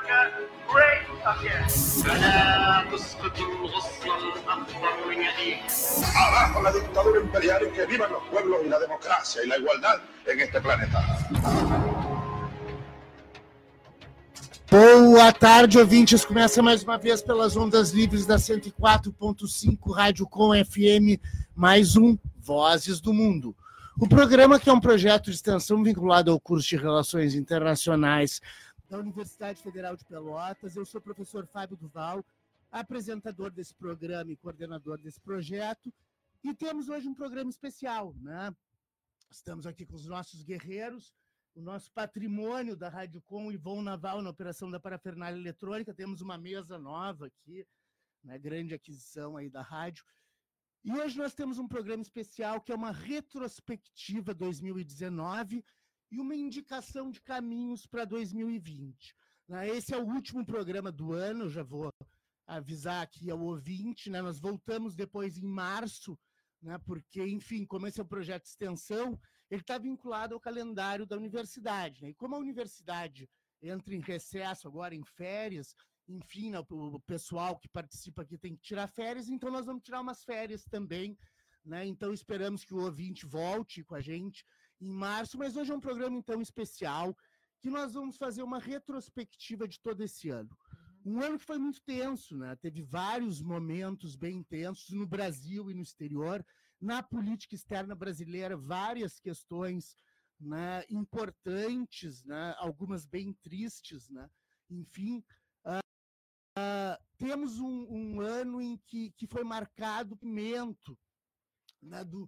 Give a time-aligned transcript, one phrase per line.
[0.00, 0.18] America
[0.72, 1.68] great again.
[2.04, 5.70] فلا تسقط الغصن الأخضر من يديك.
[6.14, 10.00] Abajo la dictadura imperial y que vivan los pueblos y la democracia y la igualdad
[10.26, 11.00] en este planeta.
[14.70, 16.24] Boa tarde, ouvintes.
[16.24, 21.20] Começa mais uma vez pelas ondas livres da 104.5 Rádio Com FM,
[21.54, 23.54] mais um Vozes do Mundo.
[23.98, 28.40] O programa, que é um projeto de extensão vinculado ao curso de Relações Internacionais
[28.91, 30.75] da Universidade Federal de Pelotas.
[30.75, 32.25] Eu sou o professor Fábio Duval,
[32.69, 35.93] apresentador desse programa e coordenador desse projeto.
[36.43, 38.53] E temos hoje um programa especial, né?
[39.29, 41.15] Estamos aqui com os nossos guerreiros,
[41.55, 45.93] o nosso patrimônio da Rádio Com, Ivon Naval, na operação da parafernália eletrônica.
[45.93, 47.65] Temos uma mesa nova aqui,
[48.21, 48.37] né?
[48.37, 50.03] grande aquisição aí da rádio.
[50.83, 55.63] E hoje nós temos um programa especial que é uma retrospectiva 2019
[56.11, 59.15] e uma indicação de caminhos para 2020.
[59.47, 59.69] Né?
[59.69, 61.91] Esse é o último programa do ano, já vou
[62.45, 64.21] avisar aqui ao ouvinte, né?
[64.21, 66.19] Nós voltamos depois em março,
[66.61, 66.77] né?
[66.79, 69.17] Porque, enfim, como esse é um projeto de extensão,
[69.49, 72.01] ele está vinculado ao calendário da universidade.
[72.01, 72.09] Né?
[72.09, 73.29] E como a universidade
[73.61, 75.75] entra em recesso agora, em férias,
[76.07, 80.01] enfim, né, o pessoal que participa aqui tem que tirar férias, então nós vamos tirar
[80.01, 81.17] umas férias também,
[81.63, 81.85] né?
[81.85, 84.43] Então esperamos que o ouvinte volte com a gente
[84.81, 87.15] em março, mas hoje é um programa então especial
[87.59, 90.49] que nós vamos fazer uma retrospectiva de todo esse ano.
[91.05, 92.55] Um ano que foi muito tenso, né?
[92.55, 96.45] Teve vários momentos bem tensos no Brasil e no exterior,
[96.79, 99.95] na política externa brasileira, várias questões
[100.39, 104.27] né, importantes, né, algumas bem tristes, né?
[104.69, 105.23] Enfim,
[106.51, 110.99] Uh, temos um, um, ano em que, que foi marcado o pimento
[111.81, 112.27] né, do,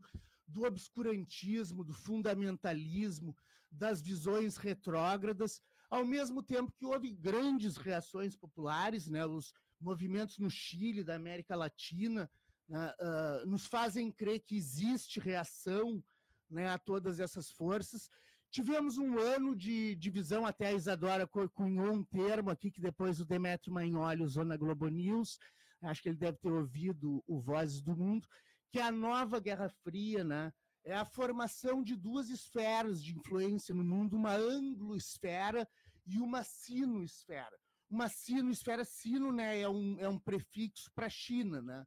[0.54, 3.36] do obscurantismo, do fundamentalismo,
[3.72, 10.50] das visões retrógradas, ao mesmo tempo que houve grandes reações populares, né, os movimentos no
[10.50, 12.30] Chile, da América Latina,
[12.68, 16.04] né, uh, nos fazem crer que existe reação
[16.50, 18.10] né, a todas essas forças,
[18.54, 23.26] Tivemos um ano de divisão, até a Isadora cunhou um termo aqui que depois o
[23.26, 25.40] Demetrio Magnoli usou na Globo News,
[25.82, 28.28] acho que ele deve ter ouvido o Vozes do Mundo,
[28.74, 30.52] que é a nova Guerra Fria, né?
[30.84, 35.70] É a formação de duas esferas de influência no mundo, uma anglo-esfera
[36.08, 37.56] e uma sino-esfera.
[37.88, 41.86] Uma sino-esfera, sino, né, é um, é um prefixo para China, né?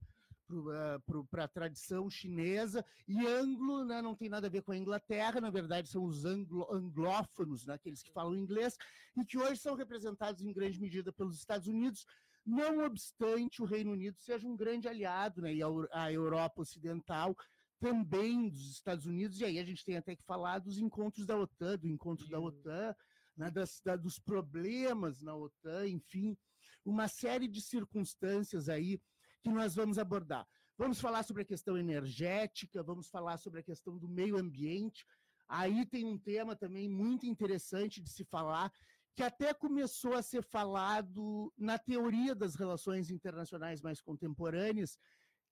[1.29, 5.41] para a tradição chinesa, e anglo né, não tem nada a ver com a Inglaterra,
[5.41, 8.77] na verdade são os anglo, anglófonos, né, aqueles que falam inglês,
[9.17, 12.07] e que hoje são representados em grande medida pelos Estados Unidos,
[12.47, 15.61] não obstante o Reino Unido seja um grande aliado, né, e
[15.93, 17.37] a, Europa Ocidental
[17.81, 21.37] também dos Estados Unidos, e aí a gente tem até que falar dos encontros da
[21.37, 22.95] OTAN, do encontro da OTAN,
[23.37, 26.37] né, das, da, dos problemas na OTAN, enfim,
[26.85, 29.01] uma série de circunstâncias aí
[29.43, 30.47] que nós vamos abordar.
[30.79, 35.05] Vamos falar sobre a questão energética, vamos falar sobre a questão do meio ambiente.
[35.49, 38.73] Aí tem um tema também muito interessante de se falar,
[39.17, 44.99] que até começou a ser falado na teoria das relações internacionais mais contemporâneas,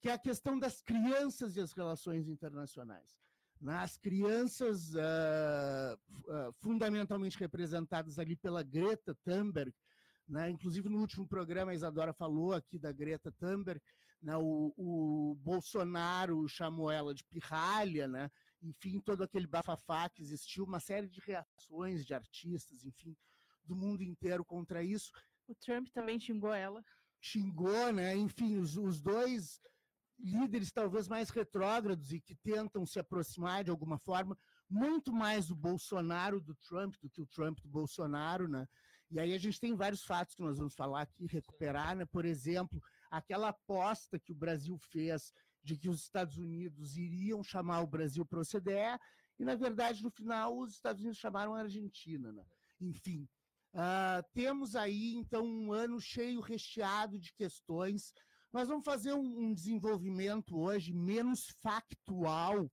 [0.02, 3.16] que é a questão das crianças e as relações internacionais.
[3.66, 9.74] As crianças, uh, uh, fundamentalmente representadas ali pela Greta Thunberg,
[10.28, 10.50] né?
[10.50, 13.80] Inclusive, no último programa, a Isadora falou aqui da Greta Thunberg,
[14.22, 14.36] né?
[14.36, 18.30] o, o Bolsonaro chamou ela de pirralha, né?
[18.62, 23.14] enfim, todo aquele bafafá que existiu, uma série de reações de artistas, enfim,
[23.64, 25.10] do mundo inteiro contra isso.
[25.46, 26.84] O Trump também xingou ela.
[27.20, 28.16] Xingou, né?
[28.16, 29.60] Enfim, os, os dois
[30.18, 34.38] líderes talvez mais retrógrados e que tentam se aproximar de alguma forma,
[34.70, 38.66] muito mais do Bolsonaro do Trump do que o Trump do Bolsonaro, né?
[39.10, 42.04] E aí a gente tem vários fatos que nós vamos falar aqui, recuperar, né?
[42.06, 45.32] Por exemplo, aquela aposta que o Brasil fez
[45.62, 48.98] de que os Estados Unidos iriam chamar o Brasil para o OCDE,
[49.38, 52.32] e na verdade, no final, os Estados Unidos chamaram a Argentina.
[52.32, 52.44] Né?
[52.80, 53.28] Enfim,
[53.74, 58.12] uh, temos aí então um ano cheio, recheado de questões.
[58.52, 62.70] Nós vamos fazer um, um desenvolvimento hoje menos factual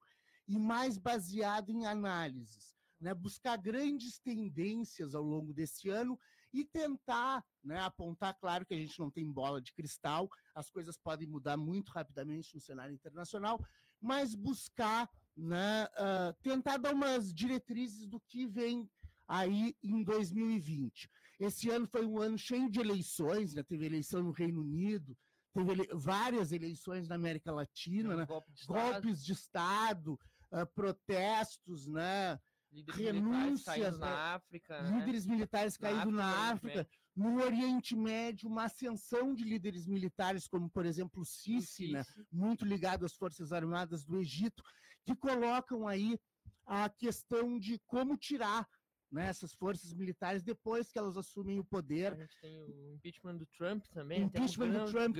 [0.47, 2.71] e mais baseado em análises
[3.01, 6.17] né, buscar grandes tendências ao longo desse ano
[6.53, 10.97] e tentar né, apontar, claro que a gente não tem bola de cristal, as coisas
[10.97, 13.59] podem mudar muito rapidamente no cenário internacional,
[13.99, 18.89] mas buscar, né, uh, tentar dar umas diretrizes do que vem
[19.31, 21.09] aí em 2020.
[21.39, 25.17] Esse ano foi um ano cheio de eleições, né, teve eleição no Reino Unido,
[25.53, 30.19] teve ele várias eleições na América Latina, né, golpe de golpes de Estado,
[30.51, 32.37] uh, protestos, né,
[32.73, 34.05] Líderes militares renúncias, né?
[34.05, 34.99] na África, né?
[34.99, 40.47] líderes militares Na caídos na África, África, no Oriente Médio, uma ascensão de líderes militares,
[40.47, 42.03] como por exemplo o Sisi, né?
[42.03, 42.25] Sisi.
[42.31, 44.63] muito ligado às Forças Armadas do Egito,
[45.05, 46.17] que colocam aí
[46.65, 48.65] a questão de como tirar
[49.11, 52.15] né, essas forças militares depois que elas assumem o A poder.
[52.15, 54.19] gente tem o impeachment do Trump também.
[54.19, 55.15] tem um impeachment do grande- Trump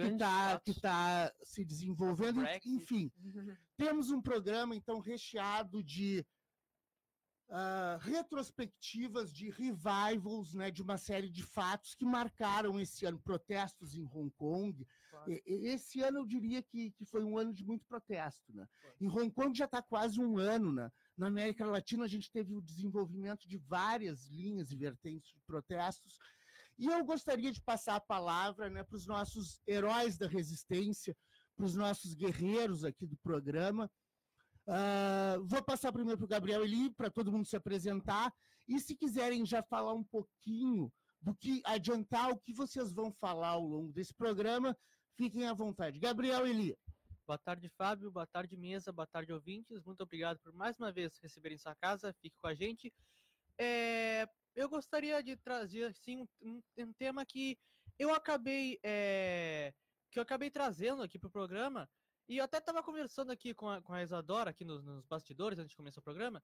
[0.64, 3.12] que está tá se desenvolvendo, enfim.
[3.78, 6.26] Temos um programa, então, recheado de
[7.54, 13.94] ah, retrospectivas, de revivals, né, de uma série de fatos que marcaram esse ano, protestos
[13.94, 14.88] em Hong Kong.
[15.10, 15.30] Claro.
[15.30, 18.54] E- e- Esse ano eu diria que, que foi um ano de muito protesto.
[18.56, 18.66] Né?
[18.82, 18.92] Foi.
[19.02, 20.72] Em Hong Kong já está quase um ano.
[20.72, 20.90] Né?
[21.18, 26.18] Na América Latina a gente teve o desenvolvimento de várias linhas e vertentes de protestos.
[26.78, 31.16] E eu gostaria de passar a palavra né, para os nossos heróis da resistência,
[31.56, 33.92] para os nossos guerreiros aqui do programa.
[34.68, 38.34] Ah, vou passar primeiro para o Gabriel Eli, para todo mundo se apresentar.
[38.68, 40.92] E se quiserem já falar um pouquinho
[41.22, 44.76] do que adiantar o que vocês vão falar ao longo desse programa,
[45.16, 46.00] fiquem à vontade.
[46.00, 46.76] Gabriel Eli.
[47.32, 48.12] Boa tarde, Fábio.
[48.12, 48.92] Boa tarde, mesa.
[48.92, 49.82] Boa tarde, ouvintes.
[49.86, 52.14] Muito obrigado por mais uma vez receberem sua casa.
[52.22, 52.94] Fique com a gente.
[53.58, 57.58] É, eu gostaria de trazer assim, um, um tema que
[57.98, 59.74] eu acabei é,
[60.12, 61.90] que eu acabei trazendo aqui para o programa.
[62.28, 65.58] E eu até estava conversando aqui com a, com a Isadora, aqui nos, nos bastidores,
[65.58, 66.44] antes de começar o programa,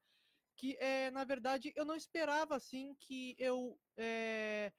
[0.56, 4.72] que, é, na verdade, eu não esperava, assim, que eu é,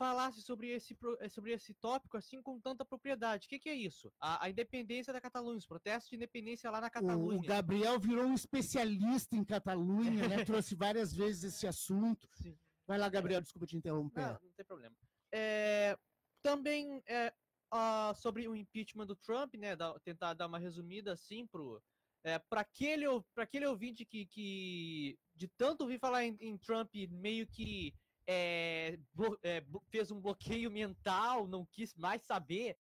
[0.00, 3.46] falasse sobre esse, eh, sobre esse tópico, assim, com tanta propriedade.
[3.46, 4.10] O que, que é isso?
[4.18, 7.38] A, a independência da Catalunha, os protestos de independência lá na Catalunha.
[7.38, 10.36] o Gabriel virou um especialista em Catalunha, né?
[10.46, 12.26] trouxe várias vezes esse assunto.
[12.32, 12.58] Sim.
[12.86, 14.22] Vai lá, Gabriel, desculpa te interromper.
[14.22, 14.96] Não, não tem problema.
[15.30, 15.98] É,
[16.42, 17.30] também é,
[17.70, 19.76] ah, sobre o impeachment do Trump, né?
[19.76, 21.82] dar- tentar dar uma resumida assim pro
[22.24, 23.04] é, para aquele
[23.34, 27.94] pra aquele ouvinte que, que de tanto ouvir falar em, em Trump meio que
[28.32, 28.96] é,
[29.42, 32.78] é, fez um bloqueio mental, não quis mais saber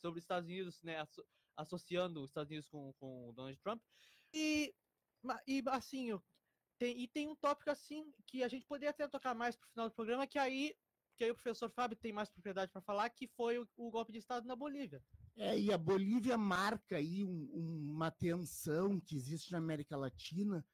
[0.00, 1.00] sobre os Estados Unidos, né?
[1.00, 1.26] asso-
[1.56, 3.82] associando os Estados Unidos com, com o Donald Trump.
[4.32, 4.72] E,
[5.48, 6.16] e assim,
[6.78, 9.88] tem, e tem um tópico assim que a gente poderia até tocar mais pro final
[9.88, 10.76] do programa, que aí,
[11.16, 14.12] que aí o professor Fábio tem mais propriedade para falar, que foi o, o golpe
[14.12, 15.02] de Estado na Bolívia.
[15.36, 20.64] É, e a Bolívia marca aí um- uma tensão que existe na América Latina,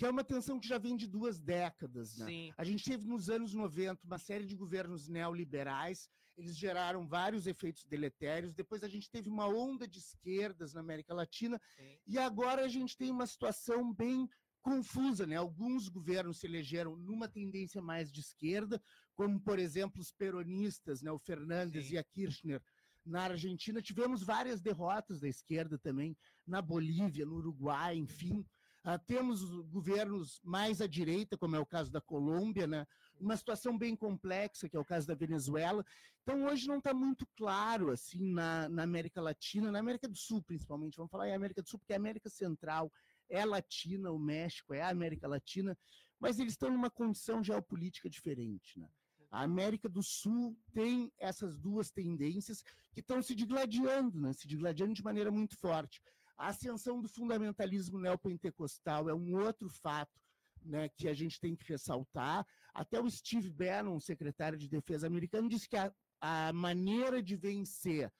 [0.00, 2.16] que é uma tensão que já vem de duas décadas.
[2.16, 2.24] Né?
[2.24, 2.52] Sim.
[2.56, 6.08] A gente teve nos anos 90 uma série de governos neoliberais,
[6.38, 8.54] eles geraram vários efeitos deletérios.
[8.54, 11.98] Depois a gente teve uma onda de esquerdas na América Latina, sim.
[12.06, 14.26] e agora a gente tem uma situação bem
[14.62, 15.36] confusa, né?
[15.36, 18.82] Alguns governos se elegeram numa tendência mais de esquerda,
[19.14, 21.12] como por exemplo os peronistas, né?
[21.12, 21.94] O Fernandes Sim.
[21.96, 22.62] e a Kirchner
[23.04, 23.82] na Argentina.
[23.82, 28.46] Tivemos várias derrotas da esquerda também na Bolívia, no Uruguai, enfim.
[28.82, 32.86] Ah, temos governos mais à direita, como é o caso da Colômbia, né?
[33.20, 35.84] uma situação bem complexa, que é o caso da Venezuela.
[36.22, 40.42] Então, hoje não está muito claro assim na, na América Latina, na América do Sul,
[40.42, 40.96] principalmente.
[40.96, 42.90] Vamos falar em América do Sul, porque a América Central
[43.28, 45.76] é latina, o México é a América Latina,
[46.18, 48.78] mas eles estão numa condição geopolítica diferente.
[48.78, 48.88] Né?
[49.30, 52.62] A América do Sul tem essas duas tendências
[52.92, 54.32] que estão se digladiando, né?
[54.32, 56.02] se digladiando de maneira muito forte.
[56.40, 60.18] A ascensão do fundamentalismo neopentecostal é um outro fato
[60.64, 62.46] né, que a gente tem que ressaltar.
[62.72, 68.10] Até o Steve Bannon, secretário de Defesa americano, disse que a, a maneira de vencer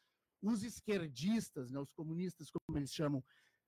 [0.42, 3.24] os esquerdistas, né, os comunistas, como eles chamam,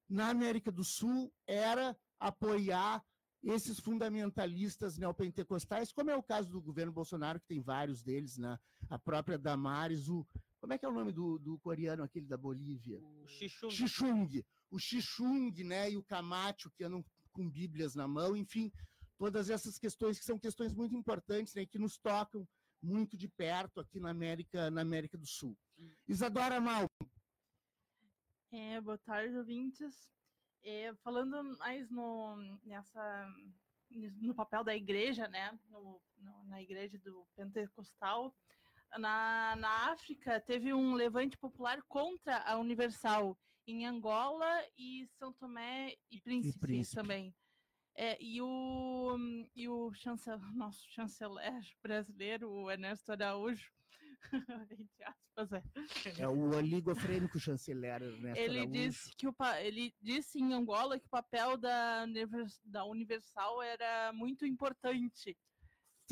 [0.06, 3.02] na América do Sul era apoiar
[3.42, 8.58] esses fundamentalistas neopentecostais, como é o caso do governo Bolsonaro, que tem vários deles, né?
[8.90, 10.26] a própria Damares, o.
[10.62, 13.00] Como é que é o nome do, do coreano, aquele da Bolívia?
[13.02, 13.68] O Xixum.
[13.68, 14.44] Xixung.
[14.70, 15.90] O Xixung, né?
[15.90, 18.70] E o Camacho, que andam com Bíblias na mão, enfim,
[19.18, 21.66] todas essas questões que são questões muito importantes, né?
[21.66, 22.46] Que nos tocam
[22.80, 25.58] muito de perto aqui na América, na América do Sul.
[26.06, 26.88] Isadora Mal,
[28.52, 30.08] É, boa tarde, ouvintes.
[30.62, 33.34] É, falando mais no, nessa,
[33.90, 35.58] no papel da igreja, né?
[35.68, 38.32] No, no- na igreja do Pentecostal.
[38.98, 44.46] Na, na África, teve um levante popular contra a Universal em Angola
[44.76, 46.96] e São Tomé e Príncipe, Príncipe.
[46.96, 47.34] também.
[47.94, 49.16] É, e o,
[49.54, 49.90] e o
[50.54, 53.70] nosso chanceler brasileiro, o Ernesto Araújo,
[54.70, 58.72] entre aspas, é, é o oligofrênico chanceler Ernesto ele Araújo.
[58.72, 62.06] disse que o ele disse em Angola que o papel da,
[62.64, 65.36] da Universal era muito importante.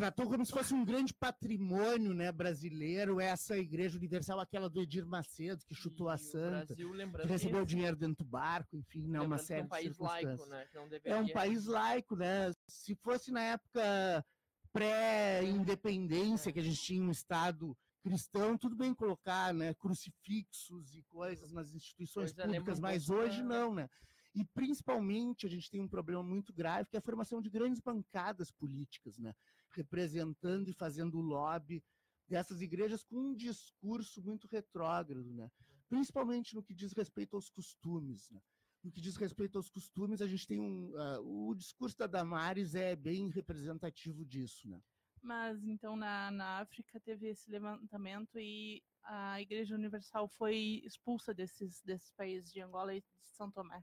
[0.01, 5.05] Tratou como se fosse um grande patrimônio né, brasileiro, essa Igreja Universal, aquela do Edir
[5.07, 9.07] Macedo, que chutou E a santa, Brasil, que recebeu que- dinheiro dentro do barco, enfim,
[9.07, 10.67] né, uma série é um de país laico, né?
[10.75, 12.51] Não É um deveria- país laico, né?
[12.67, 14.25] Se fosse na época
[14.73, 19.75] pré-independência, que a gente tinha um Estado cristão, tudo bem colocar, né?
[19.75, 23.87] Crucifixos e coisas nas instituições é, públicas, mas hoje não, né?
[24.35, 27.81] E principalmente a gente tem um problema muito grave, que é a formação de grandes
[27.81, 29.35] bancadas políticas, né?
[29.73, 31.83] Representando e fazendo lobby
[32.29, 35.51] dessas igrejas com um discurso muito retrógrado, né?
[35.89, 38.41] Principalmente no que diz respeito aos costumes, né?
[38.83, 40.97] No que diz respeito aos costumes, a gente tem um.
[40.97, 44.81] ah, o discurso da Damares é bem representativo disso, né?
[45.23, 51.83] Mas então na, na África teve esse levantamento e a Igreja Universal foi expulsa desses,
[51.83, 53.83] desses países de Angola e de São Tomé.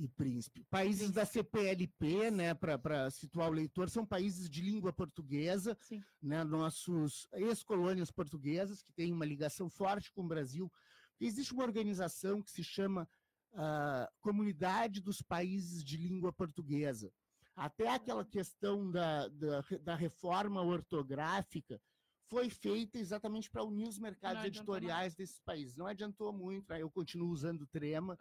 [0.00, 0.64] E Príncipe.
[0.70, 6.02] Países da CPLP, né, para situar o leitor, são países de língua portuguesa, Sim.
[6.22, 10.72] né, nossos ex-colônias portuguesas, que têm uma ligação forte com o Brasil.
[11.20, 13.06] Existe uma organização que se chama
[13.52, 17.12] ah, Comunidade dos Países de Língua Portuguesa.
[17.54, 21.78] Até aquela questão da, da, da reforma ortográfica
[22.24, 25.76] foi feita exatamente para unir os mercados editoriais desses países.
[25.76, 26.80] Não adiantou muito, né?
[26.80, 28.16] eu continuo usando trema,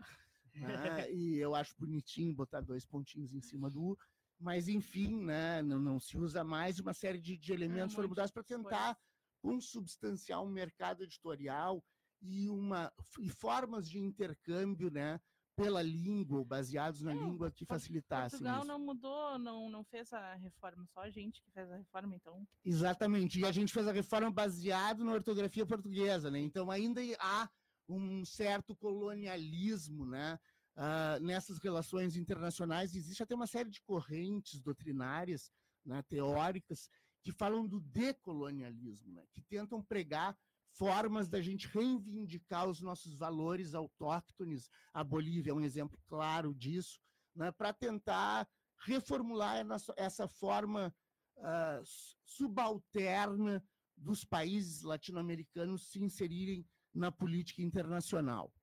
[0.60, 1.10] né?
[1.12, 3.98] e eu acho bonitinho botar dois pontinhos em cima do U,
[4.40, 5.62] mas enfim, né?
[5.62, 8.98] não, não se usa mais uma série de, de elementos um foram mudados para tentar
[9.42, 11.84] consubstanciar um mercado editorial
[12.22, 15.20] e, uma, e formas de intercâmbio né,
[15.56, 18.68] pela língua, baseados na É, língua que facilitassem Portugal isso.
[18.68, 22.48] não mudou, não, não fez a reforma, só a gente que fez a reforma, então.
[22.64, 23.40] Exatamente.
[23.40, 26.40] E a gente fez a reforma baseado na ortografia portuguesa, né?
[26.40, 27.50] Então ainda há
[27.88, 30.40] um certo colonialismo, né?
[30.82, 35.52] Ah, nessas relações internacionais existe até uma série de correntes doutrinárias,
[35.86, 36.90] né, teóricas,
[37.22, 40.38] que falam do decolonialismo, né, que tentam pregar
[40.72, 44.70] formas da gente reivindicar os nossos valores autóctones.
[44.94, 47.02] A Bolívia é um exemplo claro disso,
[47.36, 48.48] né, para tentar
[48.86, 49.58] reformular
[49.98, 50.96] essa- forma
[51.84, 53.62] su- subalterna
[53.98, 58.54] dos países latino-americanos se inserirem na política internacional.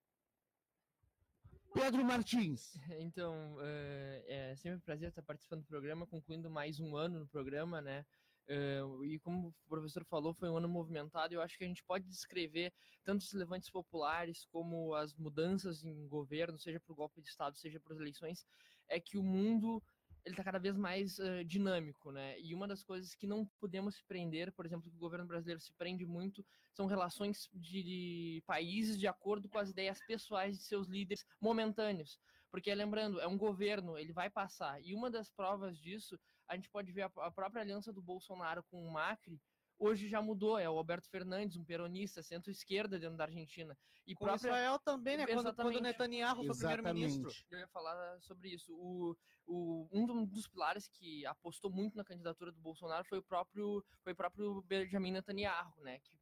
[1.76, 2.72] Pedro Martins.
[2.98, 7.28] Então, eh, é sempre um prazer estar participando do programa, concluindo mais um ano no
[7.28, 8.04] programa, né?
[8.48, 11.34] Eh, e como o professor falou, foi um ano movimentado.
[11.34, 12.72] Eu acho que a gente pode descrever
[13.04, 17.78] tanto os levantes populares como as mudanças em governo, seja por golpe de Estado, seja
[17.78, 18.46] por eleições,
[18.88, 19.82] é que o mundo
[20.26, 22.38] ele está cada vez mais eh, dinâmico, né?
[22.40, 25.60] E uma das coisas que não podemos se prender, por exemplo, que o governo brasileiro
[25.60, 30.64] se prende muito, são relações de, de países de acordo com as ideias pessoais de
[30.64, 32.18] seus líderes momentâneos.
[32.50, 34.82] Porque, lembrando, é um governo, ele vai passar.
[34.82, 36.18] E uma das provas disso,
[36.48, 39.40] a gente pode ver a, a própria aliança do Bolsonaro com o Macri,
[39.78, 43.78] hoje já mudou, é o Alberto Fernandes, um peronista, centro-esquerda dentro da Argentina.
[44.06, 45.26] E Com própria- Israel também, né?
[45.26, 45.78] Quando, quando Exatamente.
[45.78, 47.28] o Netanyahu foi primeiro-ministro.
[47.30, 47.46] Exatamente.
[47.52, 48.72] eu ia falar sobre isso.
[48.74, 49.16] O,
[49.46, 53.84] o, um do- dos pilares que apostou muito na candidatura do Bolsonaro foi o próprio,
[54.02, 55.98] foi o próprio Benjamin Netanyahu, né?
[56.00, 56.16] Que,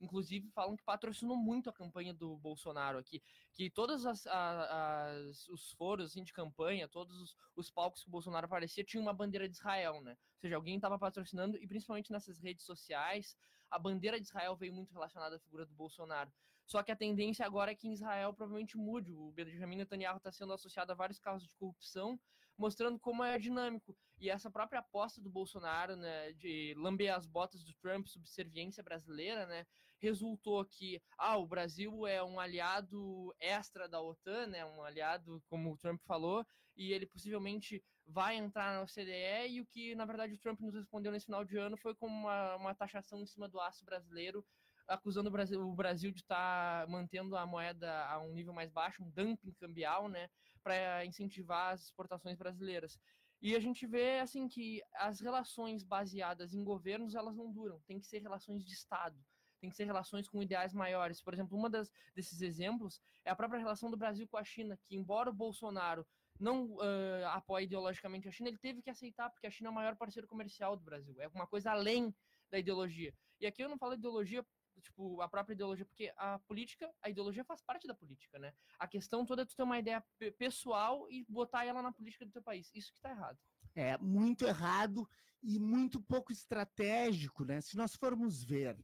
[0.00, 3.20] inclusive, falam que patrocinou muito a campanha do Bolsonaro aqui.
[3.52, 8.12] Que todos as, as- os foros assim, de campanha, todos os, os palcos que o
[8.12, 10.12] Bolsonaro aparecia, tinham uma bandeira de Israel, né?
[10.12, 13.36] Ou seja, alguém estava patrocinando, e principalmente nessas redes sociais,
[13.70, 16.32] a bandeira de Israel veio muito relacionada à figura do Bolsonaro.
[16.66, 19.12] Só que a tendência agora é que em Israel provavelmente mude.
[19.12, 22.18] O Benjamin Netanyahu está sendo associado a vários casos de corrupção,
[22.60, 23.96] mostrando como é dinâmico.
[24.18, 29.46] E essa própria aposta do Bolsonaro, né, de lamber as botas do Trump, subserviência brasileira,
[29.46, 29.66] né,
[29.98, 35.72] resultou que ah, o Brasil é um aliado extra da OTAN, né, um aliado, como
[35.72, 40.34] o Trump falou, e ele possivelmente vai entrar na OCDE, e o que, na verdade,
[40.34, 43.48] o Trump nos respondeu nesse final de ano foi com uma, uma taxação em cima
[43.48, 44.44] do aço brasileiro,
[44.86, 49.02] acusando o Brasil, o Brasil de estar mantendo a moeda a um nível mais baixo,
[49.02, 50.28] um dumping cambial, né,
[50.62, 52.98] para incentivar as exportações brasileiras.
[53.42, 57.98] E a gente vê assim que as relações baseadas em governos elas não duram, tem
[57.98, 59.16] que ser relações de Estado,
[59.60, 61.22] tem que ser relações com ideais maiores.
[61.22, 64.96] Por exemplo, das, desses exemplos é a própria relação do Brasil com a China, que
[64.96, 66.06] embora o Bolsonaro
[66.38, 69.74] não ah, apoie ideologicamente a China, ele teve que aceitar, porque a China é o
[69.74, 72.14] maior parceiro comercial do Brasil, é uma coisa além
[72.50, 73.14] da ideologia.
[73.40, 74.44] E aqui eu não falo ideologia
[74.80, 78.52] tipo, a própria ideologia, porque a política, a ideologia faz parte da política, né?
[78.78, 82.24] A questão toda é tu ter uma ideia pe- pessoal e botar ela na política
[82.24, 82.70] do teu país.
[82.74, 83.38] Isso que tá errado.
[83.74, 85.08] É muito errado
[85.42, 87.60] e muito pouco estratégico, né?
[87.60, 88.78] Se nós formos ver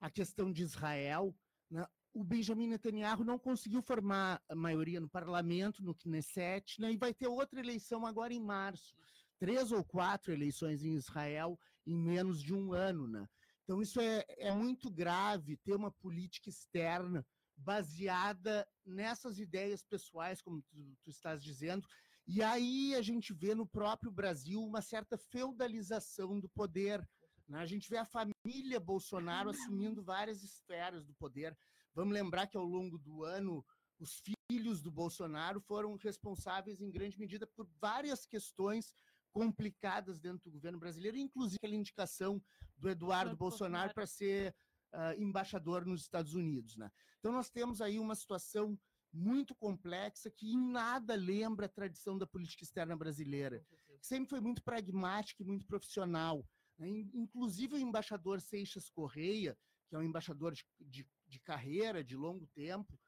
[0.00, 1.34] a questão de Israel,
[1.70, 6.96] né, o Benjamin Netanyahu não conseguiu formar a maioria no parlamento, no Knesset, né, e
[6.96, 8.94] vai ter outra eleição agora em março.
[9.38, 13.28] Três ou quatro eleições em Israel, em menos de um ano, né?
[13.68, 17.22] Então isso é, é muito grave ter uma política externa
[17.54, 21.86] baseada nessas ideias pessoais, como tu, tu estás dizendo,
[22.26, 27.06] e aí a gente vê no próprio Brasil uma certa feudalização do poder.
[27.46, 27.58] Né?
[27.58, 31.54] A gente vê a família Bolsonaro assumindo várias esferas do poder.
[31.94, 33.62] Vamos lembrar que ao longo do ano
[33.98, 34.18] os
[34.50, 38.94] filhos do Bolsonaro foram responsáveis em grande medida por várias questões
[39.30, 42.42] complicadas dentro do governo brasileiro, inclusive aquela indicação
[42.78, 44.54] do Eduardo Bolsonaro para ser
[44.92, 46.76] uh, embaixador nos Estados Unidos.
[46.76, 46.90] Né?
[47.18, 48.78] Então nós temos aí uma situação
[49.12, 53.64] muito complexa que em nada lembra a tradição da política externa brasileira,
[54.00, 56.46] que sempre foi muito pragmática e muito profissional.
[56.78, 56.88] Né?
[57.14, 59.58] Inclusive o embaixador Seixas Correia,
[59.88, 62.98] que é um embaixador de, de, de carreira, de longo tempo,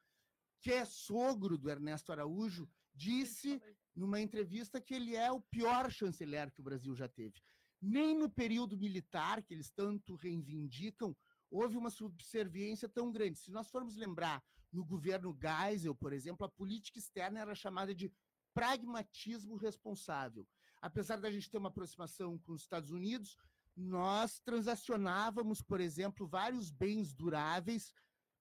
[0.59, 3.61] que é sogro do Ernesto Araújo, disse
[3.95, 7.41] numa entrevista que ele é o pior chanceler que o Brasil já teve.
[7.81, 11.15] Nem no período militar, que eles tanto reivindicam,
[11.49, 13.39] houve uma subserviência tão grande.
[13.39, 18.11] Se nós formos lembrar, no governo Geisel, por exemplo, a política externa era chamada de
[18.53, 20.47] pragmatismo responsável.
[20.81, 23.37] Apesar da gente ter uma aproximação com os Estados Unidos,
[23.75, 27.93] nós transacionávamos, por exemplo, vários bens duráveis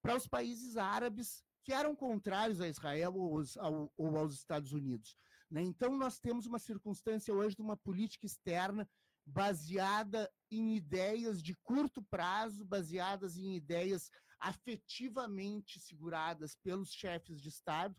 [0.03, 4.73] para os países árabes que eram contrários a Israel ou aos, ao, ou aos Estados
[4.73, 5.17] Unidos.
[5.51, 5.63] Né?
[5.63, 8.89] Então, nós temos uma circunstância hoje de uma política externa
[9.33, 17.95] baseada em ideias de curto prazo, baseadas em ideias afetivamente seguradas pelos chefes de Estado.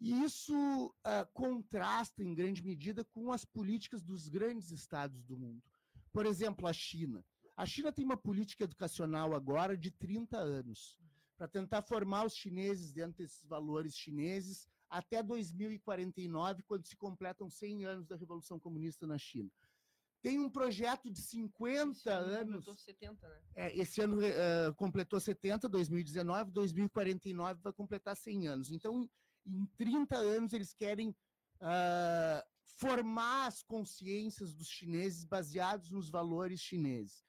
[0.00, 0.54] E isso
[0.86, 5.62] uh, contrasta, em grande medida, com as políticas dos grandes estados do mundo.
[6.12, 7.24] Por exemplo, a China.
[7.56, 10.98] A China tem uma política educacional agora de 30 anos
[11.36, 17.84] para tentar formar os chineses dentro desses valores chineses até 2049, quando se completam 100
[17.84, 19.50] anos da Revolução Comunista na China.
[20.22, 22.64] Tem um projeto de 50 esse ano anos.
[22.66, 23.40] Completou 70, né?
[23.54, 28.70] É, esse ano uh, completou 70, 2019, 2049 vai completar 100 anos.
[28.70, 29.08] Então,
[29.46, 32.44] em 30 anos, eles querem uh,
[32.76, 37.24] formar as consciências dos chineses baseados nos valores chineses.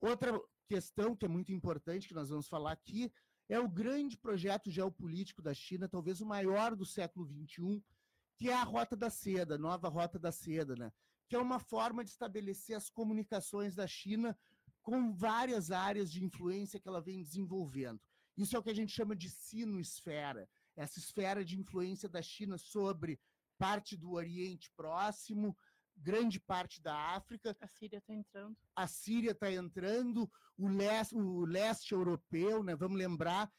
[0.00, 3.12] Outra questão que é muito importante, que nós vamos falar aqui,
[3.48, 7.82] é o grande projeto geopolítico da China, talvez o maior do século XXI,
[8.38, 10.92] que é a Rota da Seda, nova Rota da Seda, né?
[11.32, 14.38] Que é uma forma de estabelecer as comunicações da China
[14.82, 17.98] com várias áreas de influência que ela vem desenvolvendo.
[18.36, 22.58] Isso é o que a gente chama de sino-esfera, essa esfera de influência da China
[22.58, 23.18] sobre
[23.56, 25.56] parte do Oriente Próximo,
[25.96, 27.56] grande parte da África.
[27.62, 28.54] A Síria está entrando.
[28.76, 32.76] A Síria está entrando, o leste, o leste europeu, né?
[32.76, 33.50] Vamos lembrar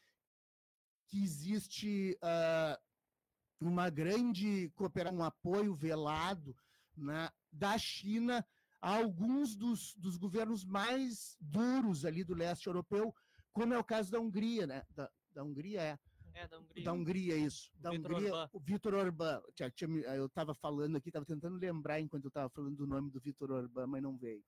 [1.08, 2.80] que existe uh,
[3.60, 6.56] uma grande cooperação, um apoio velado
[6.96, 8.46] né, da China
[8.80, 13.14] a alguns dos, dos governos mais duros ali do leste europeu,
[13.52, 14.82] como é o caso da Hungria, né?
[14.90, 15.98] Da, da Hungria é
[16.34, 16.84] é, da Hungria.
[16.84, 17.70] Da Hungria, isso.
[17.76, 18.50] Da Vitor Hungria, Orbán.
[18.52, 19.42] o Vitor Orbán.
[20.16, 23.52] Eu estava falando aqui, estava tentando lembrar enquanto eu estava falando do nome do Vitor
[23.52, 24.44] Orbán, mas não veio.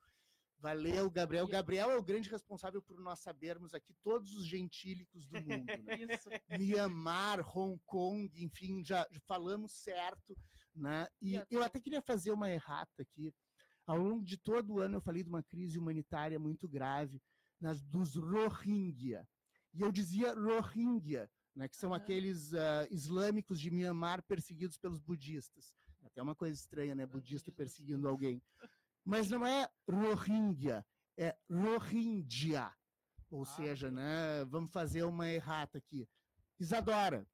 [0.58, 1.46] Valeu, Gabriel.
[1.46, 5.66] Gabriel é o grande responsável por nós sabermos aqui todos os gentílicos do mundo.
[5.66, 5.76] Né?
[6.10, 6.28] Isso.
[6.58, 10.36] Mianmar, Hong Kong, enfim, já falamos certo.
[10.76, 11.08] Né?
[11.22, 13.34] E eu até queria fazer uma errata aqui.
[13.86, 17.20] Ao longo de todo o ano eu falei de uma crise humanitária muito grave
[17.58, 19.26] nas, dos Rohingya.
[19.72, 21.96] E eu dizia Rohingya, né, que são Ah.
[21.96, 25.72] aqueles ah, islâmicos de Mianmar perseguidos pelos budistas.
[26.02, 27.04] Até uma coisa estranha, né?
[27.06, 28.42] Budista perseguindo alguém.
[29.04, 30.84] Mas não é Rohingya,
[31.16, 32.72] é Rohingya.
[33.30, 36.08] Ou Ah, seja, né, vamos fazer uma errata aqui.
[36.60, 37.26] Isadora,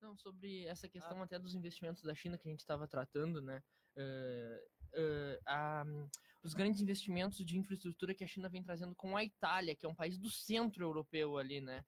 [0.00, 3.62] Não, sobre essa questão até dos investimentos da China que a gente estava tratando, né?
[3.96, 5.84] eh, eh, a-
[6.44, 9.88] os grandes investimentos de infraestrutura que a China vem trazendo com a Itália, que é
[9.88, 11.84] um país do centro europeu ali, né?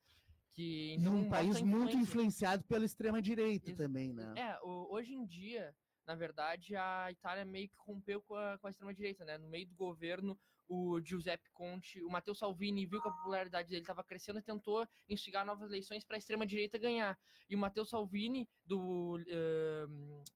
[0.52, 4.34] Que, então, um país muito influenciado pela extrema-direita Ex- também, né?
[4.36, 5.72] É, hoje em dia,
[6.04, 9.38] na verdade, a Itália meio que rompeu com a, com a extrema-direita, né?
[9.38, 10.36] No meio do governo,
[10.70, 14.86] o Giuseppe Conte, o Matteo Salvini viu que a popularidade dele estava crescendo e tentou
[15.08, 17.18] instigar novas eleições para a extrema-direita ganhar.
[17.48, 19.86] E o Matteo Salvini, do, eh,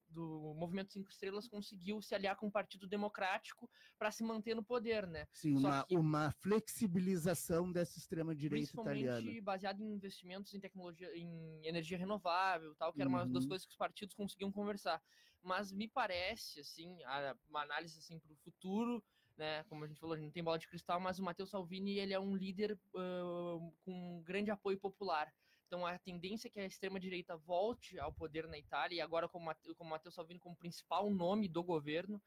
[0.09, 4.63] do Movimento Cinco Estrelas, conseguiu se aliar com o Partido Democrático para se manter no
[4.63, 5.25] poder, né?
[5.31, 9.13] Sim, uma, que- uma flexibilização dessa extrema-direita italiana.
[9.15, 13.49] Principalmente baseado em investimentos em tecnologia, em energia renovável, tal, que era uma das Uhum.
[13.49, 15.01] coisas que os partidos conseguiam conversar.
[15.41, 19.01] Mas me parece, assim, a- uma análise assim para o futuro,
[19.37, 19.63] né?
[19.65, 21.97] Como a gente falou, a gente não tem bola de cristal, mas o Matteo Salvini
[21.99, 25.33] ele é um líder ah, com grande apoio popular.
[25.67, 29.27] Então a tendência é que a extrema direita volte ao poder na Itália e agora
[29.27, 32.21] com o Matteo Salvini como principal nome do governo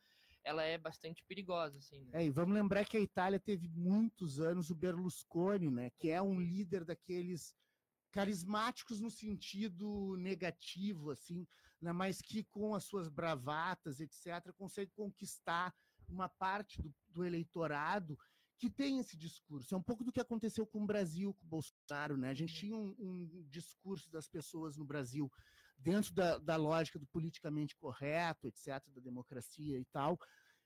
[0.44, 2.04] ela é bastante perigosa, assim.
[2.06, 2.22] Né?
[2.22, 6.22] É, e vamos lembrar que a Itália teve muitos anos o Berlusconi, né, que é
[6.22, 7.54] um líder daqueles
[8.10, 11.46] carismáticos no sentido negativo, assim,
[11.80, 15.74] né, mas que com as suas bravatas, etc., consegue conquistar
[16.08, 18.18] uma parte do, do eleitorado
[18.58, 19.72] que tem esse discurso.
[19.72, 22.16] É um pouco do que aconteceu com o Brasil, com o Bolsonaro.
[22.16, 22.30] Né?
[22.30, 25.30] A gente tinha um, um discurso das pessoas no Brasil
[25.78, 30.18] dentro da, da, lógica do politicamente correto, etc., da democracia e tal.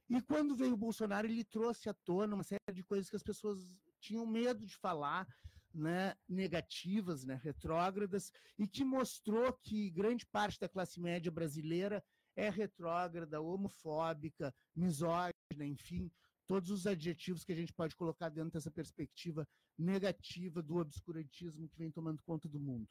[0.09, 3.23] E quando veio o Bolsonaro, ele trouxe à tona uma série de coisas que as
[3.23, 3.59] pessoas
[4.01, 5.27] tinham medo de falar,
[5.73, 12.03] né, negativas, né, retrógradas, e que mostrou que grande parte da classe média brasileira
[12.37, 15.33] é retrógrada, homofóbica, misógina,
[15.65, 16.11] enfim,
[16.47, 19.47] todos os adjetivos que a gente pode colocar dentro dessa perspectiva
[19.79, 22.89] negativa do obscurantismo que vem tomando conta do mundo.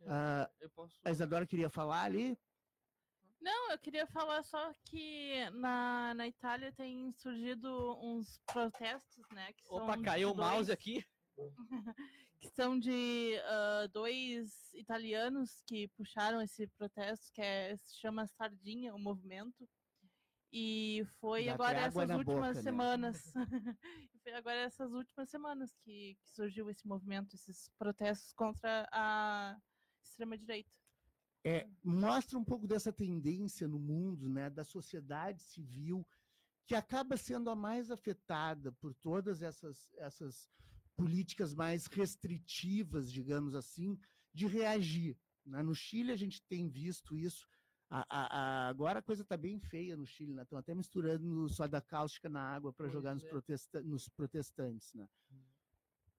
[0.00, 0.98] Eu, Ah, eu posso...
[1.04, 2.38] A Isadora queria falar ali?
[3.40, 9.52] Não, eu queria falar só que na, na Itália tem surgido uns protestos, né?
[9.54, 11.04] Que Opa, são caiu o mouse aqui.
[12.40, 18.94] que são de ah, dois italianos que puxaram esse protesto, que é, se chama Sardinha,
[18.94, 19.68] o movimento.
[20.52, 22.62] E foi Dá agora essas últimas boca, né?
[22.62, 23.32] semanas.
[24.12, 29.56] E foi agora essas últimas semanas que, que surgiu esse movimento, esses protestos contra a
[30.02, 30.70] extrema-direita.
[31.42, 36.06] É, mostra um pouco dessa tendência no mundo, né, da sociedade civil,
[36.66, 40.50] que acaba sendo a mais afetada por todas essas, essas
[41.00, 43.98] políticas mais restritivas, digamos assim,
[44.32, 45.16] de reagir.
[45.46, 45.62] né?
[45.62, 47.48] No Chile, a gente tem visto isso.
[47.88, 50.42] A- a- a- agora a coisa está bem feia no Chile, né?
[50.42, 53.28] Estão até misturando soda cáustica na água para jogar nos, é.
[53.28, 54.92] protesta nos protestantes.
[54.94, 55.08] Né?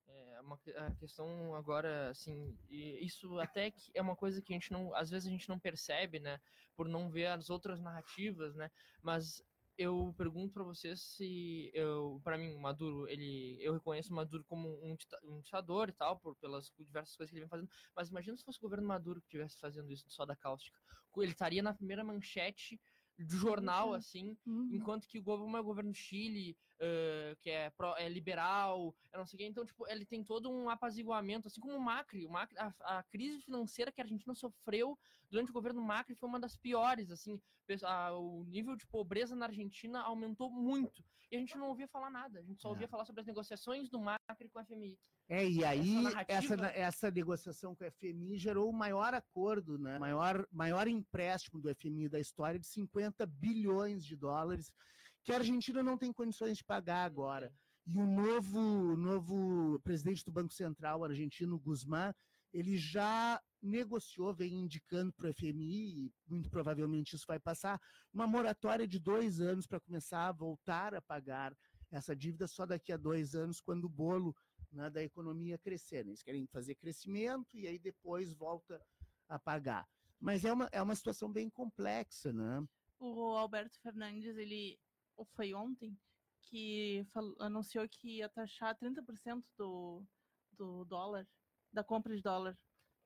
[0.08, 4.56] É uma que- a questão agora, assim, isso até que é uma coisa que a
[4.56, 6.41] gente não, às vezes a gente não percebe, né,
[6.76, 8.70] por não ver as outras narrativas, né,
[9.04, 9.41] mas
[9.77, 14.43] eu pergunto para vocês se eu, para mim, o Maduro, ele, eu reconheço o Maduro
[14.45, 18.10] como um, um ditador e tal, por pelas diversas coisas que ele vem fazendo, mas
[18.10, 20.79] imagina se fosse o governo Maduro que estivesse fazendo isso só da cáustica,
[21.17, 22.79] ele estaria na primeira manchete
[23.17, 23.95] do jornal, Uhum.
[23.95, 24.69] assim, Uhum.
[24.75, 29.17] enquanto que o governo, o governo do Chile, eh, que é, pró- é liberal, é
[29.17, 32.26] não sei o quê, então, tipo, ele tem todo um apaziguamento, assim como o Macri,
[32.26, 34.98] o Macri a, a crise financeira que a Argentina sofreu
[35.30, 37.39] durante o governo Macri foi uma das piores, assim,
[37.84, 42.10] a- o nível de pobreza na Argentina aumentou muito, e a gente não ouvia falar
[42.10, 42.72] nada, a gente só É.
[42.72, 44.98] ouvia falar sobre as negociações do Macri com a FMI.
[45.30, 49.78] É, e aí essa, narrativa- na- essa negociação com o FMI gerou o maior acordo,
[49.78, 49.98] né?
[50.00, 54.74] maior, maior empréstimo do FMI da história de 50 bilhões de dólares,
[55.23, 57.53] que a Argentina não tem condições de pagar agora.
[57.86, 62.13] E o novo, novo presidente do Banco Central argentino, Guzmán,
[62.53, 67.79] ele já negociou, vem indicando para o FMI, e muito provavelmente isso vai passar,
[68.13, 71.55] uma moratória de dois anos para começar a voltar a pagar
[71.91, 74.36] essa dívida só daqui a dois anos, quando o bolo
[74.71, 76.03] né, da economia crescer.
[76.05, 76.12] né?
[76.12, 78.81] Eles querem fazer crescimento e aí depois volta
[79.27, 79.88] a pagar.
[80.19, 82.65] Mas é uma, é uma situação bem complexa, né?
[83.01, 84.79] o Alberto Fernandes, ele
[85.21, 85.95] ou foi ontem,
[86.41, 90.03] que fal- anunciou que ia taxar 30% do,
[90.51, 91.27] do dólar,
[91.71, 92.57] da compra de dólar.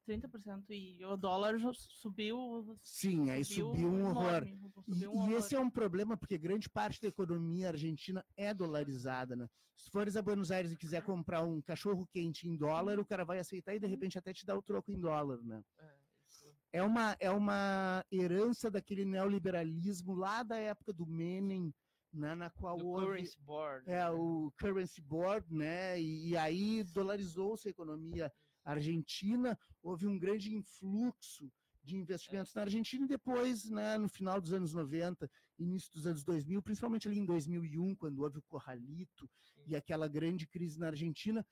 [0.07, 0.69] 30%.
[0.69, 2.77] E o dólar subiu.
[2.81, 4.43] Sim, aí subiu um horror.
[4.47, 5.31] enorme, E, subiu um e horror.
[5.39, 9.47] esse é um problema, porque grande parte da economia argentina é dolarizada, né?
[9.75, 13.25] Se fores a Buenos Aires e quiser comprar um cachorro quente em dólar, o cara
[13.25, 15.61] vai aceitar e de repente até te dá o troco em dólar, né?
[15.79, 15.97] É,
[16.29, 21.73] isso- É uma, é uma herança daquele neoliberalismo lá da época do Menem,
[22.15, 23.89] né, na qual do houve currency board.
[23.89, 24.09] é né?
[24.09, 25.99] o currency board, né?
[26.01, 28.31] E, e aí dolarizou-se a economia
[28.63, 31.51] argentina, houve um grande influxo
[31.83, 36.23] de investimentos na Argentina e depois, né, no final dos anos 90, início dos anos
[36.23, 39.29] 2000, principalmente ali em 2001, quando houve o Corralito
[39.67, 41.45] e aquela grande crise na Argentina,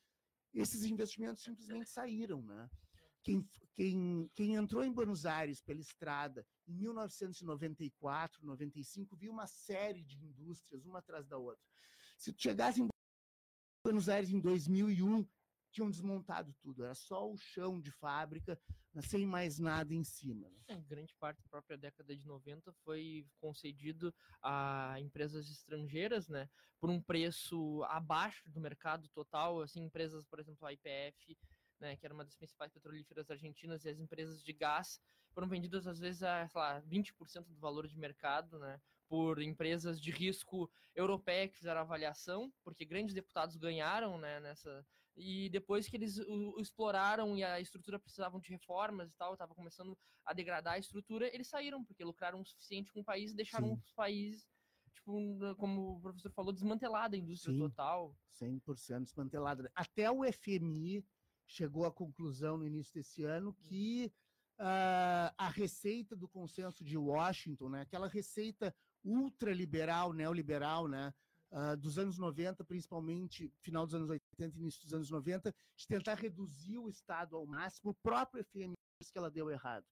[0.51, 2.69] esses investimentos simplesmente saíram, né?
[3.21, 10.03] Quem, quem, quem entrou em Buenos Aires pela estrada em 1994, 95, viu uma série
[10.03, 11.63] de indústrias, uma atrás da outra.
[12.17, 12.87] Se tu chegasse em
[13.85, 15.27] Buenos Aires em 2001,
[15.73, 18.59] tinham desmontado tudo, era só o chão de fábrica,
[19.01, 20.47] sem mais nada em cima.
[20.49, 20.57] né?
[20.69, 26.47] Em grande parte da própria década de 90 foi concedido a empresas estrangeiras, né,
[26.79, 31.35] por um preço abaixo do mercado total, assim, empresas, por exemplo, a IPF,
[31.83, 35.85] né, que era uma das principais petrolíferas argentinas, e as empresas de gás foram vendidas
[35.85, 40.71] às vezes a, sei lá, 20% do valor de mercado, né, por empresas de risco
[40.95, 46.55] europeia que fizeram avaliação, porque grandes deputados ganharam, né, nessa e depois que eles o,
[46.55, 50.79] o exploraram e a estrutura precisavam de reformas e tal, estava começando a degradar a
[50.79, 53.73] estrutura, eles saíram, porque lucraram o suficiente com o país e deixaram Sim.
[53.75, 54.47] os países
[54.91, 57.59] tipo, como o professor falou, desmantelada a indústria Sim.
[57.59, 58.15] total.
[58.41, 59.71] 100% desmantelada.
[59.75, 61.05] Até o FMI
[61.53, 64.11] chegou à conclusão no início desse ano que
[64.57, 71.13] ah, a receita do consenso de Washington, né, aquela receita ultraliberal, neoliberal, né,
[71.51, 75.87] ah, dos anos 90, principalmente final dos anos 80 e início dos anos 90, de
[75.87, 79.85] tentar reduzir o Estado ao máximo, o próprio FMI disse que ela deu errado.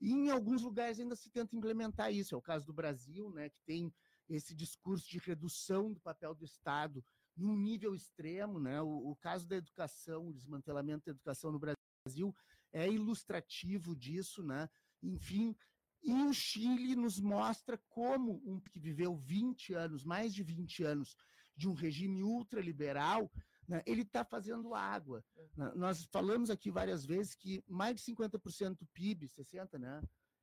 [0.00, 3.48] E em alguns lugares ainda se tenta implementar isso, é o caso do Brasil, né,
[3.48, 3.94] que tem
[4.28, 7.04] esse discurso de redução do papel do Estado
[7.36, 8.80] num nível extremo, né?
[8.80, 12.34] O, o caso da educação, o desmantelamento da educação no Brasil
[12.72, 14.68] é ilustrativo disso, né?
[15.02, 15.54] Enfim,
[16.02, 21.16] e o Chile nos mostra como um que viveu 20 anos, mais de 20 anos,
[21.56, 23.30] de um regime ultraliberal,
[23.66, 25.24] né, ele está fazendo água.
[25.56, 25.72] né?
[25.74, 30.00] Nós falamos aqui várias vezes que mais de 50% do PIB, 60%, né?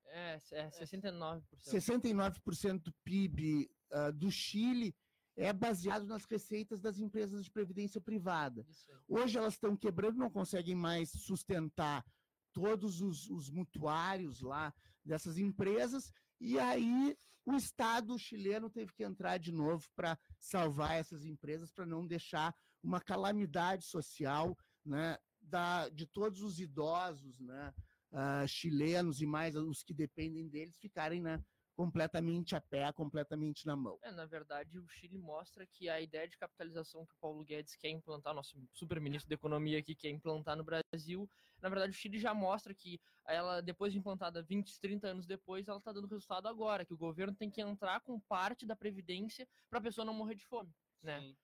[0.07, 1.41] É, é 69%.
[1.63, 4.95] 69% do PIB ah, do Chile
[5.35, 8.65] é baseado nas receitas das empresas de previdência privada.
[9.07, 12.05] Hoje elas estão quebrando, não conseguem mais sustentar
[12.51, 19.37] todos os, os mutuários lá dessas empresas, e aí o Estado chileno teve que entrar
[19.37, 26.05] de novo para salvar essas empresas, para não deixar uma calamidade social né, da, de
[26.05, 27.73] todos os idosos né,
[28.11, 31.43] ah, chilenos e mais os que dependem deles ficarem né,
[31.75, 33.97] completamente a pé, completamente na mão.
[34.03, 37.75] É, na verdade, o Chile mostra que a ideia de capitalização que o Paulo Guedes
[37.75, 41.27] quer implantar, nosso super-ministro da Economia aqui quer implantar no Brasil,
[41.61, 45.67] na verdade, o Chile já mostra que ela, depois de implantada 20, 30 anos depois,
[45.67, 49.47] ela está dando resultado agora, que o governo tem que entrar com parte da previdência
[49.69, 51.21] para a pessoa não morrer de fome, né?
[51.21, 51.37] Sim.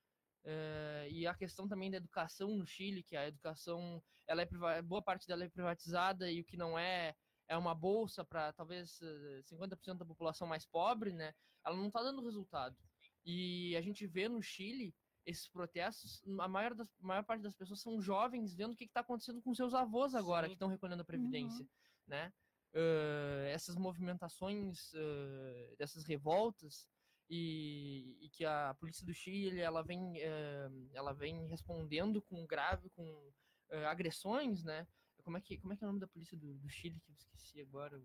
[0.44, 5.02] É, e a questão também da educação no Chile, que a educação, ela é boa
[5.02, 7.16] parte dela é privatizada e o que não é
[7.50, 11.34] é uma bolsa para talvez eh, 50% da população mais pobre, né?
[11.66, 12.78] Ela não está dando resultado.
[13.26, 17.56] E a gente vê no Chile esses protestos, a maior, das, a maior parte das
[17.56, 20.50] pessoas são jovens vendo o que está acontecendo com seus avós agora, Sim.
[20.50, 21.68] que estão recolhendo a previdência,
[22.08, 22.32] né?
[22.72, 26.88] Eh, essas movimentações, eh, dessas revoltas
[27.28, 32.92] e, e que a polícia do Chile ela vem, eh, ela vem respondendo com grave,
[32.92, 33.32] com
[33.72, 34.88] eh, agressões, né?
[35.24, 37.12] Como é que como é que é o nome da polícia do, do Chile que
[37.12, 38.02] eu esqueci agora?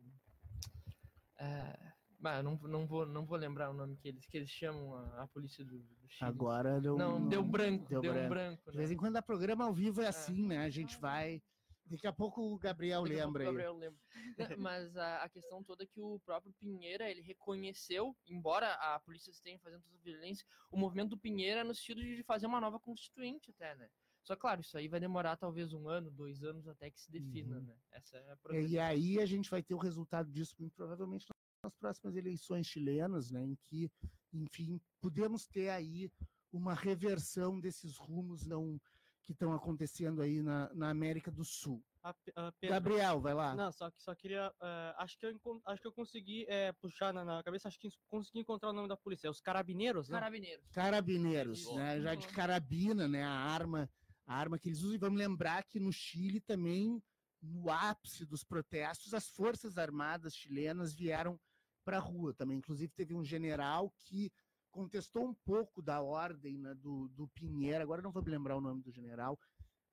[1.39, 4.95] É, bah, não, não vou não vou lembrar o nome que eles que eles chamam
[4.95, 6.31] a, a polícia do, do Chile.
[6.31, 8.25] Agora deu, não, deu branco, deu, branco.
[8.25, 8.71] um branco.
[8.71, 8.79] De né?
[8.79, 10.59] vez em quando a programa ao vivo é assim, né?
[10.59, 11.43] A gente vai.
[11.87, 13.47] Daqui a pouco o Gabriel a lembra o.
[13.47, 14.01] Gabriel lembra.
[14.59, 19.31] Mas a, a questão toda é que o próprio Pinheira, ele reconheceu, embora a polícia
[19.31, 22.81] esteja fazendo toda essa violência, o movimento do Pinheira no sentido de fazer uma nova
[22.81, 23.91] constituinte até, né?
[24.25, 27.59] Só claro, isso aí vai demorar talvez um ano, dois anos até que se defina,
[27.59, 27.65] Uhum.
[27.65, 27.77] né?
[27.93, 31.27] Essa é a E aí a gente vai ter o resultado disso muito provavelmente
[31.63, 33.45] nas próximas eleições chilenas, né?
[33.45, 33.91] Em que,
[34.33, 36.11] enfim, podemos ter aí
[36.51, 38.81] uma reversão desses rumos não
[39.23, 41.83] que estão acontecendo aí na, na América do Sul.
[42.03, 43.55] A, a Pedro- Gabriel, vai lá.
[43.55, 44.55] Não, só que só queria.
[44.61, 47.89] eh, acho, que eu, acho que eu consegui eh, puxar na, na cabeça, acho que
[48.07, 49.27] consegui encontrar o nome da polícia.
[49.27, 50.19] É os carabineiros, né?
[50.19, 50.71] Carabineiros.
[50.73, 52.01] Carabineiros, né?
[52.03, 52.33] Já de Uhum.
[52.35, 53.23] carabina, né?
[53.25, 53.89] A arma,
[54.27, 54.95] a arma que eles usam.
[54.95, 57.03] E vamos lembrar que no Chile também,
[57.43, 61.39] no ápice dos protestos, as forças armadas chilenas vieram
[61.85, 62.59] para a rua também.
[62.59, 64.33] Inclusive teve um general que
[64.71, 67.83] contestou um pouco da ordem né, do, do Pinheiro.
[67.83, 69.39] Agora não vou me lembrar o nome do general.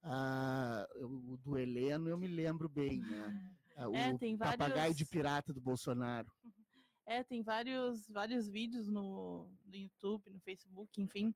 [0.03, 3.07] Ah, o do Heleno eu me lembro bem, né?
[3.89, 6.31] O É, tem papagaio vários- de pirata do Bolsonaro.
[7.03, 11.33] É, tem vários, vários vídeos no, no YouTube, no Facebook, enfim,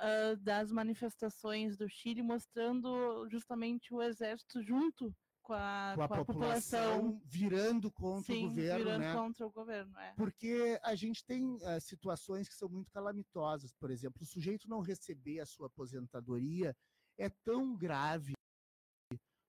[0.00, 7.00] ah, das manifestações do Chile mostrando justamente o exército junto com a, Com a população
[7.10, 9.14] população, virando contra sim, o governo, virando né?
[9.14, 9.98] contra o governo.
[9.98, 10.14] É.
[10.14, 13.72] Porque a gente tem ah, situações que são muito calamitosas.
[13.74, 16.76] Por exemplo, o sujeito não receber a sua aposentadoria
[17.18, 18.32] é tão grave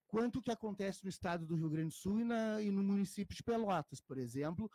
[0.08, 2.84] quanto o que acontece no estado do Rio Grande do Sul e, na- e no
[2.84, 4.70] município de Pelotas, por exemplo,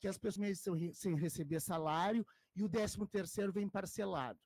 [0.00, 4.38] que as pessoas estão re- sem receber salário e o 13 terceiro vem parcelado.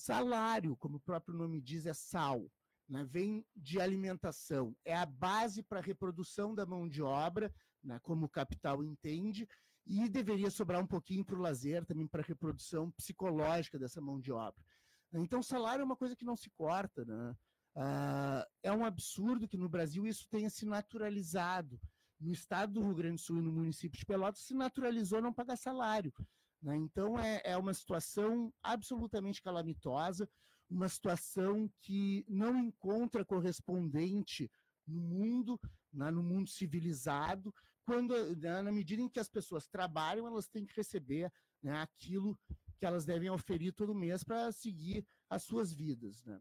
[0.00, 2.50] Salário, como o próprio nome diz, é sal,
[2.88, 3.04] né?
[3.04, 7.52] vem de alimentação, é a base para a reprodução da mão de obra,
[7.84, 7.98] né?
[8.02, 9.46] como o capital entende,
[9.86, 14.18] e deveria sobrar um pouquinho para o lazer, também para a reprodução psicológica dessa mão
[14.18, 14.64] de obra.
[15.12, 17.04] Então, salário é uma coisa que não se corta.
[17.04, 17.36] Né?
[17.74, 21.80] Ah, é um absurdo que no Brasil isso tenha se naturalizado.
[22.18, 25.32] No estado do Rio Grande do Sul e no município de Pelotas se naturalizou não
[25.32, 26.12] pagar salário.
[26.62, 26.76] Né?
[26.76, 30.28] Então, é, é uma situação absolutamente calamitosa,
[30.68, 34.50] uma situação que não encontra correspondente
[34.86, 35.60] no mundo,
[35.92, 37.52] né, no mundo civilizado,
[37.84, 42.38] quando né, na medida em que as pessoas trabalham, elas têm que receber né, aquilo
[42.78, 46.40] que elas devem oferir todo mês para seguir as suas vidas, né?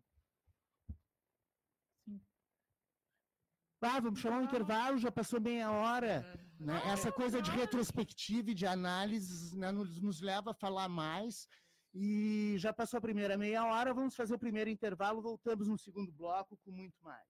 [3.82, 6.26] Ah, vamos chamar um intervalo, já passou meia hora.
[6.60, 6.82] Né?
[6.88, 11.48] Essa coisa de retrospectiva e de análise né, nos, nos leva a falar mais.
[11.94, 16.12] E já passou a primeira meia hora, vamos fazer o primeiro intervalo, voltamos no segundo
[16.12, 17.28] bloco com muito mais.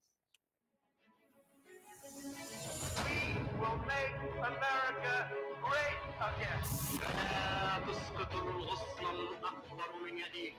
[3.60, 6.61] will make America great again.
[7.01, 10.57] لا تسقط الغصن الأكبر من يديك.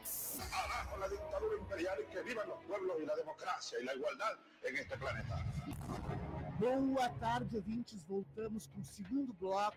[0.52, 4.34] Abajo la dictadura imperial y que vivan los pueblos y la democracia y la igualdad
[4.64, 5.36] en este planeta.
[6.60, 8.04] Boa tarde, ouvintes.
[8.04, 9.76] Voltamos com o segundo bloco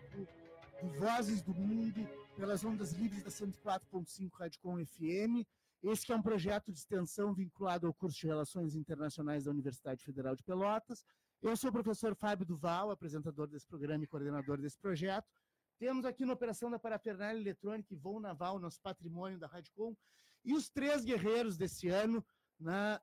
[0.81, 5.45] do Vozes do Mundo pelas ondas livres da 104.5 Radicom FM.
[5.83, 10.03] Esse que é um projeto de extensão vinculado ao curso de Relações Internacionais da Universidade
[10.03, 11.05] Federal de Pelotas.
[11.44, 15.28] eu sou o professor Fábio Duval, apresentador desse programa e coordenador desse projeto.
[15.78, 19.94] Temos aqui na operação da parafernália eletrônica e voo naval, nosso patrimônio da Radicom,
[20.42, 22.24] e os três guerreiros desse ano,
[22.58, 22.98] né?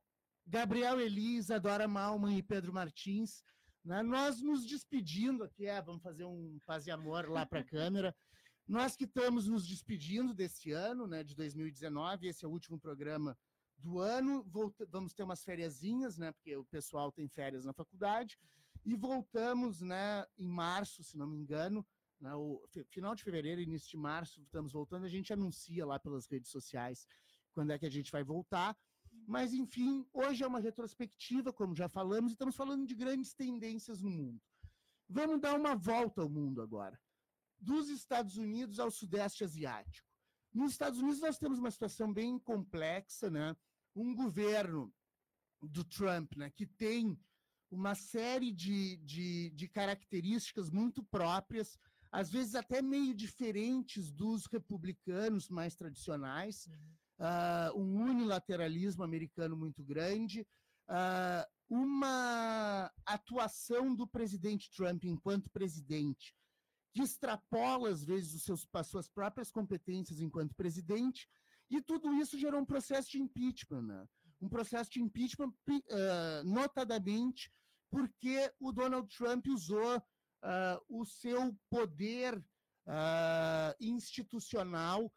[0.47, 3.43] Gabriel Elisa, Dora Malman e Pedro Martins.
[3.85, 4.01] Né?
[4.01, 8.15] Nós nos despedindo aqui, é, vamos fazer um paz e amor lá para a câmera.
[8.67, 13.37] Nós que estamos nos despedindo desse ano, né, de 2019, esse é o último programa
[13.81, 14.45] do ano,
[14.89, 18.37] vamos ter umas fériasinhas, né, porque o pessoal tem férias na faculdade,
[18.85, 21.85] e voltamos, né, em março, se não me engano,
[22.19, 26.27] né, o final de fevereiro, início de março, estamos voltando, a gente anuncia lá pelas
[26.27, 27.07] redes sociais
[27.53, 28.77] quando é que a gente vai voltar,
[29.27, 34.01] mas enfim, hoje é uma retrospectiva, como já falamos, e estamos falando de grandes tendências
[34.01, 34.41] no mundo.
[35.09, 36.99] Vamos dar uma volta ao mundo agora,
[37.59, 40.07] dos Estados Unidos ao Sudeste Asiático.
[40.53, 43.55] Nos Estados Unidos nós temos uma situação bem complexa, né?
[43.95, 44.93] Um governo
[45.61, 47.19] do Trump, né, que tem
[47.69, 51.77] uma série de, de, de características muito próprias,
[52.11, 56.67] às vezes até meio diferentes dos republicanos mais tradicionais,
[57.19, 60.45] uh, um unilateralismo americano muito grande,
[60.89, 66.35] uh, uma atuação do presidente Trump enquanto presidente
[66.93, 71.27] que extrapola, às vezes, os seus, as suas próprias competências enquanto presidente,
[71.71, 74.07] e tudo isso gerou um processo de impeachment, né?
[74.41, 77.51] um processo de impeachment, uh, notadamente
[77.89, 80.01] porque o Donald Trump usou uh,
[80.89, 85.11] o seu poder uh, institucional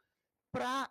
[0.53, 0.91] para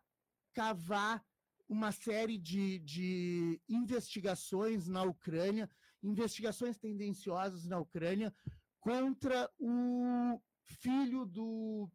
[0.53, 1.23] cavar
[1.67, 5.69] uma série de, de investigações na Ucrânia,
[6.01, 8.33] investigações tendenciosas na Ucrânia
[8.79, 11.89] contra o filho do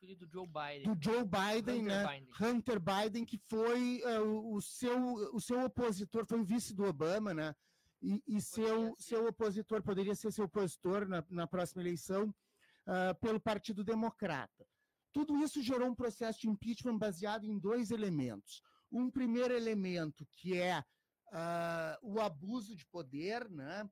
[0.00, 0.94] filho do Joe Biden.
[0.94, 2.06] Do Joe Biden, Hunter né?
[2.06, 2.28] Biden.
[2.40, 7.34] Hunter Biden, que foi uh, o, seu, o seu opositor, foi o vice do Obama,
[7.34, 7.54] né?
[8.02, 9.02] E, e seu, ser.
[9.08, 14.66] seu opositor poderia ser seu opositor na, na próxima eleição uh, pelo Partido Democrata.
[15.12, 18.62] Tudo isso gerou um processo de impeachment baseado em dois elementos.
[18.90, 23.88] Um primeiro elemento, que é uh, o abuso de poder, né?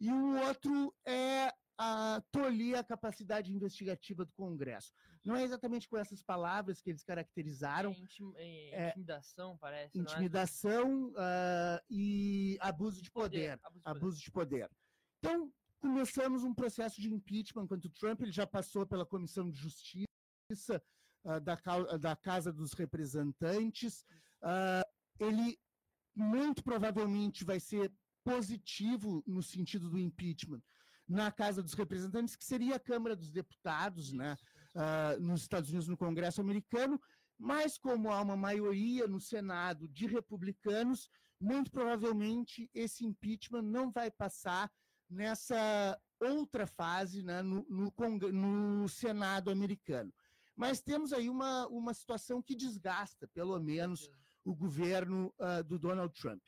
[0.00, 4.92] E o outro é a tolir a capacidade investigativa do Congresso.
[5.24, 9.98] Não é exatamente com essas palavras que eles caracterizaram É intim- é intimidação, parece.
[9.98, 10.00] é?
[10.00, 13.58] intimidação ah, e abuso de poder.
[13.62, 13.90] Abuso de poder.
[13.98, 14.70] Abuso de poder.
[15.18, 19.58] Então, começamos um processo de impeachment contra o Trump, ele já passou pela Comissão de
[19.58, 20.82] Justiça
[21.24, 21.56] ah, da,
[21.98, 24.06] da Casa dos Representantes.
[24.42, 24.86] Ah,
[25.18, 25.58] ele
[26.14, 27.92] muito provavelmente vai ser
[28.24, 30.62] positivo no sentido do impeachment
[31.06, 34.36] na Casa dos Representantes, que seria a Câmara dos Deputados, né?
[34.74, 37.00] Ah, nos Estados Unidos, no Congresso americano,
[37.38, 41.08] mas como há uma maioria no Senado de republicanos,
[41.40, 44.70] muito provavelmente esse impeachment não vai passar
[45.08, 47.92] nessa outra fase né, no, no
[48.32, 50.12] no Senado americano.
[50.54, 54.10] Mas temos aí uma, uma situação que desgasta, pelo menos,
[54.44, 56.42] o governo ah, do Donald Trump.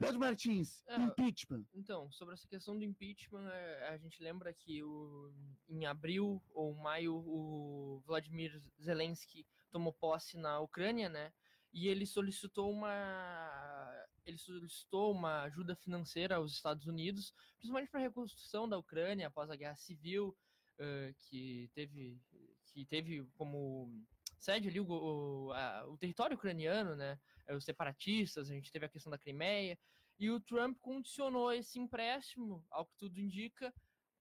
[0.00, 1.64] Pedro Martins, É, impeachment.
[1.74, 5.30] Então, sobre essa questão do impeachment, é, a gente lembra que o,
[5.68, 11.32] em abril ou maio o Vladimir Zelensky tomou posse na Ucrânia, né?
[11.72, 18.02] E ele solicitou uma ele solicitou uma ajuda financeira aos Estados Unidos, principalmente para a
[18.02, 20.36] reconstrução da Ucrânia após a guerra civil,
[20.78, 22.18] eh, que teve
[22.72, 23.88] que teve como
[24.38, 27.18] sede ali o, o, a- o território ucraniano, né?
[27.50, 29.78] Eh, Os separatistas, a gente teve a questão da Crimeia.
[30.18, 33.72] E o Trump condicionou esse empréstimo, ao que tudo indica,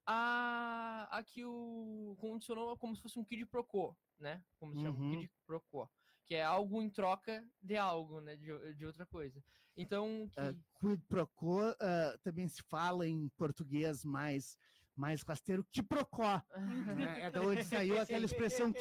[0.06, 2.16] a, a que o.
[2.20, 4.42] condicionou como se fosse um quid pro quo, né?
[4.60, 5.12] Como se chama, Uhum.
[5.12, 5.90] quid pro quo.
[6.26, 8.36] Que é algo em troca de algo, né?
[8.36, 9.44] De, de outra coisa.
[9.76, 14.58] Então, que, Ah, quid pro quo ah, também se fala em português mais,
[15.00, 16.44] mais rasteiro, quiprocó.
[16.58, 17.22] né?
[17.22, 18.80] É da onde saiu aquela expressão que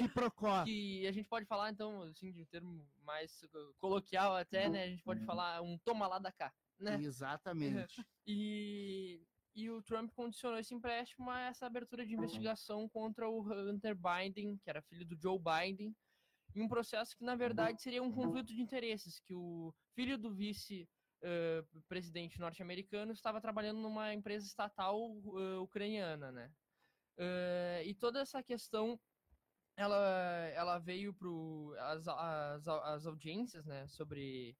[1.06, 3.40] a gente pode falar, então, assim, de um termo mais
[3.78, 4.84] coloquial até, né?
[4.84, 6.98] A gente pode falar um toma lá da cá, né?
[7.00, 8.04] Exatamente.
[8.30, 9.22] E,
[9.54, 14.58] e o Trump condicionou esse empréstimo a essa abertura de investigação contra o Hunter Biden,
[14.58, 15.96] que era filho do Joe Biden,
[16.54, 20.30] em um processo que, na verdade, seria um conflito de interesses, que o filho do
[21.72, 26.52] vice-presidente norte-americano estava trabalhando numa empresa estatal uh, ucraniana, né?
[27.18, 28.98] Uh, e toda essa questão
[29.78, 34.56] ela, ela veio para as, as, as audiências né, sobre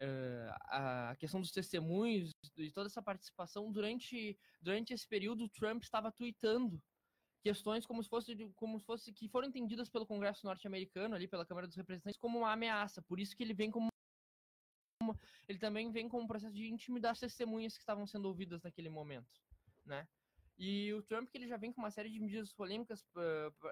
[0.00, 5.82] eh, a questão dos testemunhos e toda essa participação durante, durante esse período o Trump
[5.82, 6.82] estava tweetando
[7.42, 11.44] questões como se fosse como se fosse que foram entendidas pelo Congresso norte-americano ali pela
[11.44, 13.88] Câmara dos Representantes como uma ameaça por isso que ele vem como
[15.48, 18.88] ele também vem com um processo de intimidar as testemunhas que estavam sendo ouvidas naquele
[18.88, 19.40] momento,
[19.84, 20.06] né?
[20.56, 23.04] E o Trump, que ele já vem com uma série de medidas polêmicas,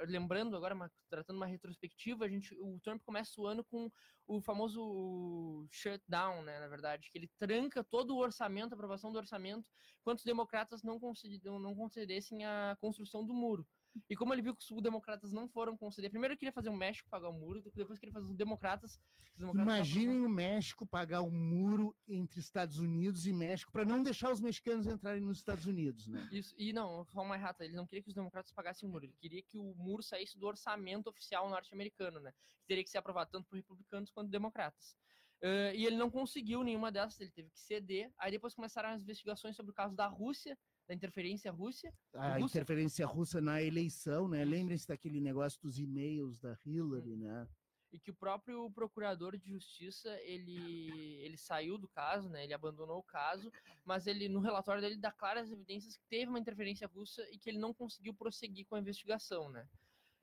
[0.09, 3.89] lembrando agora, uma- tratando uma retrospectiva, a gente, o Trump começa o ano com
[4.27, 9.19] o famoso shutdown, né, na verdade, que ele tranca todo o orçamento, a aprovação do
[9.19, 9.71] orçamento,
[10.01, 13.65] enquanto os democratas não concedessem a construção do muro.
[14.09, 16.77] E como ele viu que os democratas não foram conceder, primeiro ele queria fazer o
[16.77, 18.99] México pagar o muro, depois queria fazer os democratas.
[19.33, 24.03] Os democratas Imaginem o México pagar um muro entre Estados Unidos e México para não
[24.03, 26.29] deixar os mexicanos entrarem nos Estados Unidos, né?
[26.33, 29.05] Isso, e não, só uma errata, ele não queria que os democratas pagassem o muro,
[29.05, 32.33] ele queria que o muro saísse do orçamento oficial norte-americano, né?
[32.61, 34.97] Que teria que ser aprovado tanto por republicanos quanto democratas.
[35.43, 38.13] Eh, e ele não conseguiu nenhuma dessas, ele teve que ceder.
[38.17, 40.57] Aí depois começaram as investigações sobre o caso da Rússia,
[40.93, 41.93] da interferência Rússia.
[42.15, 44.45] A Rússia- interferência russa na eleição, né?
[44.45, 47.49] Lembrem-se daquele negócio dos e-mails da Hillary, né?
[47.95, 52.43] e que o próprio procurador de justiça ele ele saiu do caso, né?
[52.45, 53.53] Ele abandonou o caso,
[53.85, 57.51] mas ele no relatório dele dá claras evidências que teve uma interferência russa e que
[57.51, 59.69] ele não conseguiu prosseguir com a investigação, né?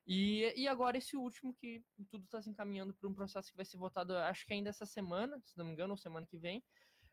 [0.07, 3.65] E, e agora esse último que tudo está se encaminhando para um processo que vai
[3.65, 6.63] ser votado, acho que ainda essa semana, se não me engano, ou semana que vem,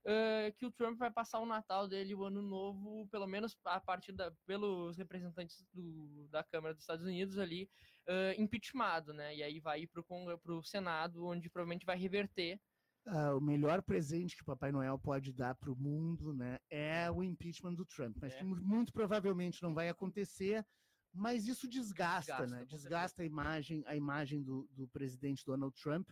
[0.06, 3.80] eh, que o Trump vai passar o Natal dele, o Ano Novo, pelo menos a
[3.80, 7.68] partir da, pelos representantes do, da Câmara dos Estados Unidos ali,
[8.08, 9.34] uh, impeachmentado, né?
[9.34, 12.60] E aí vai Congre- pro Senado, onde provavelmente vai reverter.
[13.08, 17.08] Ah, o melhor presente que o Papai Noel pode dar para o mundo, né, é
[17.10, 18.16] o impeachment do Trump.
[18.20, 18.42] Mas É.
[18.42, 20.64] muito provavelmente não vai acontecer.
[21.12, 22.64] Mas isso desgasta, Desgasta, né?
[22.66, 26.10] Desgasta a imagem, a imagem do, do presidente Donald Trump,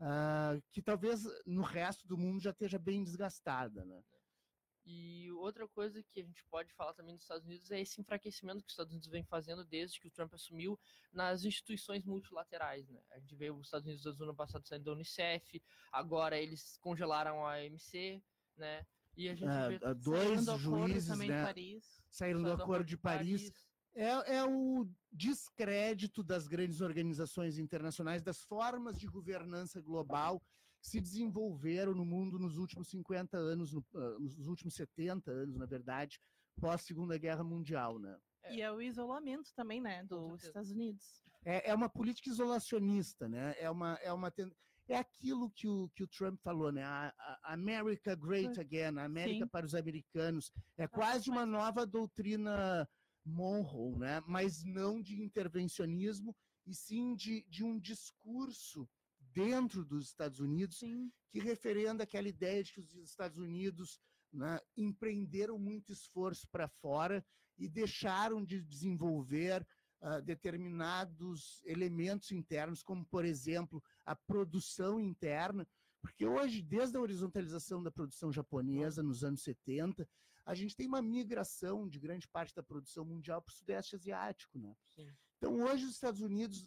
[0.00, 4.02] ah, que talvez no resto do mundo já esteja bem desgastada, né?
[4.88, 8.60] E outra coisa que a gente pode falar também dos Estados Unidos é esse enfraquecimento
[8.62, 10.78] que os Estados Unidos vem fazendo desde que o Trump assumiu
[11.12, 13.02] nas instituições multilaterais, né?
[13.10, 17.44] A gente vê os Estados Unidos do ano passado saindo da Unicef, agora eles congelaram
[17.44, 18.22] a OMC,
[18.56, 18.86] né?
[19.16, 21.44] E a gente Ah, vê dois Saindo juízes, também né,
[22.08, 23.50] saíram do saindo Acordo de Paris.
[23.96, 30.40] É, é o descrédito das grandes organizações internacionais, das formas de governança global
[30.82, 35.56] que se desenvolveram no mundo nos últimos 50 anos, no- ah, nos últimos 70 anos,
[35.56, 36.20] na verdade,
[36.60, 38.18] pós Segunda Guerra Mundial, né?
[38.42, 38.54] É.
[38.56, 40.44] E é o isolamento também, né, dos.
[40.44, 41.24] Estados Unidos.
[41.44, 43.54] É, é uma política isolacionista, né?
[43.58, 44.52] É uma é uma ten-
[44.88, 46.84] é aquilo que o, que o Trump falou, né?
[46.84, 47.12] A,
[47.44, 49.50] a America Great Again, a América Sim.
[49.50, 50.52] para os americanos.
[50.76, 52.86] É quase uma nova doutrina
[53.26, 54.22] Monroe, né?
[54.26, 56.34] Mas não de intervencionismo,
[56.66, 58.88] e sim de, de um discurso
[59.20, 61.12] dentro dos Estados Unidos Sim.
[61.30, 64.00] que referenda aquela ideia de que os Estados Unidos
[64.32, 67.24] né, empreenderam muito esforço para fora
[67.58, 69.66] e deixaram de desenvolver
[70.00, 75.66] ah, determinados elementos internos, como, por exemplo, a produção interna,
[76.00, 80.08] porque hoje, desde a horizontalização da produção japonesa nos anos 70,
[80.46, 84.56] a gente tem uma migração de grande parte da produção mundial para o Sudeste Asiático.
[84.58, 84.74] Né?
[84.94, 85.12] Sim.
[85.36, 86.64] Então, hoje, os Estados Unidos,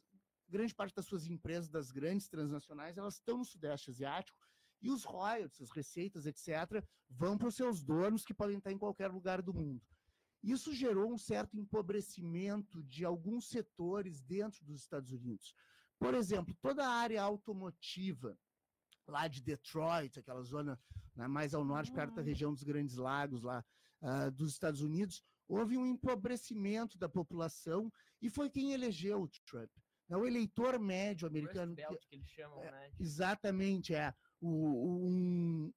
[0.49, 4.37] grande parte das suas empresas, das grandes transnacionais, elas estão no Sudeste Asiático
[4.81, 8.77] e os royalties, as receitas, etc., vão para os seus donos, que podem estar em
[8.77, 9.81] qualquer lugar do mundo.
[10.43, 15.53] Isso gerou um certo empobrecimento de alguns setores dentro dos Estados Unidos.
[15.97, 18.37] Por exemplo, toda a área automotiva,
[19.09, 20.79] lá de Detroit, aquela zona
[21.15, 22.25] né, mais ao norte, perto da Hum.
[22.25, 23.65] região dos Grandes Lagos, lá
[24.01, 27.91] ah, dos Estados Unidos, houve um empobrecimento da população
[28.21, 29.69] e foi quem elegeu o Trump.
[30.07, 32.91] Né, O eleitor médio americano, Belt, que eles chamam, é, né?
[32.99, 35.73] exatamente, é o, um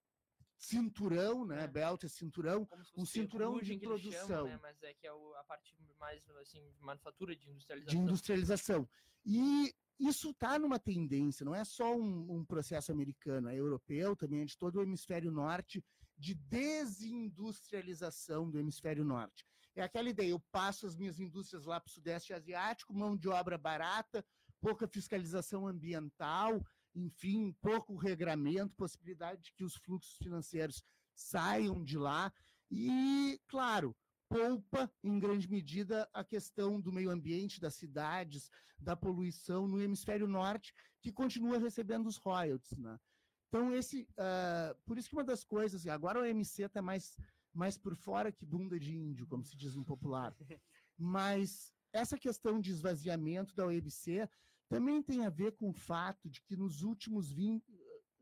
[0.57, 1.64] cinturão, né?
[1.64, 1.66] É.
[1.66, 4.45] Belt é cinturão, um cinturão de eles chamam, produção.
[4.47, 4.59] né?
[4.62, 8.03] Mas é que é o- a parte mais, assim, de manufatura, de de industrialização.
[8.03, 8.89] industrialização.
[9.24, 9.74] E
[10.07, 14.44] isso está numa tendência, não é só um, um processo americano, é europeu também, é
[14.44, 15.84] de todo o hemisfério norte,
[16.18, 19.46] de desindustrialização do hemisfério norte.
[19.74, 23.28] É aquela ideia, eu passo as minhas indústrias lá para o Sudeste Asiático, mão de
[23.28, 24.22] obra barata,
[24.61, 26.62] pouca fiscalização ambiental,
[26.94, 30.84] enfim, pouco regramento, possibilidade de que os fluxos financeiros
[31.14, 32.30] saiam de lá.
[32.70, 33.96] E, claro,
[34.33, 40.26] poupa, em grande medida, a questão do meio ambiente, das cidades, da poluição no hemisfério
[40.26, 42.78] norte, que continua recebendo os royalties.
[42.78, 42.99] Né?
[43.49, 47.16] Então, esse, uh, por isso que uma das coisas, agora o OMC está mais,
[47.53, 50.35] mais por fora que bunda de índio, como se diz no popular,
[50.97, 54.28] mas essa questão de esvaziamento da OMC
[54.68, 57.62] também tem a ver com o fato de que nos últimos 20,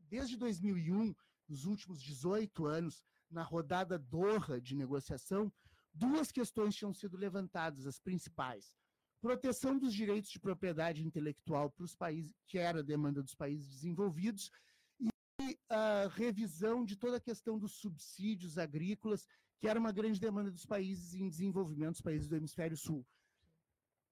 [0.08, 1.14] desde 2001,
[1.48, 5.52] nos últimos 18 anos, na rodada Doha de negociação,
[5.92, 8.72] duas questões tinham sido levantadas, as principais.
[9.20, 13.68] Proteção dos direitos de propriedade intelectual para os países, que era a demanda dos países
[13.68, 14.50] desenvolvidos,
[14.98, 19.26] e a revisão de toda a questão dos subsídios agrícolas,
[19.58, 23.06] que era uma grande demanda dos países em desenvolvimento, dos países do hemisfério sul.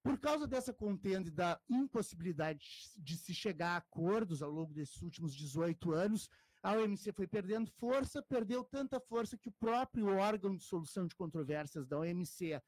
[0.02, 5.02] Por causa dessa contenda e da impossibilidade de se chegar a acordos ao longo desses
[5.02, 6.30] últimos 18 anos,
[6.62, 11.14] a OMC foi perdendo força, perdeu tanta força que o próprio órgão de solução de
[11.14, 12.60] controvérsias da OMC uh,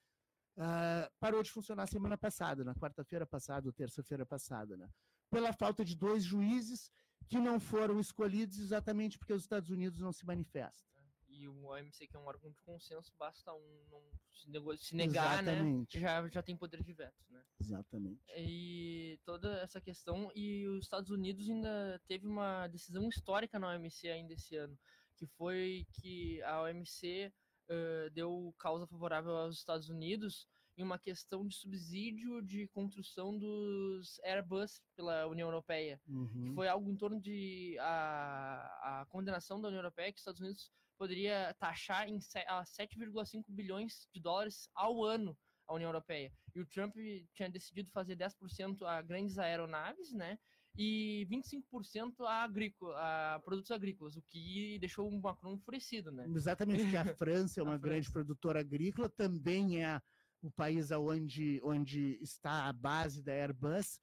[0.59, 4.89] ah, parou de funcionar semana passada, na quarta-feira passada ou terça-feira passada, né?
[5.31, 6.91] pela falta de dois juízes
[7.29, 11.00] que não foram escolhidos exatamente porque os Estados Unidos não se manifestam.
[11.41, 15.53] E o OMC, que é um órgão de consenso, basta um não se negar, né?
[15.53, 15.99] Exatamente.
[15.99, 16.03] né?
[16.03, 17.43] Já, já tem poder de veto, né?
[17.59, 18.21] Exatamente.
[18.37, 20.31] E toda essa questão.
[20.35, 24.79] E os Estados Unidos ainda teve uma decisão histórica na OMC ainda esse ano,
[25.17, 27.33] que foi que a OMC
[27.71, 34.19] uh, deu causa favorável aos Estados Unidos em uma questão de subsídio de construção dos
[34.25, 36.45] Airbus pela União Europeia, uhum.
[36.45, 40.41] que foi algo em torno de a, a condenação da União Europeia que os Estados
[40.41, 40.71] Unidos
[41.01, 45.35] poderia taxar em 7,5 bilhões de dólares ao ano
[45.67, 46.31] a União Europeia.
[46.55, 46.95] E o Trump
[47.33, 50.39] tinha decidido fazer 10% a grandes aeronaves, né?
[50.77, 52.97] E 25% a, agrícola,
[53.35, 56.27] a produtos agrícolas, o que deixou o Macron enfurecido, né?
[56.35, 60.03] Exatamente, porque a França é uma grande produtora agrícola, também é
[60.43, 63.99] o país onde, onde está a base da Airbus.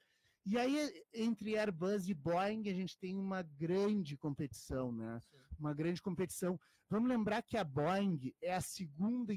[0.48, 5.20] E aí, entre Airbus e Boeing, a gente tem uma grande competição, né?
[5.20, 5.47] Sim.
[5.60, 6.60] Uma grande competição.
[6.90, 9.36] Vamos lembrar que a Boeing é a segunda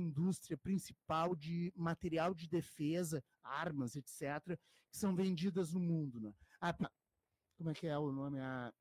[0.00, 4.56] indústria principal de material de defesa, armas, etc.,
[4.90, 6.20] que são vendidas no mundo.
[6.20, 6.32] Né?
[6.60, 6.72] A,
[7.56, 8.38] como é que é o nome?
[8.40, 8.72] A,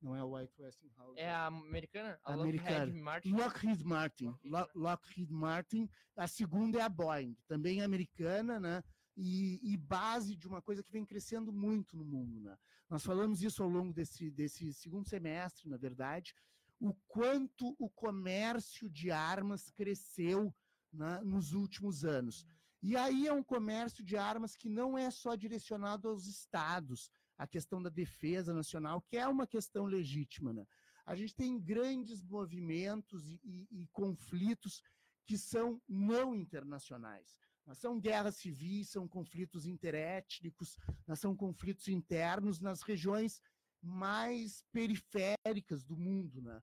[0.00, 1.18] não é o White Westinghouse.
[1.18, 2.20] É a americana?
[2.24, 2.84] A americana.
[2.84, 3.32] Lockheed Martin.
[3.32, 4.38] Lockheed Martin.
[4.44, 5.90] Lockheed, Lockheed Martin.
[6.16, 8.82] A segunda é a Boeing, também americana, né?
[9.16, 12.40] e, e, base de uma coisa que vem crescendo muito no mundo.
[12.40, 12.56] Né?
[12.88, 16.34] Nós falamos isso ao longo desse, desse segundo semestre, na verdade,
[16.78, 20.54] o quanto o comércio de armas cresceu
[20.92, 22.46] né, nos últimos anos.
[22.82, 27.46] E aí é um comércio de armas que não é só direcionado aos estados, a
[27.46, 30.52] questão da defesa nacional, que é uma questão legítima.
[30.52, 30.66] Né?
[31.04, 34.82] A gente tem grandes movimentos e, e, e conflitos
[35.26, 37.36] que são não internacionais.
[37.74, 40.76] São guerras civis, são conflitos interétnicos,
[41.16, 43.42] são conflitos internos nas regiões
[43.82, 46.62] mais periféricas do mundo, né?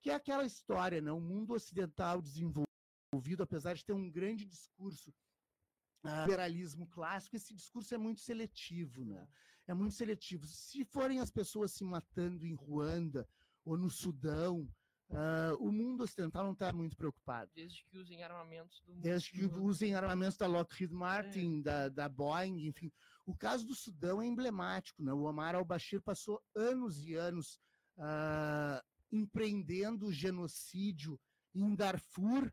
[0.00, 1.12] Que é aquela história, né?
[1.12, 5.10] O mundo ocidental desenvolvido, apesar de ter um grande discurso
[6.04, 9.26] uh, liberalismo clássico, esse discurso é muito seletivo, né?
[9.66, 10.46] É muito seletivo.
[10.46, 13.28] Se forem as pessoas se matando em Ruanda
[13.64, 14.66] ou no Sudão,
[15.10, 17.50] Uh, o mundo ocidental não está muito preocupado.
[17.54, 21.62] Desde que usem armamentos do Desde que usem armamentos da Lockheed Martin, é.
[21.62, 22.92] da, da Boeing, enfim.
[23.24, 25.02] O caso do Sudão é emblemático.
[25.02, 25.12] Né?
[25.12, 27.58] O Omar al-Bashir passou anos e anos
[27.96, 31.18] uh, empreendendo genocídio
[31.54, 32.52] em Darfur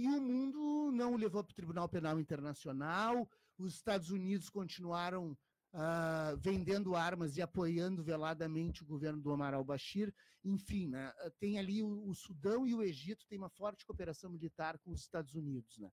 [0.00, 3.28] e o mundo não o levou para o Tribunal Penal Internacional.
[3.58, 5.36] Os Estados Unidos continuaram
[5.74, 10.12] uh, vendendo armas e apoiando veladamente o governo do Omar al-Bashir.
[10.44, 14.78] Enfim, né, tem ali o, o, Sudão e o Egito têm uma forte cooperação militar
[14.78, 15.78] com os Estados Unidos.
[15.78, 15.90] Né?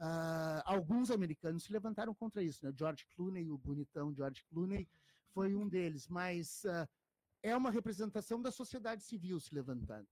[0.00, 2.64] Uh, alguns americanos se levantaram contra isso.
[2.64, 2.72] Né?
[2.76, 4.88] George Clooney, o bonitão George Clooney,
[5.32, 6.88] foi um deles, mas uh,
[7.42, 10.08] é uma representação da sociedade civil se levantando.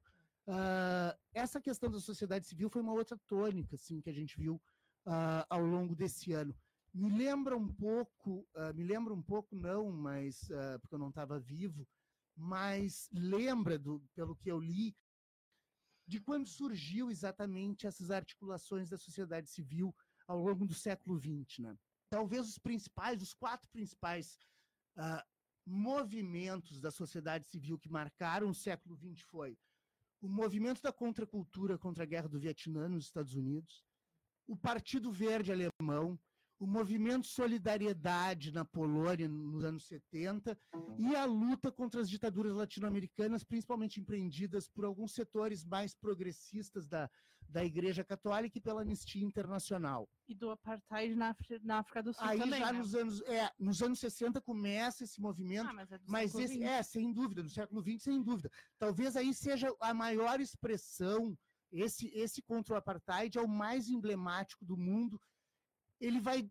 [0.46, 4.56] Uh, essa questão da sociedade civil foi uma outra tônica assim, que a gente viu
[5.06, 6.54] uh, ao longo desse ano
[6.94, 11.08] me lembra um pouco, uh, me lembra um pouco não, mas uh, porque eu não
[11.08, 11.86] estava vivo,
[12.36, 14.96] mas lembra do, pelo que eu li,
[16.06, 19.94] de quando surgiu exatamente essas articulações da sociedade civil
[20.26, 21.76] ao longo do século XX, né?
[22.08, 24.38] Talvez os principais, os quatro principais
[24.96, 25.22] uh,
[25.66, 29.58] movimentos da sociedade civil que marcaram o século XX foi
[30.20, 33.84] o movimento da contracultura contra a guerra do Vietnã nos Estados Unidos,
[34.46, 36.18] o Partido Verde Alemão,
[36.64, 40.58] o movimento Solidariedade na Polônia nos anos 70
[40.98, 47.10] e a luta contra as ditaduras latino-americanas, principalmente empreendidas por alguns setores mais progressistas da,
[47.46, 50.08] da Igreja Católica e pela Anistia Internacional.
[50.26, 52.78] E do apartheid na, África, na África do Sul Aí também, já né?
[52.78, 56.82] nos anos, é, nos anos 60 começa esse movimento, Ah, mas é mas esse é,
[56.82, 58.50] sem dúvida, no século XX, sem dúvida.
[58.78, 61.36] Talvez aí seja a maior expressão,
[61.70, 65.20] esse, esse contra o apartheid é o mais emblemático do mundo.
[66.00, 66.50] Ele vai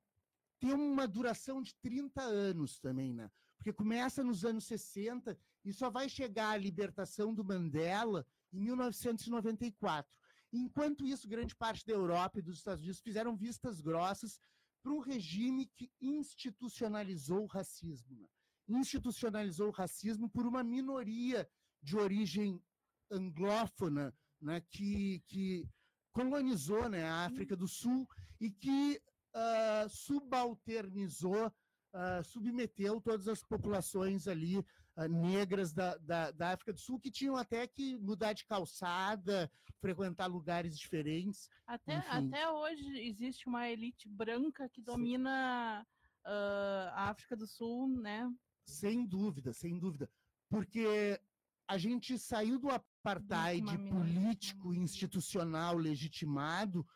[0.60, 3.30] ter uma duração de 30 anos também, né?
[3.58, 10.12] Porque começa nos anos 60 e só vai chegar à libertação do Mandela em 1994.
[10.52, 14.40] Enquanto isso, grande parte da Europa e dos Estados Unidos fizeram vistas grossas
[14.84, 18.20] para um regime que institucionalizou o racismo.
[18.20, 18.28] né?
[18.68, 21.50] Institucionalizou o racismo por uma minoria
[21.82, 22.62] de origem
[23.10, 25.68] anglófona né, que, que
[26.12, 28.08] colonizou né, a África do Sul
[28.40, 29.02] e que
[29.34, 31.52] ah, subalternizou,
[31.94, 34.64] ah, submeteu todas as populações ali
[34.96, 39.52] ah, negras da, da, da África do Sul, que tinham até que mudar de calçada,
[39.80, 41.50] frequentar lugares diferentes.
[41.66, 42.08] Até, Enfim.
[42.10, 45.86] até hoje existe uma elite branca que domina
[46.26, 48.32] a África do Sul, né?
[48.66, 50.10] Sem dúvida, sem dúvida.
[50.50, 51.20] Porque
[51.68, 56.88] a gente saiu do apartheid político, institucional, legitimado,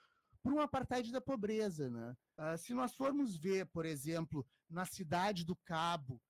[0.47, 1.89] para um apartheid da pobreza.
[1.89, 2.15] Né?
[2.37, 6.21] Ah, se nós formos ver, por exemplo, na cidade do Cabo,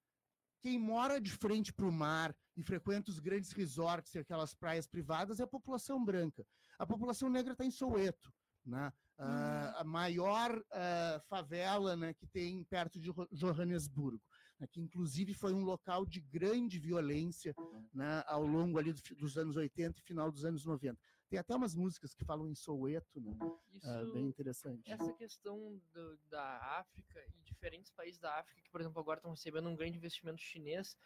[0.61, 4.87] quem mora de frente para o mar e frequenta os grandes resorts e aquelas praias
[4.87, 6.45] privadas é a população branca.
[6.79, 8.33] A população negra está em Soweto.
[8.65, 8.91] Né?
[9.19, 14.21] Ah, a maior ah, favela né, que tem perto de Johannesburgo,
[14.59, 17.55] né, que inclusive foi um local de grande violência
[17.93, 20.99] né, ao longo ali do dos anos 80 e final dos anos 90.
[21.29, 23.31] Tem até umas músicas que falam em Soweto, né?
[23.73, 24.89] Isso, Ah, bem interessante.
[24.89, 29.31] essa questão do- da África e diferentes países da África que, por exemplo, agora estão
[29.31, 30.97] recebendo um grande investimento chinês,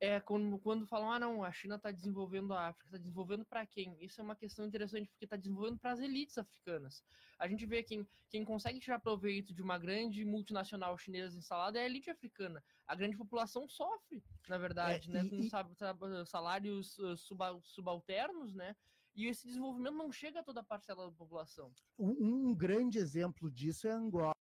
[0.00, 3.66] é quando, quando falam, ah, não, a China está desenvolvendo a África, está desenvolvendo para
[3.66, 3.96] quem?
[4.02, 7.02] Isso é uma questão interessante, porque está desenvolvendo para as elites africanas.
[7.38, 11.82] A gente vê quem, quem consegue tirar proveito de uma grande multinacional chinesa instalada é
[11.82, 12.62] a elite africana.
[12.86, 18.54] A grande população sofre, na verdade, É, né, e- com e- salários uh, suba- subalternos,
[18.54, 18.76] né?
[19.14, 21.72] E esse desenvolvimento não chega a toda a parcela da população.
[21.98, 24.34] Um, um grande exemplo disso é Angola.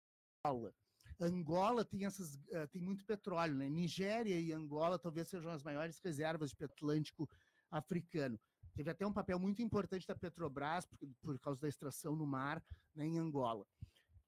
[1.20, 3.70] Angola tem essas eh, tem muito petróleo, né?
[3.70, 7.30] Nigéria e Angola talvez sejam as maiores reservas de Atlântico
[7.70, 8.40] africano.
[8.74, 12.64] Teve até um papel muito importante da Petrobras por, por causa da extração no mar
[12.96, 13.66] né, em Angola.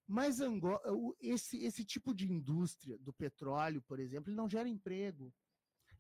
[0.06, 0.82] Mas Angola,
[1.20, 5.34] esse, esse tipo de indústria do petróleo, por exemplo, ele não gera emprego.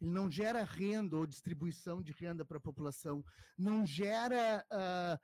[0.04, 3.24] Ele não gera renda ou distribuição de renda para a população.
[3.58, 5.18] Não gera ah,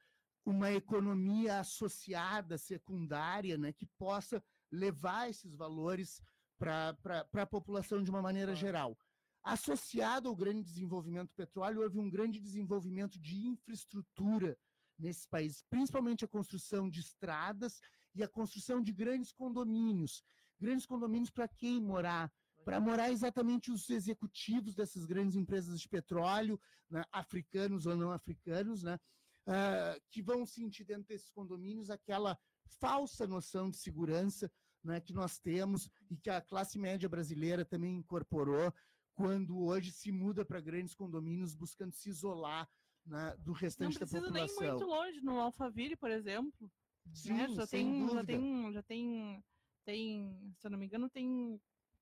[0.45, 6.21] uma economia associada, secundária, né, que possa levar esses valores
[6.57, 6.97] para
[7.33, 8.97] a população de uma maneira geral.
[9.43, 14.57] Associado ao grande desenvolvimento do petróleo, houve um grande desenvolvimento de infraestrutura
[14.97, 17.81] nesses países, principalmente a construção de estradas
[18.15, 20.23] e a construção de grandes condomínios.
[20.57, 22.31] Grandes condomínios para quem morar?
[22.63, 28.83] Para morar exatamente os executivos dessas grandes empresas de petróleo, né, africanos ou não africanos,
[28.83, 28.99] né,
[29.47, 32.37] ah, que vão sentir dentro desses condomínios aquela
[32.79, 34.51] falsa noção de segurança
[34.83, 38.73] né, que nós temos e que a classe média brasileira também incorporou
[39.13, 42.69] quando hoje se muda para grandes condomínios buscando se isolar
[43.05, 44.77] né, do Não restante da precisa nem população.
[44.77, 46.71] muito longe, no Alphaville, por exemplo.
[47.13, 47.49] Sim, né?
[47.49, 49.43] já, tem, já tem, já tem,
[49.83, 51.59] tem, se eu não me engano, tem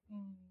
[0.10, 0.48] um-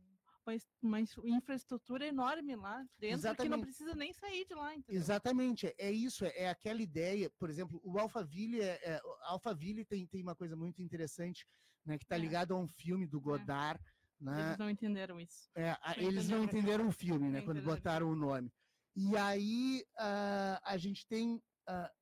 [0.83, 3.61] uma, infraestrutura enorme lá dentro que não Exatamente.
[3.63, 5.01] precisa nem sair de lá, entendeu?
[5.01, 10.07] Exatamente, é isso, é, é aquela ideia, por exemplo, o Alphaville, é, é, Alphaville tem,
[10.07, 11.45] tem uma coisa muito interessante,
[11.85, 12.19] né, que está É.
[12.19, 13.83] ligado a um filme do Godard,
[14.21, 15.51] né, Eles não entenderam isso.
[15.55, 16.87] É, Não eles não entenderam.
[16.89, 17.39] o filme, né?
[17.41, 17.77] Não Quando entenderam.
[17.77, 18.51] botaram o nome.
[18.95, 21.93] E aí ah, a gente tem ah,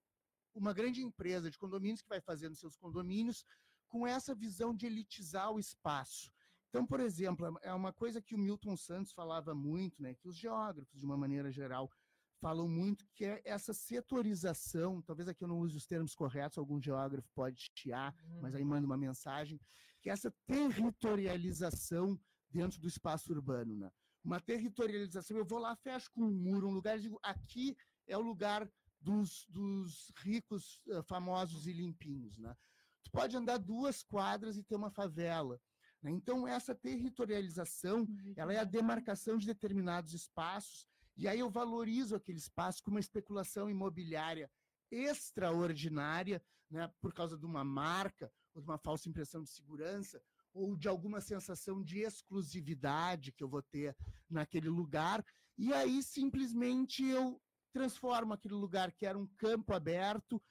[0.55, 3.45] uma grande empresa de condomínios que vai fazendo seus condomínios
[3.89, 6.31] com essa visão de elitizar o espaço.
[6.75, 10.13] Então, por exemplo, é uma coisa que o Milton Santos falava muito, né?
[10.13, 11.89] Que os geógrafos, de uma maneira geral,
[12.41, 15.01] falam muito, que é essa setorização.
[15.01, 18.13] Talvez aqui eu não use os termos corretos, algum geógrafo pode chiar,
[18.43, 19.61] mas aí manda uma mensagem,
[20.03, 22.21] que é essa territorialização
[22.51, 23.89] dentro do espaço urbano, né?
[24.25, 28.21] Uma territorialização, eu vou lá, fecho com um muro, um lugar, digo, aqui é o
[28.21, 28.69] lugar
[29.01, 32.53] dos, dos ricos, eh, famosos e limpinhos, né?
[33.05, 35.61] Tu pode andar duas quadras e ter uma favela,
[36.05, 36.11] né?
[36.11, 40.87] Então, essa territorialização, ela é a demarcação de determinados espaços
[41.17, 44.51] E aí eu valorizo aquele espaço com uma especulação imobiliária
[44.91, 50.21] extraordinária, né, por causa de uma marca, ou de uma falsa impressão de segurança,
[50.53, 53.97] ou de alguma sensação de exclusividade que eu vou ter
[54.29, 55.25] naquele lugar,
[55.57, 57.41] e aí simplesmente eu
[57.73, 60.43] transformo aquele lugar que era um campo aberto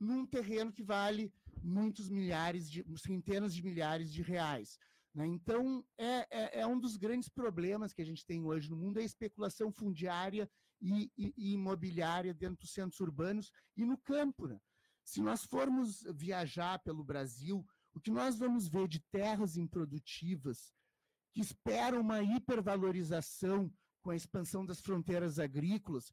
[0.00, 1.32] num terreno que vale
[1.64, 4.78] muitos milhares de centenas de milhares de reais.
[5.14, 5.26] Né?
[5.26, 8.98] Então, é, é, é, um dos grandes problemas que a gente tem hoje no mundo,
[8.98, 10.50] é a especulação fundiária
[10.80, 14.46] e, e, e imobiliária dentro dos centros urbanos e no campo.
[14.46, 14.60] Né?
[15.04, 20.74] Se nós formos viajar pelo Brasil, o que nós vamos ver de terras improdutivas
[21.32, 26.12] que esperam uma hipervalorização com a expansão das fronteiras agrícolas,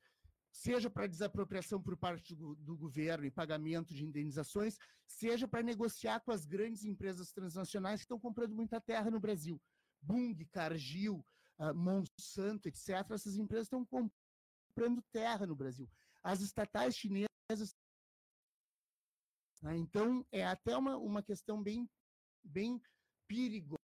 [0.51, 4.77] seja para desapropriação por parte do, do, governo e pagamento de indenizações,
[5.07, 9.59] seja para negociar com as grandes empresas transnacionais que estão comprando muita terra no Brasil.
[10.01, 11.25] Bung, Cargill,
[11.57, 12.89] uh, Monsanto, etc.
[13.11, 15.89] Essas empresas estão comprando terra no Brasil.
[16.21, 17.75] As estatais chinesas.
[19.61, 19.77] Né?
[19.77, 21.89] Então, é até uma, uma questão bem,
[22.43, 22.81] bem
[23.27, 23.81] perigosa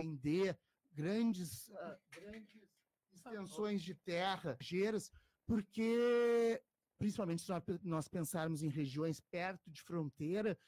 [0.00, 0.58] vender
[0.92, 2.68] grandes, uh, grandes
[3.12, 5.12] extensões de terra, geiras,
[5.52, 6.62] porque,
[6.98, 7.52] principalmente se
[7.84, 10.58] nós pensarmos em regiões perto de fronteira,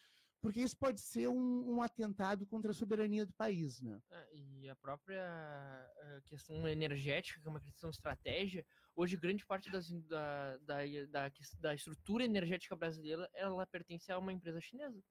[0.43, 3.99] porque isso pode ser um, um atentado contra a soberania do país, né?
[4.11, 8.63] É, e a própria a questão energética, que é uma questão de estratégia,
[8.95, 14.35] hoje grande parte das, da, da, da, da estrutura energética brasileira, ela pertence a uma
[14.35, 15.03] empresa chinesa.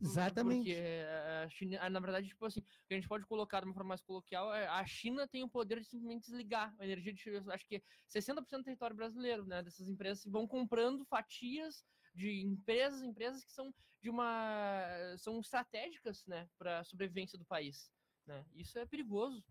[0.00, 0.70] Exatamente.
[0.70, 1.04] Porque
[1.44, 4.52] a China, na verdade, tipo assim, a gente pode colocar de uma forma mais coloquial,
[4.54, 7.82] é, a China tem o poder de simplesmente desligar a energia de, acho que
[8.14, 13.74] 60% do território brasileiro, né, dessas empresas vão comprando fatias de empresas, empresas que são
[14.00, 17.90] de uma são estratégicas, né, para a sobrevivência do país,
[18.26, 18.44] né?
[18.54, 19.42] Isso é perigoso.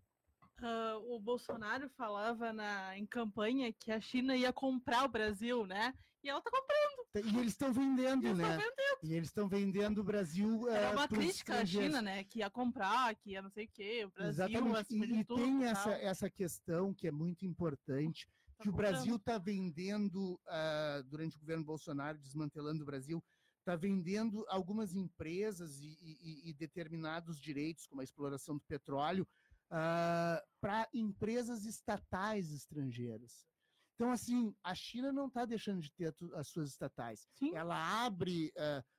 [0.61, 5.93] Uh, o Bolsonaro falava na, em campanha que a China ia comprar o Brasil, né?
[6.23, 6.92] E ela tá comprando.
[7.15, 8.57] E eles estão vendendo, eles né?
[8.57, 8.99] Vendendo.
[9.03, 10.67] E eles estão vendendo o Brasil.
[10.67, 12.23] Era uh, uma crítica à China, né?
[12.23, 14.05] Que ia comprar, que ia não sei o quê.
[14.05, 14.95] O Brasil, Exatamente.
[14.95, 19.37] E, e tem essa, essa questão que é muito importante, tá que o Brasil está
[19.37, 23.23] vendendo, uh, durante o governo Bolsonaro, desmantelando o Brasil,
[23.59, 29.75] está vendendo algumas empresas e, e, e determinados direitos, como a exploração do petróleo, uh,
[29.75, 33.45] ah, para empresas estatais estrangeiras.
[34.03, 37.25] Então, assim, a China não está deixando de ter as suas estatais.
[37.35, 37.55] Sim.
[37.55, 38.51] Ela abre,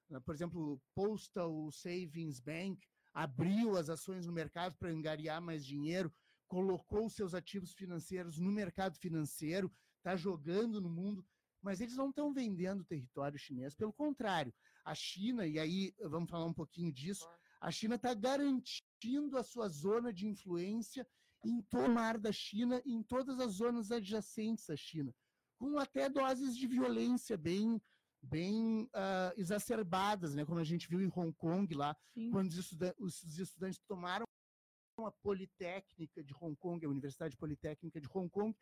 [0.09, 5.63] uh, por exemplo, o Postal Savings Bank abriu as ações no mercado para angariar mais
[5.63, 6.11] dinheiro,
[6.49, 11.23] colocou seus ativos financeiros no mercado financeiro, está jogando no mundo,
[11.61, 13.75] mas eles não estão vendendo território chinês.
[13.75, 14.55] Pelo contrário,
[14.87, 17.29] a China, e aí vamos falar um pouquinho disso,
[17.61, 21.07] a China está garantindo a sua zona de influência
[21.45, 25.15] em todo o mar da China, em todas as zonas adjacentes à China,
[25.59, 27.81] com até doses de violência bem
[28.27, 30.47] bem uh, exacerbadas, né?
[30.47, 32.31] como a gente viu em Hong Kong lá, Sim.
[32.31, 34.25] quando os estudantes, os estudantes tomaram
[34.99, 38.57] a Politécnica de Hong Kong, a Universidade Politécnica de Hong Kong,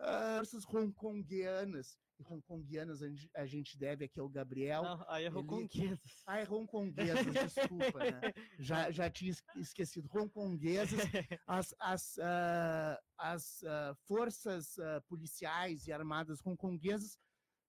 [0.00, 3.00] uh, forças hongkonguianas e hongkonguianas
[3.34, 4.82] a gente deve aqui ao Gabriel.
[4.82, 6.22] Não, aí é hongkonguesas.
[6.26, 8.20] Ah, é hongkonguesas, desculpa, né?
[8.58, 10.08] Já, já tinha esquecido.
[10.14, 11.00] Hongkonguesas,
[11.46, 14.76] as, as, uh, as uh, forças
[15.08, 17.18] policiais e armadas hongkonguesas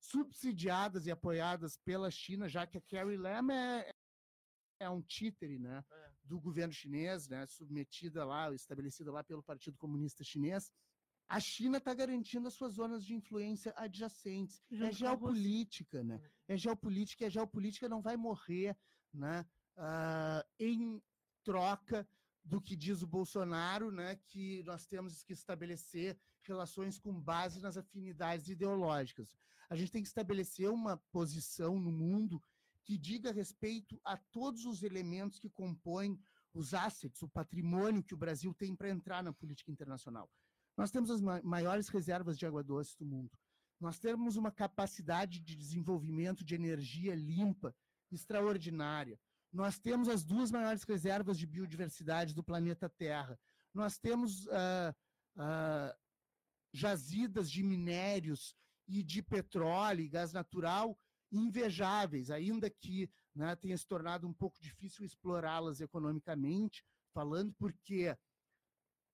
[0.01, 3.91] subsidiadas e apoiadas pela China, já que a Carrie Lam é,
[4.79, 6.11] é um títere né, é.
[6.23, 10.71] do governo chinês, né, submetida lá, estabelecida lá pelo Partido Comunista Chinês,
[11.31, 14.61] a China está garantindo as suas zonas de influência adjacentes.
[14.69, 16.21] é geopolítica, né?
[16.45, 18.77] É geopolítica e a geopolítica não vai morrer
[19.13, 19.45] né,
[19.77, 21.01] uh, em
[21.41, 22.05] troca
[22.43, 27.77] do que diz o Bolsonaro, né, que nós temos que estabelecer relações com base nas
[27.77, 29.33] afinidades ideológicas.
[29.69, 32.43] A gente tem que estabelecer uma posição no mundo
[32.83, 36.19] que diga respeito a todos os elementos que compõem
[36.53, 40.29] os assets, o patrimônio que o Brasil tem para entrar na política internacional.
[40.77, 43.31] Nós temos as maiores reservas de água doce do mundo.
[43.79, 47.75] Nós temos uma capacidade de desenvolvimento de energia limpa
[48.11, 49.19] extraordinária.
[49.51, 53.39] Nós temos as duas maiores reservas de biodiversidade do planeta Terra.
[53.73, 54.95] Nós temos uh,
[55.35, 55.97] uh,
[56.71, 58.55] jazidas de minérios
[58.87, 60.97] e de petróleo e gás natural
[61.31, 68.15] invejáveis, ainda que né, tenha se tornado um pouco difícil explorá-las economicamente, falando porque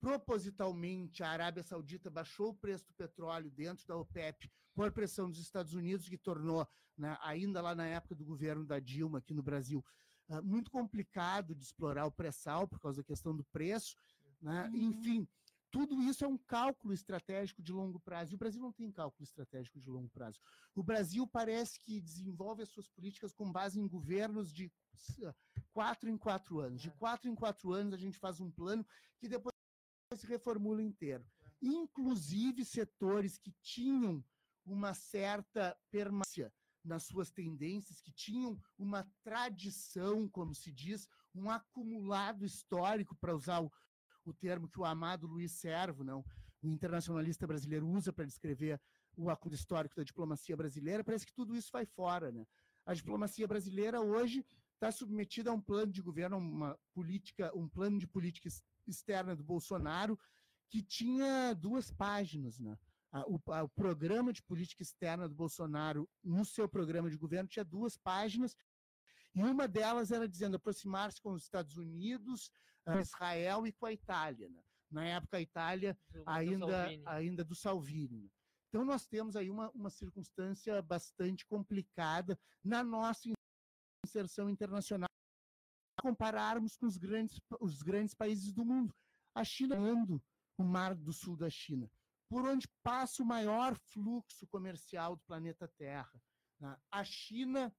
[0.00, 5.40] propositalmente a Arábia Saudita baixou o preço do petróleo dentro da OPEP por pressão dos
[5.40, 9.42] Estados Unidos, que tornou, né, ainda lá na época do governo da Dilma aqui no
[9.42, 9.84] Brasil,
[10.28, 13.96] uh, muito complicado de explorar o pré-sal por causa da questão do preço.
[14.40, 14.70] Né?
[14.72, 14.76] Uhum.
[14.76, 15.28] Enfim,
[15.70, 18.32] tudo isso é um cálculo estratégico de longo prazo.
[18.32, 20.38] E o Brasil não tem cálculo estratégico de longo prazo.
[20.74, 24.72] O Brasil parece que desenvolve as suas políticas com base em governos de
[25.72, 26.80] quatro em quatro anos.
[26.80, 28.86] De quatro em quatro anos, a gente faz um plano
[29.18, 29.57] que depois
[30.18, 31.24] se reformula inteiro.
[31.60, 34.24] Inclusive setores que tinham
[34.64, 36.52] uma certa permanência
[36.84, 43.60] nas suas tendências, que tinham uma tradição, como se diz, um acumulado histórico, para usar
[43.60, 43.70] o,
[44.24, 46.24] o termo que o amado Luiz Servo, não,
[46.62, 48.80] o internacionalista brasileiro, usa para descrever
[49.16, 52.30] o acúmulo histórico da diplomacia brasileira, parece que tudo isso vai fora.
[52.30, 52.46] Né?
[52.86, 54.44] A diplomacia brasileira hoje
[54.74, 58.48] está submetida a um plano de governo, uma política, um plano de política
[58.90, 60.18] externa do Bolsonaro
[60.70, 62.76] que tinha duas páginas, né?
[63.26, 67.96] O, o, programa de política externa do Bolsonaro, no seu programa de governo, tinha duas
[67.96, 68.54] páginas,
[69.34, 72.50] e uma delas era dizendo aproximar-se com os Estados Unidos,
[72.86, 74.50] uh, Israel e com a Itália.
[74.50, 74.62] Né?
[74.90, 78.20] Na época, a Itália ainda, ainda do Salvini.
[78.20, 78.28] Né?
[78.68, 83.30] Então, nós temos aí uma, uma circunstância bastante complicada na nossa
[84.04, 85.08] inserção internacional,
[86.02, 88.94] compararmos com os grandes, os grandes países do mundo.
[89.34, 90.22] A China ando
[90.56, 91.90] o Mar do Sul da China,
[92.28, 96.20] por onde passa o maior fluxo comercial do planeta Terra.
[96.58, 96.76] Né?
[96.90, 97.74] A China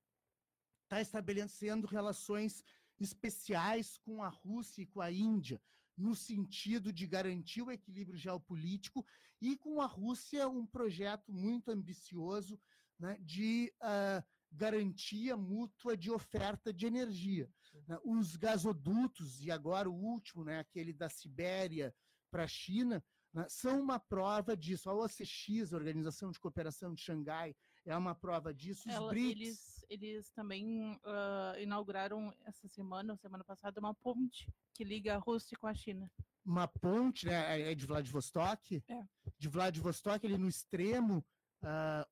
[0.83, 2.63] está estabelecendo relações
[2.99, 5.61] especiais com a Rússia e com a Índia,
[5.97, 9.05] no sentido de garantir o equilíbrio geopolítico,
[9.41, 12.59] e com a Rússia um projeto muito ambicioso
[12.97, 17.49] né, de uh, garantia mútua de oferta de energia.
[17.87, 17.97] Né?
[18.03, 21.93] Os gasodutos, e agora o último, né, aquele da Sibéria
[22.31, 23.03] para a China,
[23.33, 24.89] né, são uma prova disso.
[24.89, 27.55] A OCX, a Organização de Cooperação de Xangai,
[27.85, 28.87] é uma prova disso.
[28.87, 34.51] Os Ela, BRICS, eles, eles também uh, inauguraram essa semana, ou semana passada, uma ponte
[34.73, 36.09] que liga a Rússia com a China.
[36.45, 37.71] Uma ponte, né?
[37.71, 38.83] É de Vladivostok?
[38.87, 39.03] É.
[39.37, 41.23] De Vladivostok, ali no extremo
[41.63, 42.05] uh,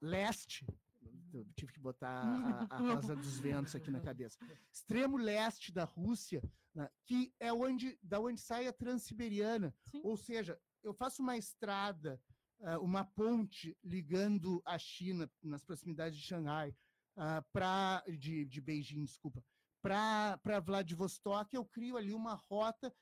[0.00, 0.66] leste.
[2.04, 4.38] Botar a, a rosa dos ventos aqui na cabeça.
[4.72, 6.42] Extremo leste da Rússia,
[6.74, 9.74] né, que é onde, da onde sai a Transiberiana.
[9.90, 10.00] Sim.
[10.04, 12.20] Ou seja, eu faço uma estrada
[12.60, 16.70] uh, uma ponte ligando a China, nas proximidades de Xangai,
[17.16, 19.42] uh, pra, de, de Beijing, desculpa,
[19.82, 22.94] para Vladivostok, eu crio ali uma rota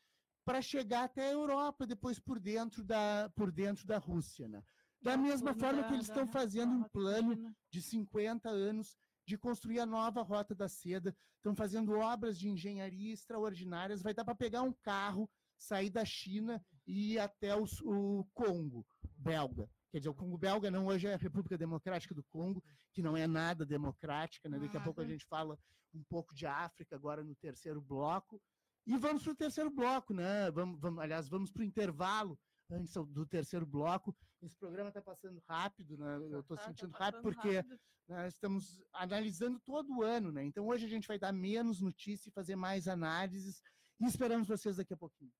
[0.45, 4.49] para chegar até a Europa, depois por dentro da, por dentro da Rússia.
[4.49, 4.63] Né?
[5.03, 8.97] Da mesma forma que eles estão fazendo um plano de 50 anos
[9.27, 14.25] de construir a nova Rota da Seda, estão fazendo obras de engenharia extraordinárias, vai dar
[14.25, 15.29] para pegar um carro,
[15.59, 18.87] sair da China e ir até os, o Congo
[19.17, 19.69] belga.
[19.91, 23.17] Quer dizer, o Congo belga não hoje é a República Democrática do Congo, que não
[23.17, 24.59] é nada democrática, né?
[24.59, 25.59] Daqui a pouco a gente fala
[25.95, 28.41] um pouco de África agora no terceiro bloco.
[28.87, 30.51] E vamos para o terceiro bloco, né?
[30.51, 32.39] Vamos, vamos, aliás, vamos para o intervalo
[32.71, 34.17] antes do terceiro bloco.
[34.43, 36.17] Esse programa está passando rápido, né?
[36.17, 37.81] eu estou tá, tá, sentindo tá rápido porque rápido.
[38.09, 40.45] nós estamos analisando todo o ano, né?
[40.45, 43.63] Então hoje a gente vai dar menos notícia e fazer mais análises
[44.01, 45.31] e esperamos vocês daqui a pouquinho.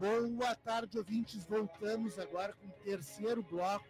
[0.00, 1.44] Boa tarde, ouvintes.
[1.44, 3.86] Voltamos agora com o terceiro bloco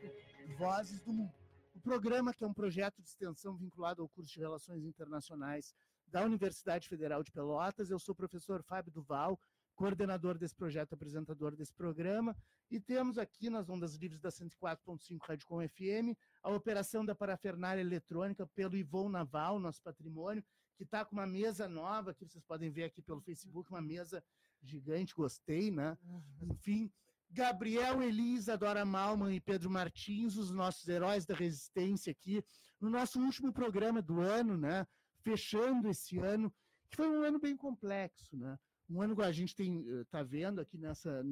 [0.58, 1.32] Vozes do Mundo.
[1.72, 5.72] O programa, que é um projeto de extensão vinculado ao curso de Relações Internacionais
[6.08, 7.90] da Universidade Federal de Pelotas.
[7.90, 9.38] Eu sou o professor Fábio Duval,
[9.76, 12.36] coordenador desse projeto, apresentador desse programa.
[12.68, 17.82] E temos aqui nas ondas livres da 104.5 Rádio Com FM a operação da parafernália
[17.82, 20.42] eletrônica pelo Ivon Naval, nosso patrimônio,
[20.76, 24.24] que está com uma mesa nova, que vocês podem ver aqui pelo Facebook, uma mesa
[24.62, 25.96] gigante, gostei, né?
[26.42, 26.90] Enfim,
[27.30, 32.44] Gabriel, Elisa, Dora Malman e Pedro Martins, os nossos heróis da resistência aqui,
[32.80, 34.86] no nosso último programa do ano, né?
[35.22, 36.52] Fechando esse ano,
[36.88, 38.58] que foi um ano bem complexo, né?
[38.88, 41.22] Um ano que a gente tem, eh, tá vendo aqui nessa,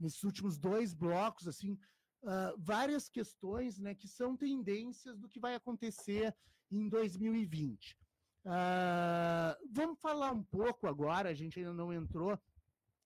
[0.00, 1.78] nesses últimos dois blocos, assim,
[2.24, 6.34] ah, várias questões, né, que são tendências do que vai acontecer
[6.70, 7.98] em 2020.
[8.44, 12.38] Ah, vamos falar um pouco agora, a gente ainda não entrou,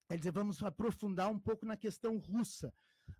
[0.09, 2.73] quer dizer, vamos aprofundar um pouco na questão russa.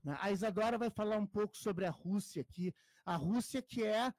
[0.03, 0.17] né?
[0.21, 2.75] A Isadora vai falar um pouco sobre a Rússia aqui.
[3.05, 4.13] A Rússia que é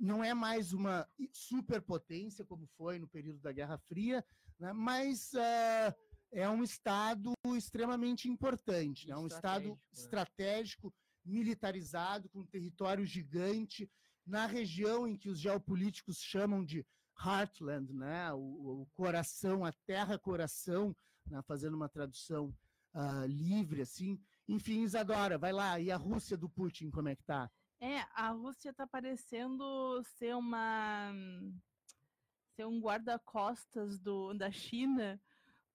[0.00, 4.24] não é mais uma superpotência como foi no período da Guerra Fria,
[4.58, 4.72] né?
[4.72, 5.94] mas ah,
[6.32, 9.16] é um estado extremamente importante, né?
[9.16, 10.02] um estado Estratégico, né?
[10.02, 10.94] estratégico,
[11.24, 13.88] militarizado, com um território gigante,
[14.26, 16.84] na região em que os geopolíticos chamam de
[17.18, 18.32] heartland, né?
[18.32, 20.94] O, o coração, a terra coração,
[21.26, 21.42] né?
[21.42, 22.54] fazendo uma tradução
[22.94, 24.20] ah, livre assim.
[24.48, 25.80] Enfim, Isadora, vai lá.
[25.80, 27.50] E a Rússia do Putin, como é que tá?
[27.80, 31.12] É, a Rússia está parecendo ser uma
[32.54, 35.20] ser um guarda-costas do da China,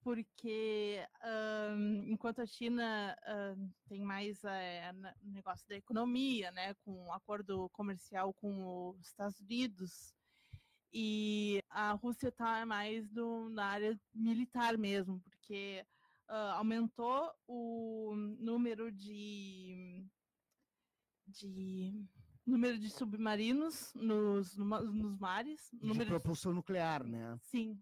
[0.02, 3.18] porque ahn, enquanto a China
[3.90, 10.14] tem mais o negócio da economia, né, com um acordo comercial com os Estados Unidos,
[11.00, 15.86] e a Rússia está mais do, na área militar mesmo, porque
[16.28, 20.04] ah, aumentou o número de
[21.28, 21.94] de
[22.44, 27.38] número de submarinos nos, nos mares, De número de propulsão nuclear, né?
[27.44, 27.80] Sim,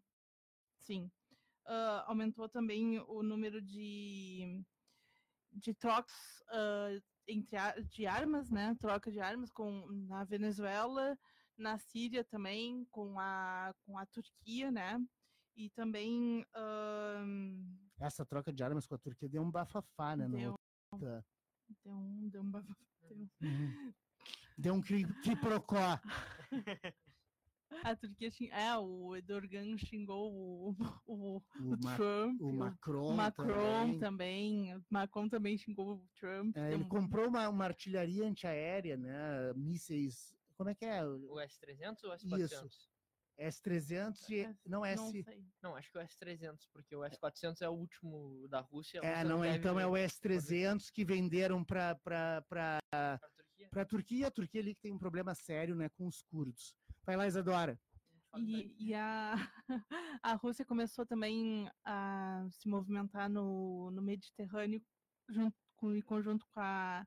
[0.79, 1.09] sim.
[1.65, 4.61] Ah, aumentou também o número de,
[5.53, 8.75] de trocas ah, entre de armas, né?
[8.77, 11.17] Troca de armas com, na Venezuela,
[11.57, 14.99] na Síria também, com a, com a Turquia, né?
[15.55, 16.45] E também
[17.99, 20.27] Essa troca de armas com a Turquia deu um bafafá, né?
[20.27, 20.55] no Deu.
[20.91, 21.25] outra-
[21.83, 22.75] deu um, deu um bafafá,
[23.09, 23.93] deu- Uhum.
[24.57, 25.99] Deu um cri- quiprocó.
[27.83, 30.75] A Turquia xing- é o Erdogan xingou o,
[31.05, 33.99] o, O, o Trump, o o Macron, Macron também.
[33.99, 34.83] também.
[34.89, 36.55] Macron também xingou o Trump.
[36.55, 39.53] É, ele um- comprou uma, uma artilharia antiaérea, né?
[39.55, 40.33] Mísseis.
[40.57, 41.03] Como é que é?
[41.03, 42.89] O S300 ou o S400?
[43.37, 44.39] S-300 e.
[44.41, 45.23] É, Não, Não S.
[45.23, 45.45] sei.
[45.61, 49.01] Não, acho que é o S300, porque o S400 é o último da Rússia.
[49.01, 52.79] a É, não, é, deve então é o ver S-300 que venderam para pra
[53.35, 53.69] Turquia.
[53.73, 54.27] a Turquia.
[54.27, 56.73] A Turquia ali que tem um problema sério né, com os curdos.
[57.05, 57.79] Vai lá, Isadora.
[58.37, 59.33] E, e a,
[60.23, 64.81] a Rússia começou também a se movimentar no, no Mediterrâneo
[65.29, 67.05] junto com, em conjunto com a,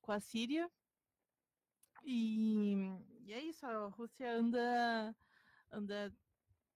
[0.00, 0.70] com a Síria.
[2.04, 2.74] E,
[3.24, 5.16] e é isso, a Rússia anda,
[5.72, 6.14] anda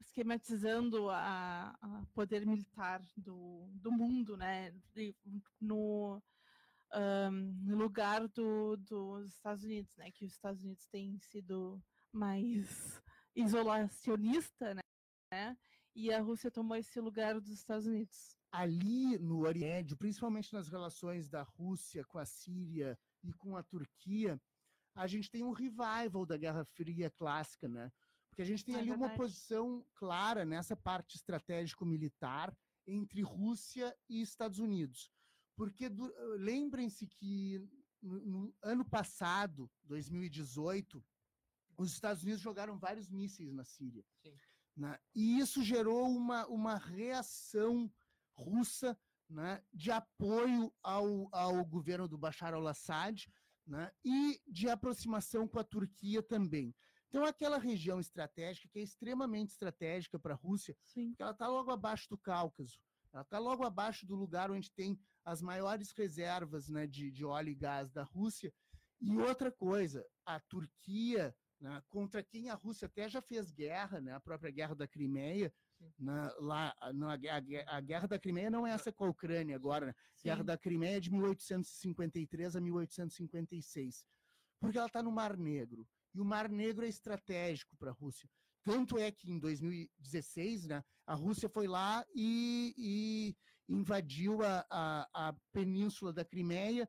[0.00, 4.74] esquematizando a, a poder militar do, do mundo, né?
[4.96, 5.14] E
[5.60, 6.22] no,
[7.62, 10.10] no lugar do, dos Estados Unidos, né?
[10.10, 13.02] Que os Estados Unidos têm sido mais
[13.36, 15.56] isolacionista, né?
[15.94, 18.36] E a Rússia tomou esse lugar dos Estados Unidos.
[18.50, 24.40] Ali no Oriente principalmente nas relações da Rússia com a Síria e com a Turquia,
[24.98, 27.90] a gente tem um revival da Guerra Fria clássica, né?
[28.28, 29.16] Porque a gente tem É ali uma verdade.
[29.18, 35.10] posição clara nessa parte estratégico-militar entre Rússia e Estados Unidos.
[35.56, 37.60] Porque du- lembrem-se que
[38.02, 41.04] no, no ano passado, 2018,
[41.76, 44.04] os Estados Unidos jogaram vários mísseis na Síria.
[44.24, 44.34] Sim.
[44.76, 44.98] né?
[45.14, 47.92] E isso gerou uma, uma reação
[48.36, 53.26] russa né, de apoio ao, ao governo do Bashar al-Assad
[53.68, 56.74] né, e de aproximação com a Turquia também.
[57.08, 61.08] Então, aquela região estratégica, que é extremamente estratégica para a Rússia, Sim.
[61.08, 62.78] porque ela está logo abaixo do Cáucaso,
[63.12, 67.50] ela está logo abaixo do lugar onde tem as maiores reservas né, de, de óleo
[67.50, 68.52] e gás da Rússia.
[69.00, 74.12] E outra coisa, a Turquia, né, contra quem a Rússia até já fez guerra, né,
[74.12, 75.52] a própria guerra da Crimeia.
[75.98, 79.56] Na, lá, na, a, guerra- a guerra da Crimeia não é essa com a Ucrânia
[79.56, 79.94] agora, né?
[80.24, 84.04] Guerra da Crimeia é de 1853 a 1856,
[84.60, 85.86] porque ela está no Mar Negro.
[86.14, 88.28] E o Mar Negro é estratégico para a Rússia.
[88.64, 93.36] Tanto é que em 2016, né, a Rússia foi lá e, e
[93.72, 96.88] invadiu a, a, a península da Crimeia,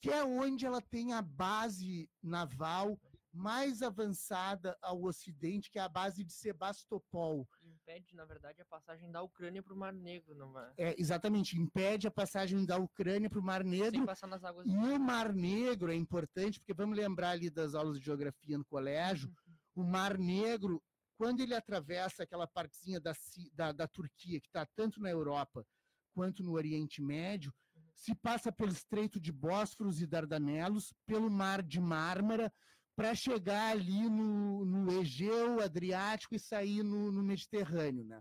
[0.00, 3.00] que é onde ela tem a base naval
[3.32, 7.48] mais avançada ao ocidente, que é a base de Sebastopol.
[7.88, 10.70] Impede, na verdade, a passagem da Ucrânia para o Mar Negro, não vai?
[10.76, 13.92] É, exatamente, impede a passagem da Ucrânia para o Mar Negro.
[13.92, 14.66] Sem passar nas águas.
[14.66, 18.64] E o Mar Negro é importante, porque vamos lembrar ali das aulas de geografia no
[18.66, 19.32] colégio,
[19.74, 20.82] o Mar Negro,
[21.16, 23.14] quando ele atravessa aquela partezinha da,
[23.54, 25.64] da, da Turquia, que está tanto na Europa
[26.12, 27.54] quanto no Oriente Médio,
[27.94, 32.52] se passa pelo Estreito de Bósforos e Dardanelos, pelo Mar de Mármara,
[32.98, 38.02] para chegar ali no, no Egeu, Adriático e sair no, no Mediterrâneo.
[38.04, 38.20] Né?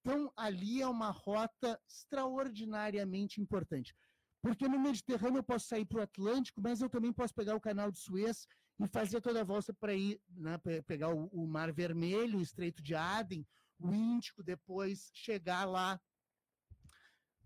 [0.00, 3.94] Então, ali é uma rota extraordinariamente importante.
[4.42, 7.60] Porque no Mediterrâneo eu posso sair para o Atlântico, mas eu também posso pegar o
[7.60, 8.48] canal de Suez
[8.80, 12.42] e fazer toda a volta para ir, né, pe- pegar o, o Mar Vermelho, o
[12.42, 13.46] Estreito de Aden,
[13.78, 16.00] o Índico, depois chegar lá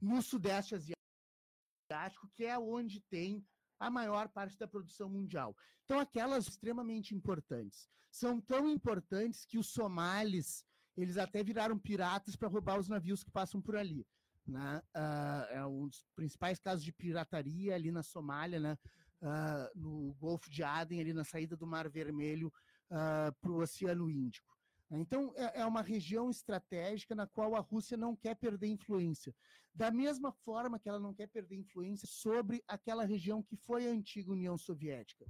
[0.00, 3.46] no Sudeste Asiático, que é onde tem
[3.82, 5.56] a maior parte da produção mundial.
[5.84, 7.88] Então, aquelas extremamente importantes.
[8.10, 10.64] São tão importantes que os somalis,
[10.96, 14.06] eles até viraram piratas para roubar os navios que passam por ali.
[14.46, 14.82] Né?
[14.94, 18.78] Ah, é um dos principais casos de pirataria ali na Somália, né?
[19.20, 22.52] Ah, no Golfo de Aden, ali na saída do Mar Vermelho
[22.88, 24.51] para o Oceano Índico.
[24.98, 29.34] Então, é, é uma região estratégica na qual a Rússia não quer perder influência.
[29.74, 33.90] Da mesma forma que ela não quer perder influência sobre aquela região que foi a
[33.90, 35.26] antiga União Soviética.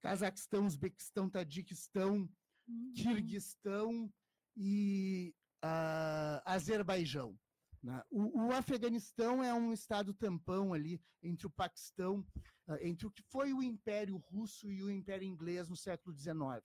[0.00, 2.28] Cazaquistão, Uzbequistão, Tadiquistão,
[2.68, 2.92] Uhum.
[2.94, 4.12] Quirguistão
[4.56, 7.38] e ah, Azerbaijão.
[7.82, 8.02] né?
[8.10, 12.26] O, o Afeganistão é um estado tampão ali entre o Paquistão,
[12.66, 16.64] ah, entre o que foi o Império Russo e o Império Inglês no século XIX.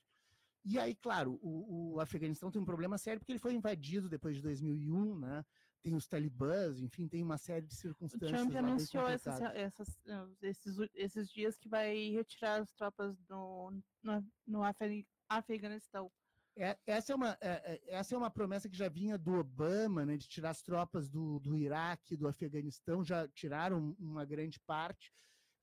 [0.64, 4.36] E aí, claro, o, o Afeganistão tem um problema sério porque ele foi invadido depois
[4.36, 5.44] de 2001, né?
[5.82, 8.30] Tem os talibãs, enfim, tem uma série de O circunstâncias.
[8.32, 13.18] Trump lá bem anunciou essas, essas, eh, esses, esses dias que vai retirar as tropas
[13.24, 13.72] do,
[14.04, 16.12] no, no Afe- Afeganistão.
[16.56, 20.06] É, essa, é uma, é, é, essa é uma promessa que já vinha do Obama,
[20.06, 25.12] né, de tirar as tropas do, do Iraque, do Afeganistão, já tiraram uma grande parte.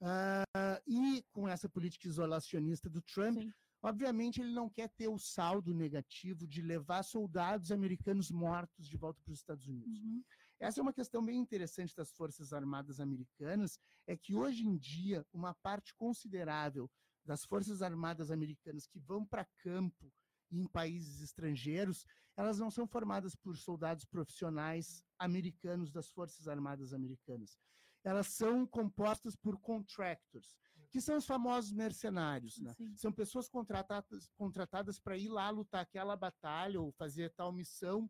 [0.01, 3.53] Ah, e com essa política isolacionista do Trump, Sim.
[3.83, 9.20] Obviamente ele não quer ter o saldo negativo de levar soldados americanos mortos de volta
[9.22, 10.01] para os Estados Unidos.
[10.01, 10.22] Uhum.
[10.61, 15.24] Essa é uma questão bem interessante das Forças Armadas Americanas, é que hoje em dia
[15.33, 16.91] uma parte considerável
[17.24, 20.12] das Forças Armadas Americanas que vão para campo
[20.51, 22.05] em países estrangeiros,
[22.37, 27.59] elas não são formadas por soldados profissionais americanos das Forças Armadas Americanas.
[28.05, 30.57] Elas são compostas por contractors,
[30.91, 32.74] que são os famosos mercenários, né?
[32.97, 38.09] São pessoas contratadas contratadas para ir lá lutar aquela batalha ou fazer tal missão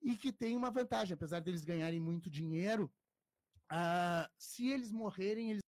[0.00, 2.92] e que tem uma vantagem, apesar deles ganharem muito dinheiro,
[3.70, 5.62] ah, se eles morrerem, eles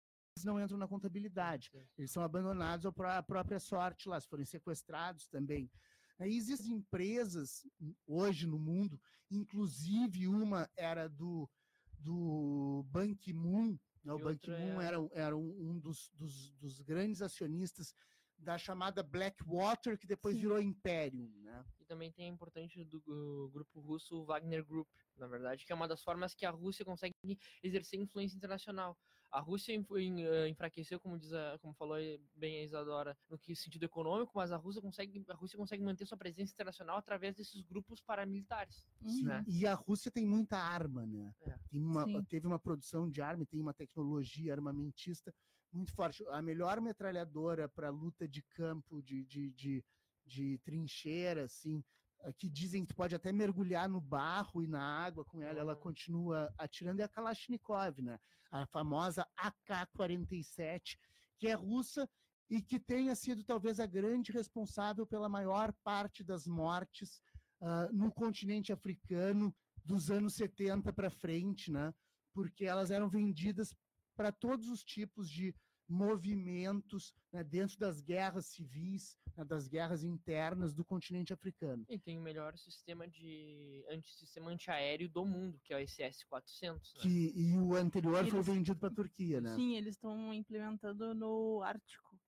[0.44, 1.70] não entram na contabilidade.
[1.98, 5.70] Eles são abandonados à pró- à própria sorte lá, se forem sequestrados também.
[6.18, 7.66] Aí existem empresas
[8.06, 11.50] hoje no mundo, inclusive uma era do,
[11.98, 13.78] do Ban Ki-moon, né?
[14.04, 17.94] O E Ban Ki-moon é era, era um dos, dos, dos grandes acionistas
[18.40, 20.40] da chamada Blackwater, que depois Sim.
[20.42, 21.30] virou Imperium.
[21.42, 21.64] Né?
[21.78, 25.74] E também tem a importante do grupo russo o Wagner Group, na verdade, que é
[25.74, 27.14] uma das formas que a Rússia consegue
[27.62, 28.96] exercer influência internacional.
[29.30, 31.96] A Rússia eh, enfraqueceu, como diz a, como falou
[32.34, 36.04] bem a Isadora, no que sentido econômico, mas a Rússia consegue a Rússia consegue manter
[36.06, 38.86] sua presença internacional através desses grupos paramilitares.
[39.00, 39.24] Uhum.
[39.24, 39.44] né?
[39.46, 41.32] E a Rússia tem muita arma, né?
[41.42, 41.58] É.
[41.70, 42.24] Tem uma, Sim.
[42.24, 45.32] teve uma produção de arma, e tem uma tecnologia armamentista
[45.72, 46.24] muito forte.
[46.28, 49.84] A melhor metralhadora para luta de campo, de, de, de,
[50.24, 51.84] de trincheira, assim,
[52.22, 55.60] eh, que dizem que tu pode até mergulhar no barro e na água com ela,
[55.60, 58.18] ela continua atirando, é a Kalashnikov, né?
[58.50, 60.98] A famosa AK-47,
[61.38, 62.08] que é russa
[62.48, 67.22] e que tenha sido talvez a grande responsável pela maior parte das mortes
[67.60, 71.94] ah, no continente africano dos anos 70 para frente, né?
[72.34, 73.74] Porque elas eram vendidas
[74.16, 75.54] para todos os tipos de
[75.90, 81.84] movimentos né, dentro das guerras civis, né, das guerras internas do continente africano.
[81.88, 86.94] E tem o melhor sistema de antissistema antiaéreo do mundo, que é o SS-400.
[86.94, 87.00] Né?
[87.02, 89.54] Que, e o anterior foi Eles- vendido para a Turquia, né?
[89.54, 92.18] Sim, eles estão implementando no Ártico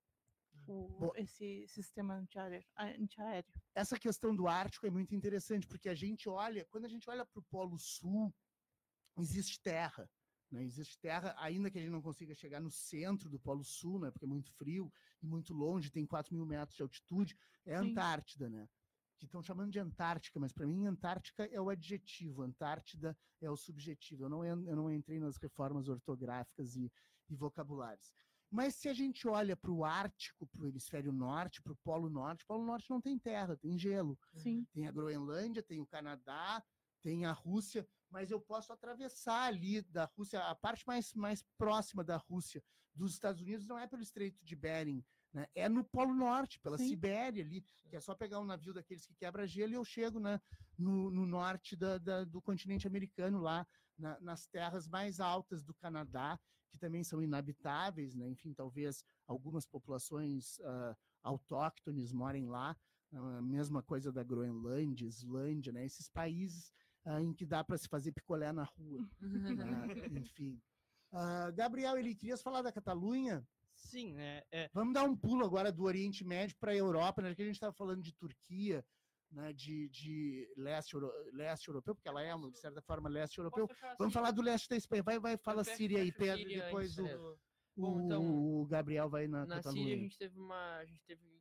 [0.67, 2.65] o- Bo- esse sistema antiaéreo.
[2.77, 3.51] antiaéreo.
[3.75, 7.25] essa questão do Ártico é muito interessante, porque a gente olha, quando a gente olha
[7.25, 8.33] para o Polo Sul,
[9.19, 10.09] existe terra.
[10.53, 10.63] Né?
[10.63, 14.11] Existe terra, ainda que a gente não consiga chegar no centro do Polo Sul, né?
[14.11, 14.93] porque é muito frio
[15.23, 17.91] e muito longe, tem 4 mil metros de altitude, é a Sim.
[17.91, 18.69] Antártida, né?
[19.19, 23.57] Que estão chamando de Antártica, mas para mim Antártica é o adjetivo, Antártida é o
[23.57, 24.25] subjetivo.
[24.25, 26.93] Eu não, eu não entrei nas reformas ortográficas e,
[27.31, 28.13] e vocabulários.
[28.51, 32.11] Mas se a gente olha para o Ártico, para o hemisfério norte, para o Polo
[32.11, 34.19] Norte, o Polo Norte não tem terra, tem gelo.
[34.35, 34.67] Sim.
[34.75, 36.63] Tem a Groenlândia, tem o Canadá,
[37.01, 42.05] tem a Rússia, mas eu posso atravessar ali da Rússia, a parte mais, mais próxima
[42.05, 42.63] da Rússia,
[42.95, 45.03] dos Estados Unidos, não é pelo Estreito de Bering,
[45.33, 45.47] né?
[45.55, 46.89] é no Polo Norte, pela Sim.
[46.89, 50.21] Sibéria ali, que é só pegar um navio daqueles que quebra gelo e eu chego
[50.21, 50.39] né,
[50.77, 53.67] no, no norte da- da- do continente americano, lá
[53.97, 56.39] na- nas terras mais altas do Canadá,
[56.71, 58.29] que também são inabitáveis, né?
[58.29, 62.77] enfim, talvez algumas populações ah, autóctones morem lá,
[63.13, 65.85] a mesma coisa da Groenlândia, Islândia, né?
[65.85, 66.73] esses países
[67.05, 69.21] ah, em que dá para se fazer picolé na rua, né?
[70.31, 70.61] enfim.
[71.11, 73.47] Ah, Gabriel, ele queria falar da Catalunha?
[73.75, 74.43] Sim, né?
[74.51, 77.35] É, Vamos dar um pulo agora do Oriente Médio para a Europa, né?
[77.35, 78.85] Que a gente estava falando de Turquia,
[79.31, 79.53] né?
[79.53, 83.67] de, de leste, euro- leste europeu, porque ela é, de certa forma, leste europeu.
[83.67, 84.13] Fechar Vamos assim?
[84.13, 85.03] falar do leste da Espanha.
[85.03, 87.17] Vai, vai, fala Síria aí, Pedro, e depois o, né?
[87.17, 87.39] o,
[87.75, 89.83] Bom, então, o Gabriel vai na, Na Catalunha.
[89.85, 91.32] Síria a gente teve uma, a gente teve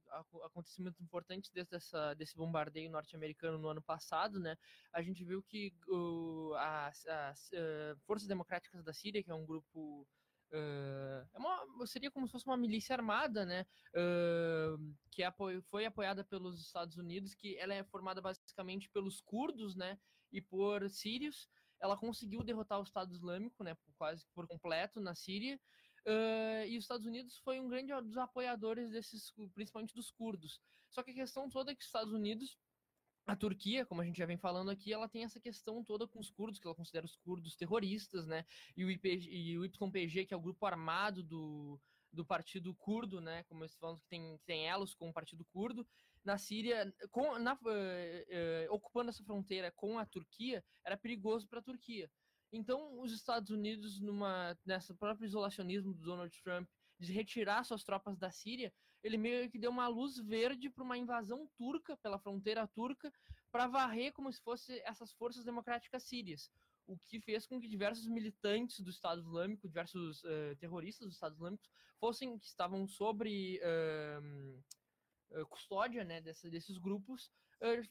[0.43, 4.57] acontecimentos importantes desde essa, desse bombardeio norte-americano no ano passado, né?
[4.93, 9.45] A gente viu que o, as, as, eh, forças democráticas da Síria, que é um
[9.45, 10.07] grupo
[10.51, 13.65] eh, é uma, seria como se fosse uma milícia armada, né?
[13.95, 15.23] Uh, que
[15.69, 19.97] foi apoiada pelos Estados Unidos, que ela é formada basicamente pelos curdos, né?
[20.31, 21.49] E por sírios.
[21.79, 23.75] Ela conseguiu derrotar o Estado Islâmico, né?
[23.97, 25.59] Quase por completo na Síria.
[26.05, 30.59] Uh, e os Estados Unidos foi um grande dos apoiadores desses, principalmente dos curdos.
[30.89, 32.57] Só que a questão toda é que os Estados Unidos
[33.25, 36.19] a Turquia, como a gente já vem falando aqui, ela tem essa questão toda com
[36.19, 38.45] os curdos, que ela considera os curdos terroristas, né?
[38.75, 41.79] E o, IPG, e o YPG, que é o grupo armado do,
[42.11, 43.43] do partido curdo, né?
[43.43, 45.87] Como eles falam que tem, tem elos com o partido curdo.
[46.23, 51.59] Na Síria, com, na, uh, uh, ocupando essa fronteira com a Turquia, era perigoso para
[51.59, 52.09] a Turquia.
[52.51, 56.67] Então, os Estados Unidos, numa, nessa próprio isolacionismo do Donald Trump,
[56.99, 58.73] de retirar suas tropas da Síria,
[59.03, 63.11] ele meio que deu uma luz verde para uma invasão turca pela fronteira turca
[63.51, 66.51] para varrer como se fosse essas forças democráticas sírias.
[66.85, 71.35] O que fez com que diversos militantes do Estado Islâmico, diversos uh, terroristas do Estado
[71.35, 71.63] Islâmico,
[71.99, 77.31] fossem que estavam sobre uh, custódia né, dessa, desses grupos,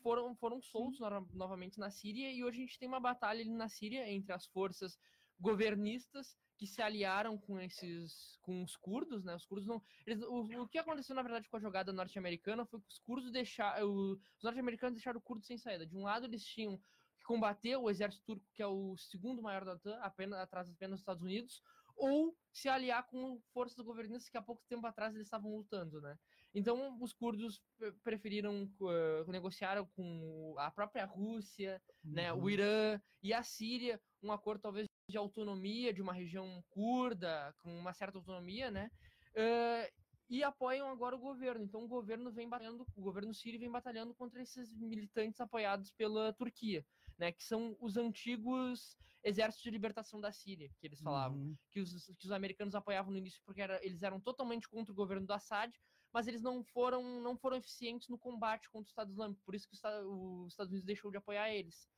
[0.02, 3.50] foram, foram soltos no, novamente na Síria e hoje a gente tem uma batalha ali
[3.50, 4.98] na Síria entre as forças
[5.38, 9.34] governistas que se aliaram com esses com os curdos, né?
[9.34, 12.80] Os curdos não, eles, o, o que aconteceu na verdade com a jogada norte-americana foi
[12.80, 15.86] que os curdos deixaram, os norte-americanos deixaram o curdo sem saída.
[15.86, 19.64] De um lado eles tinham que combater o exército turco, que é o segundo maior
[19.64, 21.62] da OTAN, apenas atrás apenas dos Estados Unidos,
[21.96, 26.18] ou se aliar com forças governistas que há pouco tempo atrás eles estavam lutando, né?
[26.54, 27.62] Então os curdos
[28.02, 32.12] preferiram uh, negociaram com a própria Rússia, uhum.
[32.12, 32.50] né, o uhum.
[32.50, 37.92] Irã e a Síria, um acordo talvez de autonomia de uma região curda, com uma
[37.92, 38.90] certa autonomia, né?
[39.32, 41.64] Uh, e apoiam agora o governo.
[41.64, 46.32] Então o governo vem batalhando, o governo sírio vem batalhando contra esses militantes apoiados pela
[46.32, 46.84] Turquia,
[47.18, 47.32] né?
[47.32, 51.56] Que são os antigos exércitos de libertação da Síria, que eles falavam, uhum.
[51.70, 54.96] que, os, que os americanos apoiavam no início porque era, eles eram totalmente contra o
[54.96, 55.70] governo do Assad,
[56.12, 59.68] mas eles não foram não foram eficientes no combate contra o Estado Islâmico, por isso
[59.68, 61.88] que os Estados Unidos deixou de apoiar eles.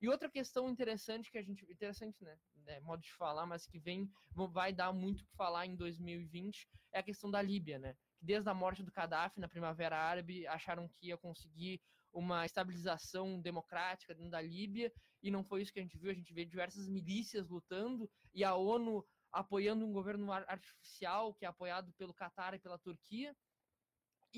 [0.00, 1.64] E outra questão interessante que a gente.
[1.70, 2.38] Interessante, né?
[2.66, 4.10] É, modo de falar, mas que vem,
[4.50, 7.96] vai dar muito o que falar em 2020 é a questão da Líbia, né?
[8.18, 11.80] Que desde a morte do Gaddafi na Primavera Árabe acharam que ia conseguir
[12.12, 16.10] uma estabilização democrática dentro da Líbia e não foi isso que a gente viu.
[16.10, 21.48] A gente vê diversas milícias lutando e a ONU apoiando um governo artificial que é
[21.48, 23.36] apoiado pelo Catar e pela Turquia.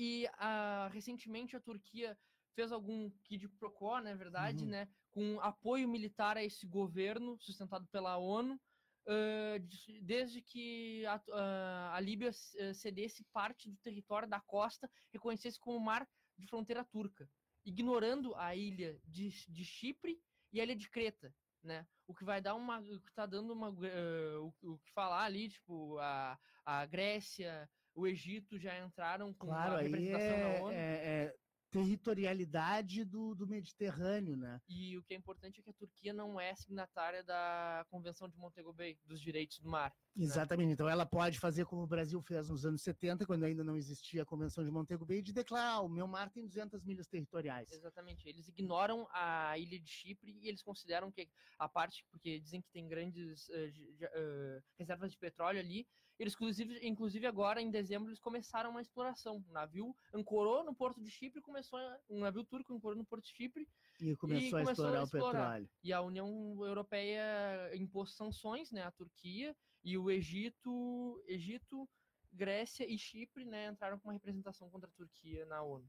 [0.01, 2.17] E uh, recentemente a Turquia
[2.55, 4.69] fez algum quid pro quo, na é verdade, uhum.
[4.69, 9.59] né, com apoio militar a esse governo sustentado pela ONU, uh,
[10.01, 12.31] desde que a, uh, a Líbia
[12.73, 16.07] cedesse parte do território da costa, reconhecesse como mar
[16.37, 17.29] de fronteira turca,
[17.65, 20.17] ignorando a ilha de, de Chipre
[20.53, 21.85] e a ilha de Creta, né?
[22.07, 25.25] O que vai dar uma, o que tá dando uma, uh, o, o, que falar
[25.25, 27.69] ali, tipo a, a Grécia,
[27.99, 30.71] o Egito já entraram com claro, a representação é, na ONU.
[30.71, 31.35] É, é
[31.71, 34.59] territorialidade do, do Mediterrâneo, né?
[34.67, 38.35] E o que é importante é que a Turquia não é signatária da Convenção de
[38.37, 39.93] Montego Bay, dos direitos do mar.
[40.15, 40.25] Né?
[40.25, 40.67] Exatamente.
[40.67, 40.73] Né?
[40.73, 44.23] Então ela pode fazer como o Brasil fez nos anos 70, quando ainda não existia
[44.23, 47.71] a Convenção de Montego Bay, de declarar: ah, o meu mar tem 200 milhas territoriais.
[47.71, 48.27] Exatamente.
[48.27, 52.69] Eles ignoram a ilha de Chipre e eles consideram que a parte, porque dizem que
[52.71, 55.87] tem grandes uh, uh, reservas de petróleo ali,
[56.19, 59.41] eles, inclusive, inclusive, agora, em dezembro, eles começaram uma exploração.
[59.47, 61.79] O navio ancorou no porto de Chipre, começou
[62.09, 63.65] um navio turco ancorou no porto de Chipre
[64.01, 65.69] e começou, e a, começou explorar a, explorar o petróleo.
[65.81, 66.29] E a União
[66.65, 71.87] Europeia impôs sanções, né, à Turquia e o Egito, Egito,
[72.33, 75.87] Grécia e Chipre, né, entraram com uma representação contra a Turquia na ONU.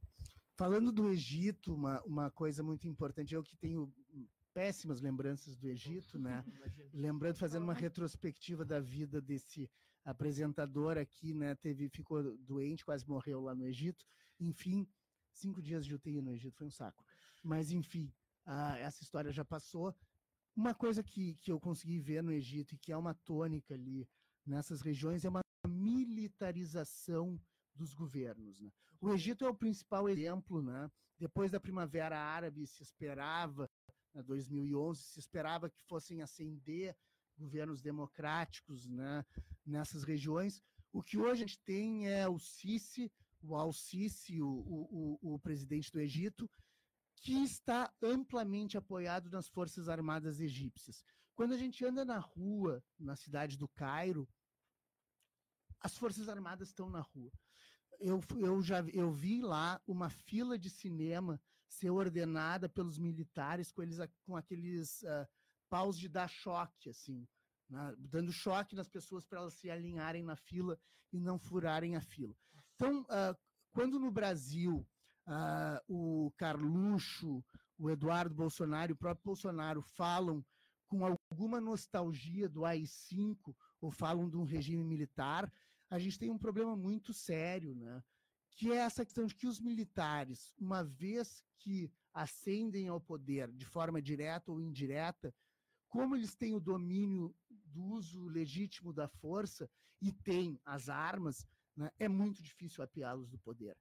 [0.54, 3.92] Falando do Egito, uma, uma coisa muito importante, eu que tenho
[4.52, 6.44] péssimas lembranças do Egito, né?
[6.92, 9.70] Lembrando, fazendo uma retrospectiva da vida desse
[10.10, 11.54] apresentador aqui, né?
[11.54, 14.04] Teve, ficou doente, quase morreu lá no Egito.
[14.38, 14.86] Enfim,
[15.32, 17.04] cinco dias de UTI no Egito foi um saco.
[17.42, 18.12] Mas, enfim,
[18.44, 19.94] ah, essa história já passou.
[20.54, 24.08] Uma coisa que, que eu consegui ver no Egito e que é uma tônica ali
[24.44, 27.40] nessas regiões é uma militarização
[27.74, 28.60] dos governos.
[28.60, 28.70] Né?
[29.00, 30.60] O Egito é o principal exemplo.
[30.62, 30.90] Né?
[31.18, 33.70] Depois da Primavera Árabe, se esperava,
[34.14, 36.96] em 2011, se esperava que fossem ascender
[37.40, 39.24] governos democráticos né,
[39.64, 40.62] nessas regiões.
[40.92, 43.10] O que hoje a gente tem é o Sisi,
[43.42, 46.48] o Al-Sisi, o, o, o, presidente do Egito,
[47.16, 51.02] que está amplamente apoiado nas Forças Armadas egípcias.
[51.34, 54.28] Quando a gente anda na rua, na cidade do Cairo,
[55.80, 57.32] as Forças Armadas estão na rua.
[57.98, 63.82] Eu, eu já eu vi lá uma fila de cinema ser ordenada pelos militares com,
[63.82, 65.26] eles, com aqueles uh,
[65.70, 67.26] paus de dar choque, assim,
[67.68, 70.78] né, dando choque nas pessoas para elas se alinharem na fila
[71.12, 72.36] e não furarem a fila.
[72.74, 73.36] Então, uh,
[73.72, 74.86] quando no Brasil
[75.26, 77.42] uh, o Carluxo,
[77.78, 80.44] o Eduardo Bolsonaro e o próprio Bolsonaro falam
[80.88, 85.50] com alguma nostalgia do AI-5 ou falam de um regime militar,
[85.88, 88.02] a gente tem um problema muito sério, né?
[88.60, 93.64] que é essa questão de que os militares, uma vez que ascendem ao poder de
[93.64, 95.32] forma direta ou indireta,
[95.90, 99.68] como eles têm o domínio do uso legítimo da força
[100.00, 101.46] e têm as armas,
[101.76, 103.76] né, é muito difícil apiá-los do poder.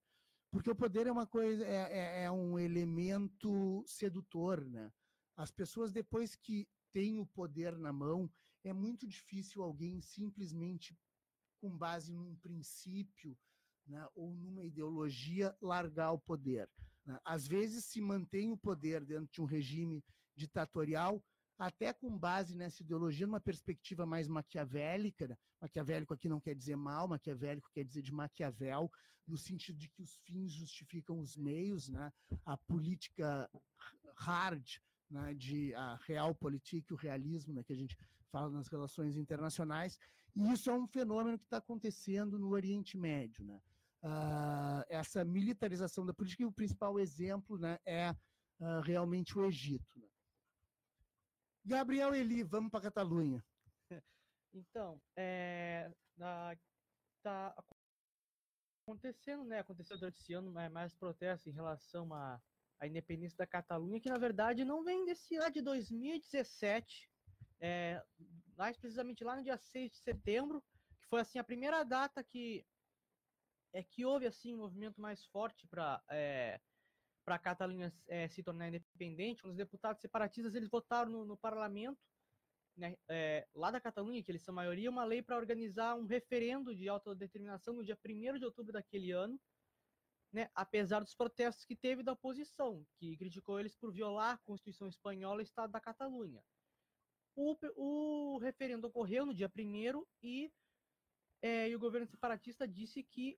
[0.51, 4.91] Porque o poder é uma coisa, é, é, é um elemento sedutor, né?
[5.37, 8.29] As pessoas, depois que têm o poder na mão,
[8.63, 10.97] é muito difícil alguém simplesmente,
[11.61, 13.37] com base num princípio
[13.85, 16.69] né, ou numa ideologia, largar o poder.
[17.05, 17.19] Né?
[17.23, 20.03] Às vezes se mantém o poder dentro de um regime
[20.35, 21.23] ditatorial,
[21.59, 25.27] até com base nessa ideologia, numa perspectiva mais maquiavélica.
[25.27, 25.37] Né?
[25.61, 28.89] Maquiavélico aqui não quer dizer mal, maquiavélico quer dizer de Maquiavel,
[29.27, 32.13] no sentido de que os fins justificam os meios, né?
[32.45, 33.49] a política
[34.15, 34.65] hard,
[35.11, 35.33] né?
[35.33, 37.61] de a realpolitik, o realismo, né?
[37.61, 37.97] que a gente
[38.31, 39.99] fala nas relações internacionais,
[40.33, 43.43] e isso é um fenômeno que está acontecendo no Oriente Médio.
[43.43, 43.59] Né?
[44.01, 48.11] Uh, essa militarização da política, e o principal exemplo né, é
[48.61, 49.99] uh, realmente o Egito.
[49.99, 50.08] Né?
[51.69, 53.45] Gabriel Eli, vamos para Catalunha.
[54.51, 56.57] Então, é, na,
[57.21, 57.55] tá
[58.81, 59.59] acontecendo, né?
[59.59, 62.41] Aconteceu durante esse ano mais, mais protestos em relação à,
[62.79, 67.07] à independência da Catalunha, que na verdade não vem desse ano de 2017,
[67.61, 68.03] é,
[68.57, 70.63] mais precisamente lá no dia 6 de setembro,
[70.99, 72.65] que foi assim a primeira data que
[73.71, 76.59] é que houve assim um movimento mais forte para é,
[77.29, 81.99] para a Catalunha é, se tornar independente, os deputados separatistas eles votaram no, no parlamento
[82.75, 86.73] né, é, lá da Catalunha, que eles são maioria, uma lei para organizar um referendo
[86.73, 89.39] de autodeterminação no dia 1 de outubro daquele ano,
[90.33, 94.87] né, apesar dos protestos que teve da oposição, que criticou eles por violar a Constituição
[94.87, 96.43] Espanhola e o Estado da Catalunha.
[97.35, 100.51] O, o referendo ocorreu no dia 1 e,
[101.43, 103.37] é, e o governo separatista disse que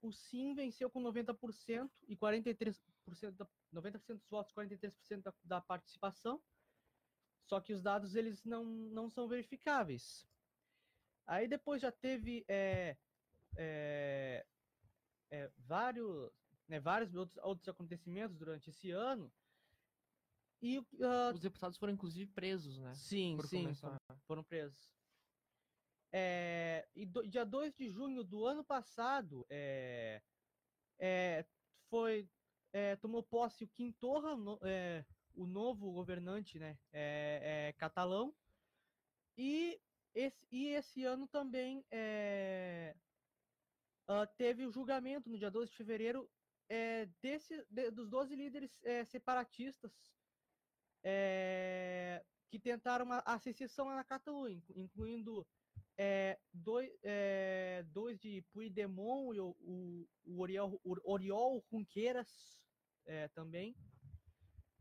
[0.00, 2.91] o sim venceu com 90% e 43%
[3.36, 6.42] da, 90% dos votos, 43% da, da participação.
[7.44, 10.26] Só que os dados eles não, não são verificáveis.
[11.26, 12.96] Aí depois já teve é,
[13.56, 14.46] é,
[15.30, 16.30] é, vários,
[16.68, 19.32] né, vários outros, outros acontecimentos durante esse ano.
[20.60, 22.94] E, uh, Os deputados foram inclusive presos, né?
[22.94, 24.00] Sim, sim, começar.
[24.26, 24.92] foram presos.
[26.12, 30.22] É, e do, dia 2 de junho do ano passado, é,
[30.98, 31.44] é,
[31.88, 32.28] foi
[32.72, 35.04] é, tomou posse o Quintorra, no, é,
[35.34, 38.34] o novo governante né, é, é, catalão,
[39.36, 39.80] e
[40.14, 41.84] esse, e esse ano também
[44.08, 46.30] uh, teve o julgamento, no dia 12 de fevereiro,
[47.20, 48.70] desse, de, dos 12 líderes
[49.06, 49.92] separatistas
[52.48, 55.46] que tentaram a, a secessão na Catalunha, incluindo
[55.98, 62.61] é, dois, é, dois de Puigdemont e o, o, o Oriol, o Oriol Junqueiras
[63.06, 63.76] é, também.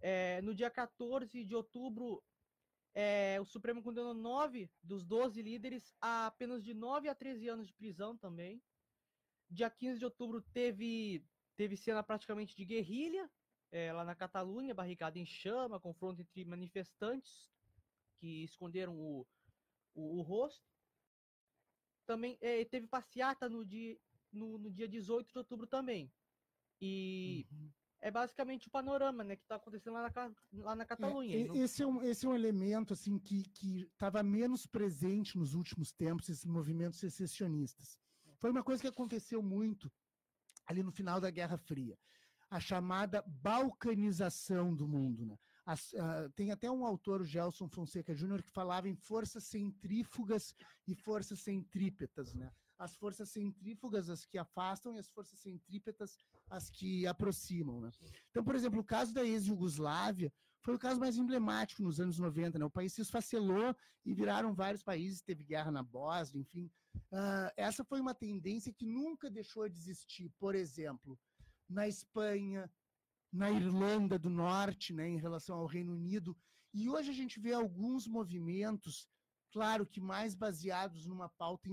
[0.01, 2.23] É, no dia 14 de outubro,
[2.93, 7.67] é, o Supremo condenou nove dos 12 líderes a apenas de 9 a 13 anos
[7.67, 8.61] de prisão também.
[9.49, 11.23] Dia 15 de outubro teve,
[11.55, 13.29] teve cena praticamente de guerrilha
[13.71, 17.49] é, lá na Catalunha, barricada em chama, confronto entre manifestantes
[18.19, 19.25] que esconderam o,
[19.95, 20.65] o, o rosto.
[22.05, 23.97] Também é, teve passeata no dia,
[24.31, 26.11] no, no, dia 18 de outubro também.
[26.81, 27.60] E uhum.
[28.01, 31.35] É basicamente o panorama né, que está acontecendo lá na, lá na Catalunha.
[31.35, 33.45] É, esse, é um, esse é um elemento assim que
[33.93, 37.97] estava menos presente nos últimos tempos, esses movimentos secessionistas.
[38.39, 39.91] Foi uma coisa que aconteceu muito
[40.65, 41.97] ali no final da Guerra Fria
[42.51, 45.25] a chamada balcanização do mundo.
[45.25, 45.39] Né?
[45.65, 50.53] As, uh, tem até um autor, o Gelson Fonseca Júnior, que falava em forças centrífugas
[50.85, 52.33] e forças centrípetas.
[52.33, 52.51] Né?
[52.81, 56.17] As forças centrífugas, as que afastam, e as forças centrípetas,
[56.49, 57.79] as que aproximam.
[57.79, 57.91] Né?
[58.29, 62.57] Então, por exemplo, o caso da ex-Yugoslávia foi o caso mais emblemático nos anos 90.
[62.57, 62.65] Né?
[62.65, 66.71] O país se esfacelou e viraram vários países, teve guerra na Bósnia, enfim.
[67.11, 70.31] Uh, essa foi uma tendência que nunca deixou de existir.
[70.39, 71.19] Por exemplo,
[71.69, 72.69] na Espanha,
[73.31, 76.35] na Irlanda do Norte, né, em relação ao Reino Unido.
[76.73, 79.07] E hoje a gente vê alguns movimentos,
[79.51, 81.69] claro que mais baseados numa pauta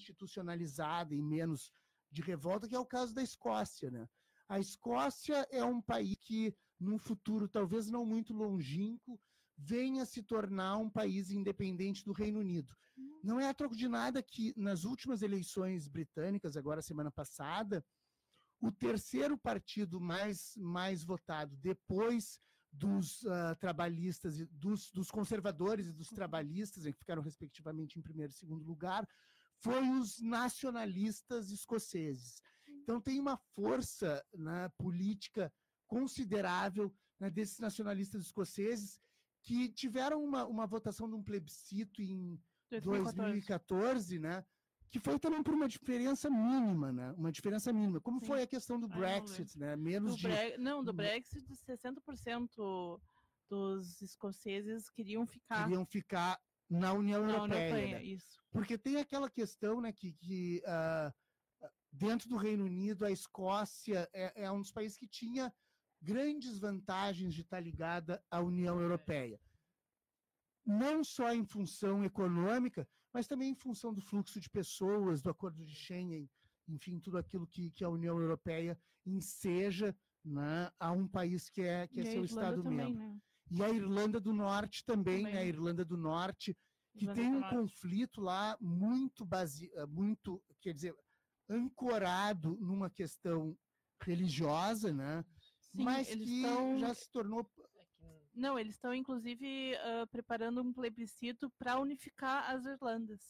[0.00, 1.72] institucionalizada e menos
[2.10, 3.90] de revolta, que é o caso da Escócia.
[3.90, 4.08] Né?
[4.48, 9.20] A Escócia é um país que, num futuro talvez não muito longínquo,
[9.56, 12.74] venha se tornar um país independente do Reino Unido.
[13.22, 17.84] Não é a troco de nada que nas últimas eleições britânicas, agora semana passada,
[18.60, 22.40] o terceiro partido mais, mais votado depois
[22.72, 28.34] dos uh, trabalhistas, dos, dos, conservadores e dos trabalhistas, que ficaram respectivamente em primeiro e
[28.34, 29.06] segundo lugar,
[29.62, 32.42] foi os nacionalistas escoceses.
[32.82, 35.52] Então tem uma força na né, política
[35.86, 39.00] considerável né, desses nacionalistas escoceses
[39.42, 42.40] que tiveram uma, uma votação de um plebiscito em
[42.70, 44.44] 2014, 2014 né?
[44.90, 47.12] Que foi também por uma diferença mínima, né?
[47.16, 47.98] Uma diferença mínima.
[47.98, 48.26] Como Sim.
[48.26, 49.74] foi a questão do Brexit, né?
[49.74, 50.28] Menos do de.
[50.28, 50.58] Bre...
[50.58, 53.00] Não, do Brexit, 60%
[53.48, 55.64] dos escoceses queriam ficar.
[55.64, 56.38] Queriam ficar
[56.78, 57.74] na União na Europeia.
[57.74, 58.04] União né?
[58.04, 58.42] isso.
[58.50, 64.44] Porque tem aquela questão, né, que, que uh, dentro do Reino Unido, a Escócia é,
[64.44, 65.52] é um dos países que tinha
[66.00, 69.40] grandes vantagens de estar ligada à União Europeia.
[70.64, 75.64] Não só em função econômica, mas também em função do fluxo de pessoas, do acordo
[75.64, 76.28] de Schengen,
[76.68, 79.94] enfim, tudo aquilo que, que a União Europeia enseja
[80.24, 82.94] né, a um país que é, que é seu Estado-membro.
[82.94, 83.20] Né?
[83.54, 85.34] E a Irlanda do Norte também, também.
[85.34, 86.56] Né, a Irlanda do Norte,
[86.96, 90.94] que Irlanda tem um conflito lá muito, base, muito, quer dizer,
[91.48, 93.56] ancorado numa questão
[94.02, 95.24] religiosa, né?
[95.60, 96.78] Sim, mas que tão...
[96.78, 97.46] já se tornou.
[97.58, 103.20] É Não, eles estão, inclusive, uh, preparando um plebiscito para unificar as Irlandas.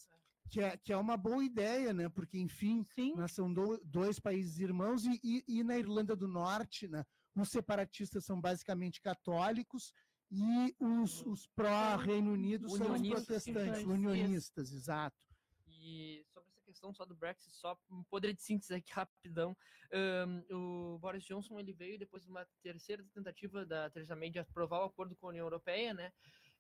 [0.51, 2.09] Que é, que é uma boa ideia, né?
[2.09, 2.87] Porque, enfim,
[3.17, 7.05] nós são do, dois países irmãos e, e, e, na Irlanda do Norte, né,
[7.35, 9.93] os separatistas são basicamente católicos
[10.35, 15.17] e os, os pró-Reino Unido são os protestantes, unionistas, exato.
[15.69, 19.55] E sobre essa questão só do Brexit, só um poder de síntese aqui rapidão.
[19.93, 24.39] Um, o Boris Johnson ele veio depois de uma terceira tentativa da Theresa May de
[24.39, 26.11] aprovar o acordo com a União Europeia, né?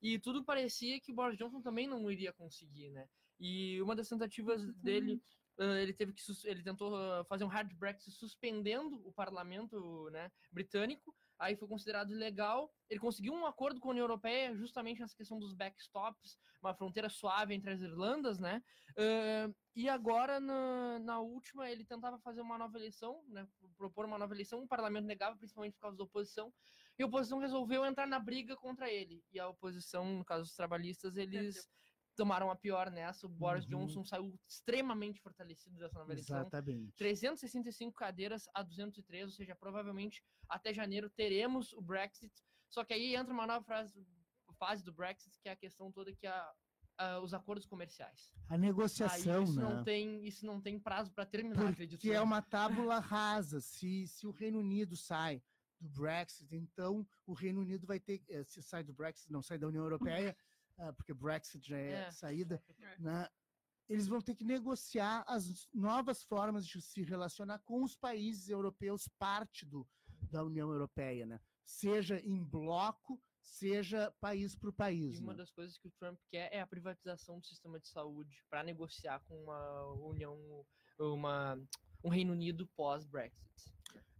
[0.02, 3.08] E tudo parecia que o Boris Johnson também não iria conseguir, né?
[3.40, 5.22] E uma das tentativas dele
[5.58, 6.96] Uh, ele teve que ele tentou
[7.26, 12.72] fazer um hard Brexit suspendendo o parlamento né, britânico aí foi considerado ilegal.
[12.88, 17.08] Ele conseguiu um acordo com a União Europeia justamente nessa questão dos backstops, uma fronteira
[17.08, 18.62] suave entre as Irlandas, né?
[18.92, 23.46] Uh, e agora, na, na, última, ele tentava fazer uma nova eleição, né?
[23.76, 26.52] Propor uma nova eleição, o parlamento negava, principalmente por causa da oposição,
[26.96, 29.24] e a oposição resolveu entrar na briga contra ele.
[29.32, 31.68] E a oposição, no caso dos trabalhistas, eles
[32.14, 33.26] tomaram a pior nessa.
[33.26, 33.70] O Boris uhum.
[33.70, 36.38] Johnson saiu extremamente fortalecido dessa nova eleição.
[36.38, 36.92] Exatamente.
[36.96, 42.32] 365 cadeiras a 203, ou seja, provavelmente até janeiro teremos o Brexit.
[42.68, 44.06] Só que aí entra uma nova fase,
[44.58, 46.52] fase do Brexit, que é a questão toda que a,
[46.98, 48.32] a os acordos comerciais.
[48.48, 49.62] A negociação, isso né?
[49.62, 52.00] Não tem, isso não tem prazo para terminar, Porque acredito.
[52.00, 53.60] Que é uma tábula rasa.
[53.60, 55.42] Se, se o Reino Unido sai
[55.80, 59.58] do Brexit, então o Reino Unido vai ter, eh, se sai do Brexit, não sai
[59.58, 60.36] da União Europeia,
[60.96, 62.10] porque Brexit já é, é.
[62.10, 62.98] saída, é.
[62.98, 63.28] né?
[63.88, 69.08] eles vão ter que negociar as novas formas de se relacionar com os países europeus,
[69.18, 69.86] parte do,
[70.30, 71.40] da União Europeia, né?
[71.64, 75.18] seja em bloco, seja país por país.
[75.18, 75.38] E uma né?
[75.38, 79.20] das coisas que o Trump quer é a privatização do sistema de saúde para negociar
[79.20, 80.64] com uma União,
[80.98, 81.60] uma,
[82.04, 83.42] um Reino Unido pós-Brexit.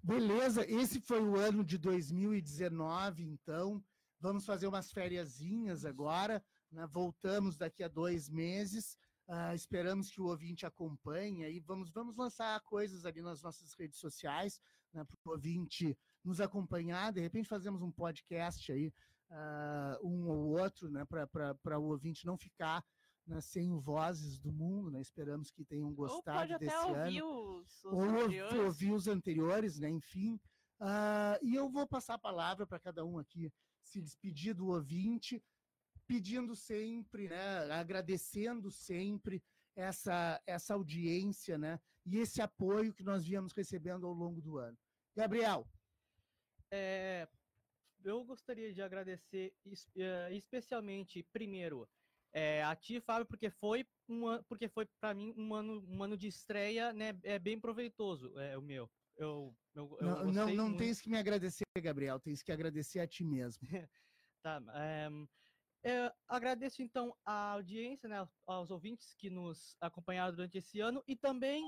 [0.02, 3.82] Beleza, esse foi o ano de 2019, então.
[4.22, 6.40] Vamos fazer umas fériasinhas agora,
[6.70, 6.86] né?
[6.86, 8.96] voltamos daqui a dois meses.
[9.26, 13.98] Uh, esperamos que o ouvinte acompanhe e vamos, vamos lançar coisas ali nas nossas redes
[13.98, 14.60] sociais
[14.92, 17.12] né, para o ouvinte nos acompanhar.
[17.12, 18.94] De repente fazemos um podcast aí,
[19.28, 22.84] uh, um ou outro, né, para o ouvinte não ficar
[23.26, 24.88] né, sem vozes do mundo.
[24.92, 25.00] Né?
[25.00, 27.58] Esperamos que tenham gostado desse ano.
[27.58, 28.60] Os, os ou anteriores.
[28.60, 29.90] ouvir os anteriores, né?
[29.90, 30.38] enfim.
[30.80, 33.52] Uh, e eu vou passar a palavra para cada um aqui
[33.92, 35.42] se despedir do ouvinte,
[36.06, 39.42] pedindo sempre, né, agradecendo sempre
[39.76, 44.78] essa, essa audiência né, e esse apoio que nós viemos recebendo ao longo do ano.
[45.14, 45.68] Gabriel.
[46.70, 47.28] É,
[48.02, 49.54] eu gostaria de agradecer
[49.96, 51.86] é, especialmente, primeiro,
[52.32, 56.16] é, a ti, Fábio, porque foi um, porque foi para mim um ano, um ano
[56.16, 58.90] de estreia né, é bem proveitoso, é o meu.
[59.22, 63.06] Eu, eu, eu não, não, não tens que me agradecer, Gabriel, tens que agradecer a
[63.06, 63.62] ti mesmo.
[64.42, 64.60] tá,
[65.10, 65.28] um,
[65.84, 71.14] eu agradeço então a audiência, né, aos ouvintes que nos acompanharam durante esse ano e
[71.14, 71.64] também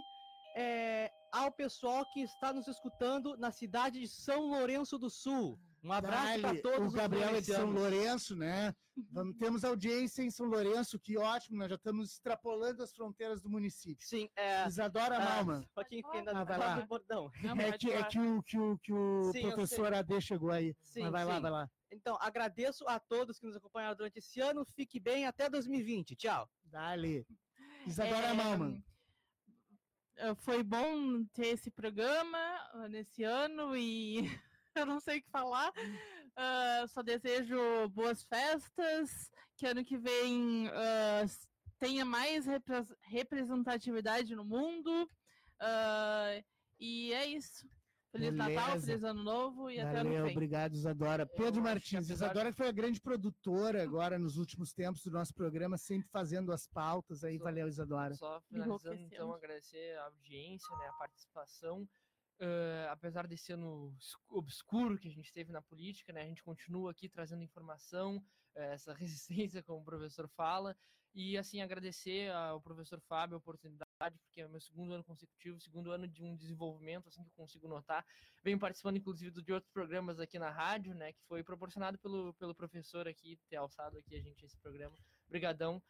[0.56, 5.59] é, ao pessoal que está nos escutando na cidade de São Lourenço do Sul.
[5.82, 7.70] Um abraço para todos O os Gabriel é de São.
[7.70, 8.74] Lourenço, né?
[9.11, 13.51] Vamos, temos audiência em São Lourenço, que ótimo, nós já estamos extrapolando as fronteiras do
[13.51, 14.07] município.
[14.07, 14.66] Sim, é.
[14.69, 15.69] Isadora Ah, Malman.
[15.75, 16.87] Pra quem ainda Ah, vai tá lá.
[16.87, 17.31] bordão.
[17.43, 20.77] Não, É que, é que o, que o, que o Sim, professor AD chegou aí.
[20.81, 21.43] Sim, Mas vai lá, sim.
[21.43, 21.71] vai lá.
[21.91, 24.65] Então, agradeço a todos que nos acompanharam durante esse ano.
[24.65, 26.15] Fique bem até 2020.
[26.16, 26.49] Tchau.
[26.65, 27.27] Dale.
[27.87, 28.85] Isadora É, Malman.
[30.16, 32.39] eh, Foi bom ter esse programa
[32.73, 34.19] ah, nesse ano e
[34.75, 35.73] eu não sei o que falar.
[36.36, 37.56] Ah, só desejo
[37.90, 40.69] boas festas, que ano que vem
[41.23, 41.47] s-
[41.78, 45.09] tenha mais repres- representatividade no mundo.
[45.61, 46.43] Ah,
[46.78, 47.69] e é isso.
[48.11, 48.86] Feliz Natal, Beleza.
[48.86, 50.32] feliz Ano Novo e até ano que Valeu, vem.
[50.32, 51.27] obrigado, Isadora.
[51.27, 55.11] Pedro acho que Martins, Isadora que foi a grande produtora agora nos últimos tempos do
[55.11, 57.39] nosso programa, sempre fazendo as pautas aí.
[57.39, 58.15] Só- Valeu, Isadora.
[58.15, 61.89] Só finalizando, então, agradecer a audiência, né, a participação.
[62.40, 63.97] Ah, apesar desse ano
[64.28, 68.23] obscuro que a gente teve na política, né, a gente continua aqui trazendo informação,
[68.55, 68.93] eh, essa
[69.52, 70.77] resistência, como o professor fala,
[71.15, 75.93] e assim agradecer ao professor Fábio a oportunidade, porque é meu segundo ano consecutivo, segundo
[75.93, 78.05] ano de um desenvolvimento, assim que eu consigo notar.
[78.43, 82.55] Venho participando, inclusive, de outros programas aqui na rádio, né, que foi proporcionado pelo, pelo
[82.55, 84.97] professor aqui, ter alçado aqui a gente esse programa.
[85.28, 85.81] Obrigadão,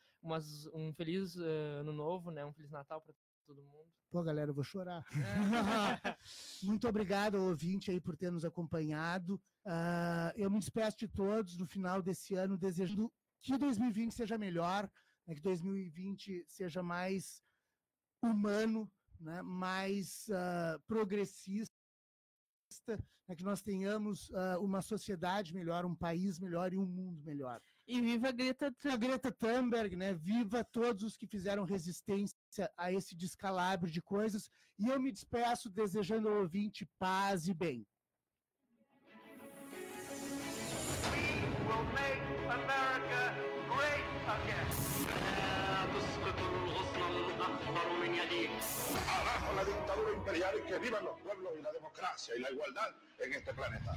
[0.75, 3.15] um feliz eh, ano novo, né, um feliz Natal para
[3.47, 3.85] todo mundo.
[4.11, 5.05] Pô, galera, eu vou chorar.
[6.63, 9.41] Muito obrigado ouvinte aí por ter nos acompanhado.
[9.67, 14.91] Ah, eu me despeço de todos no final desse ano, desejando que 2020 seja melhor,
[15.27, 17.43] né, que 2020 seja mais
[18.23, 21.75] humano, né, mais ah, progressista,
[23.29, 27.61] né, que nós tenhamos ah, uma sociedade melhor, um país melhor e um mundo melhor.
[27.88, 30.14] E viva a Greta A Greta Thunberg, né?
[30.14, 34.50] Viva todos os que fizeram resistência a esse descalabro de coisas.
[34.78, 37.86] E eu me despeço desejando ao ouvinte paz e bem.
[41.70, 43.22] will make America
[43.70, 44.06] great
[44.36, 44.68] again.
[45.70, 48.52] لا تسقط الغصن الأخضر من يديك.
[49.18, 52.90] Abajo la dictadura imperial y que vivan los pueblos y la democracia y la igualdad
[53.20, 53.94] en este planeta.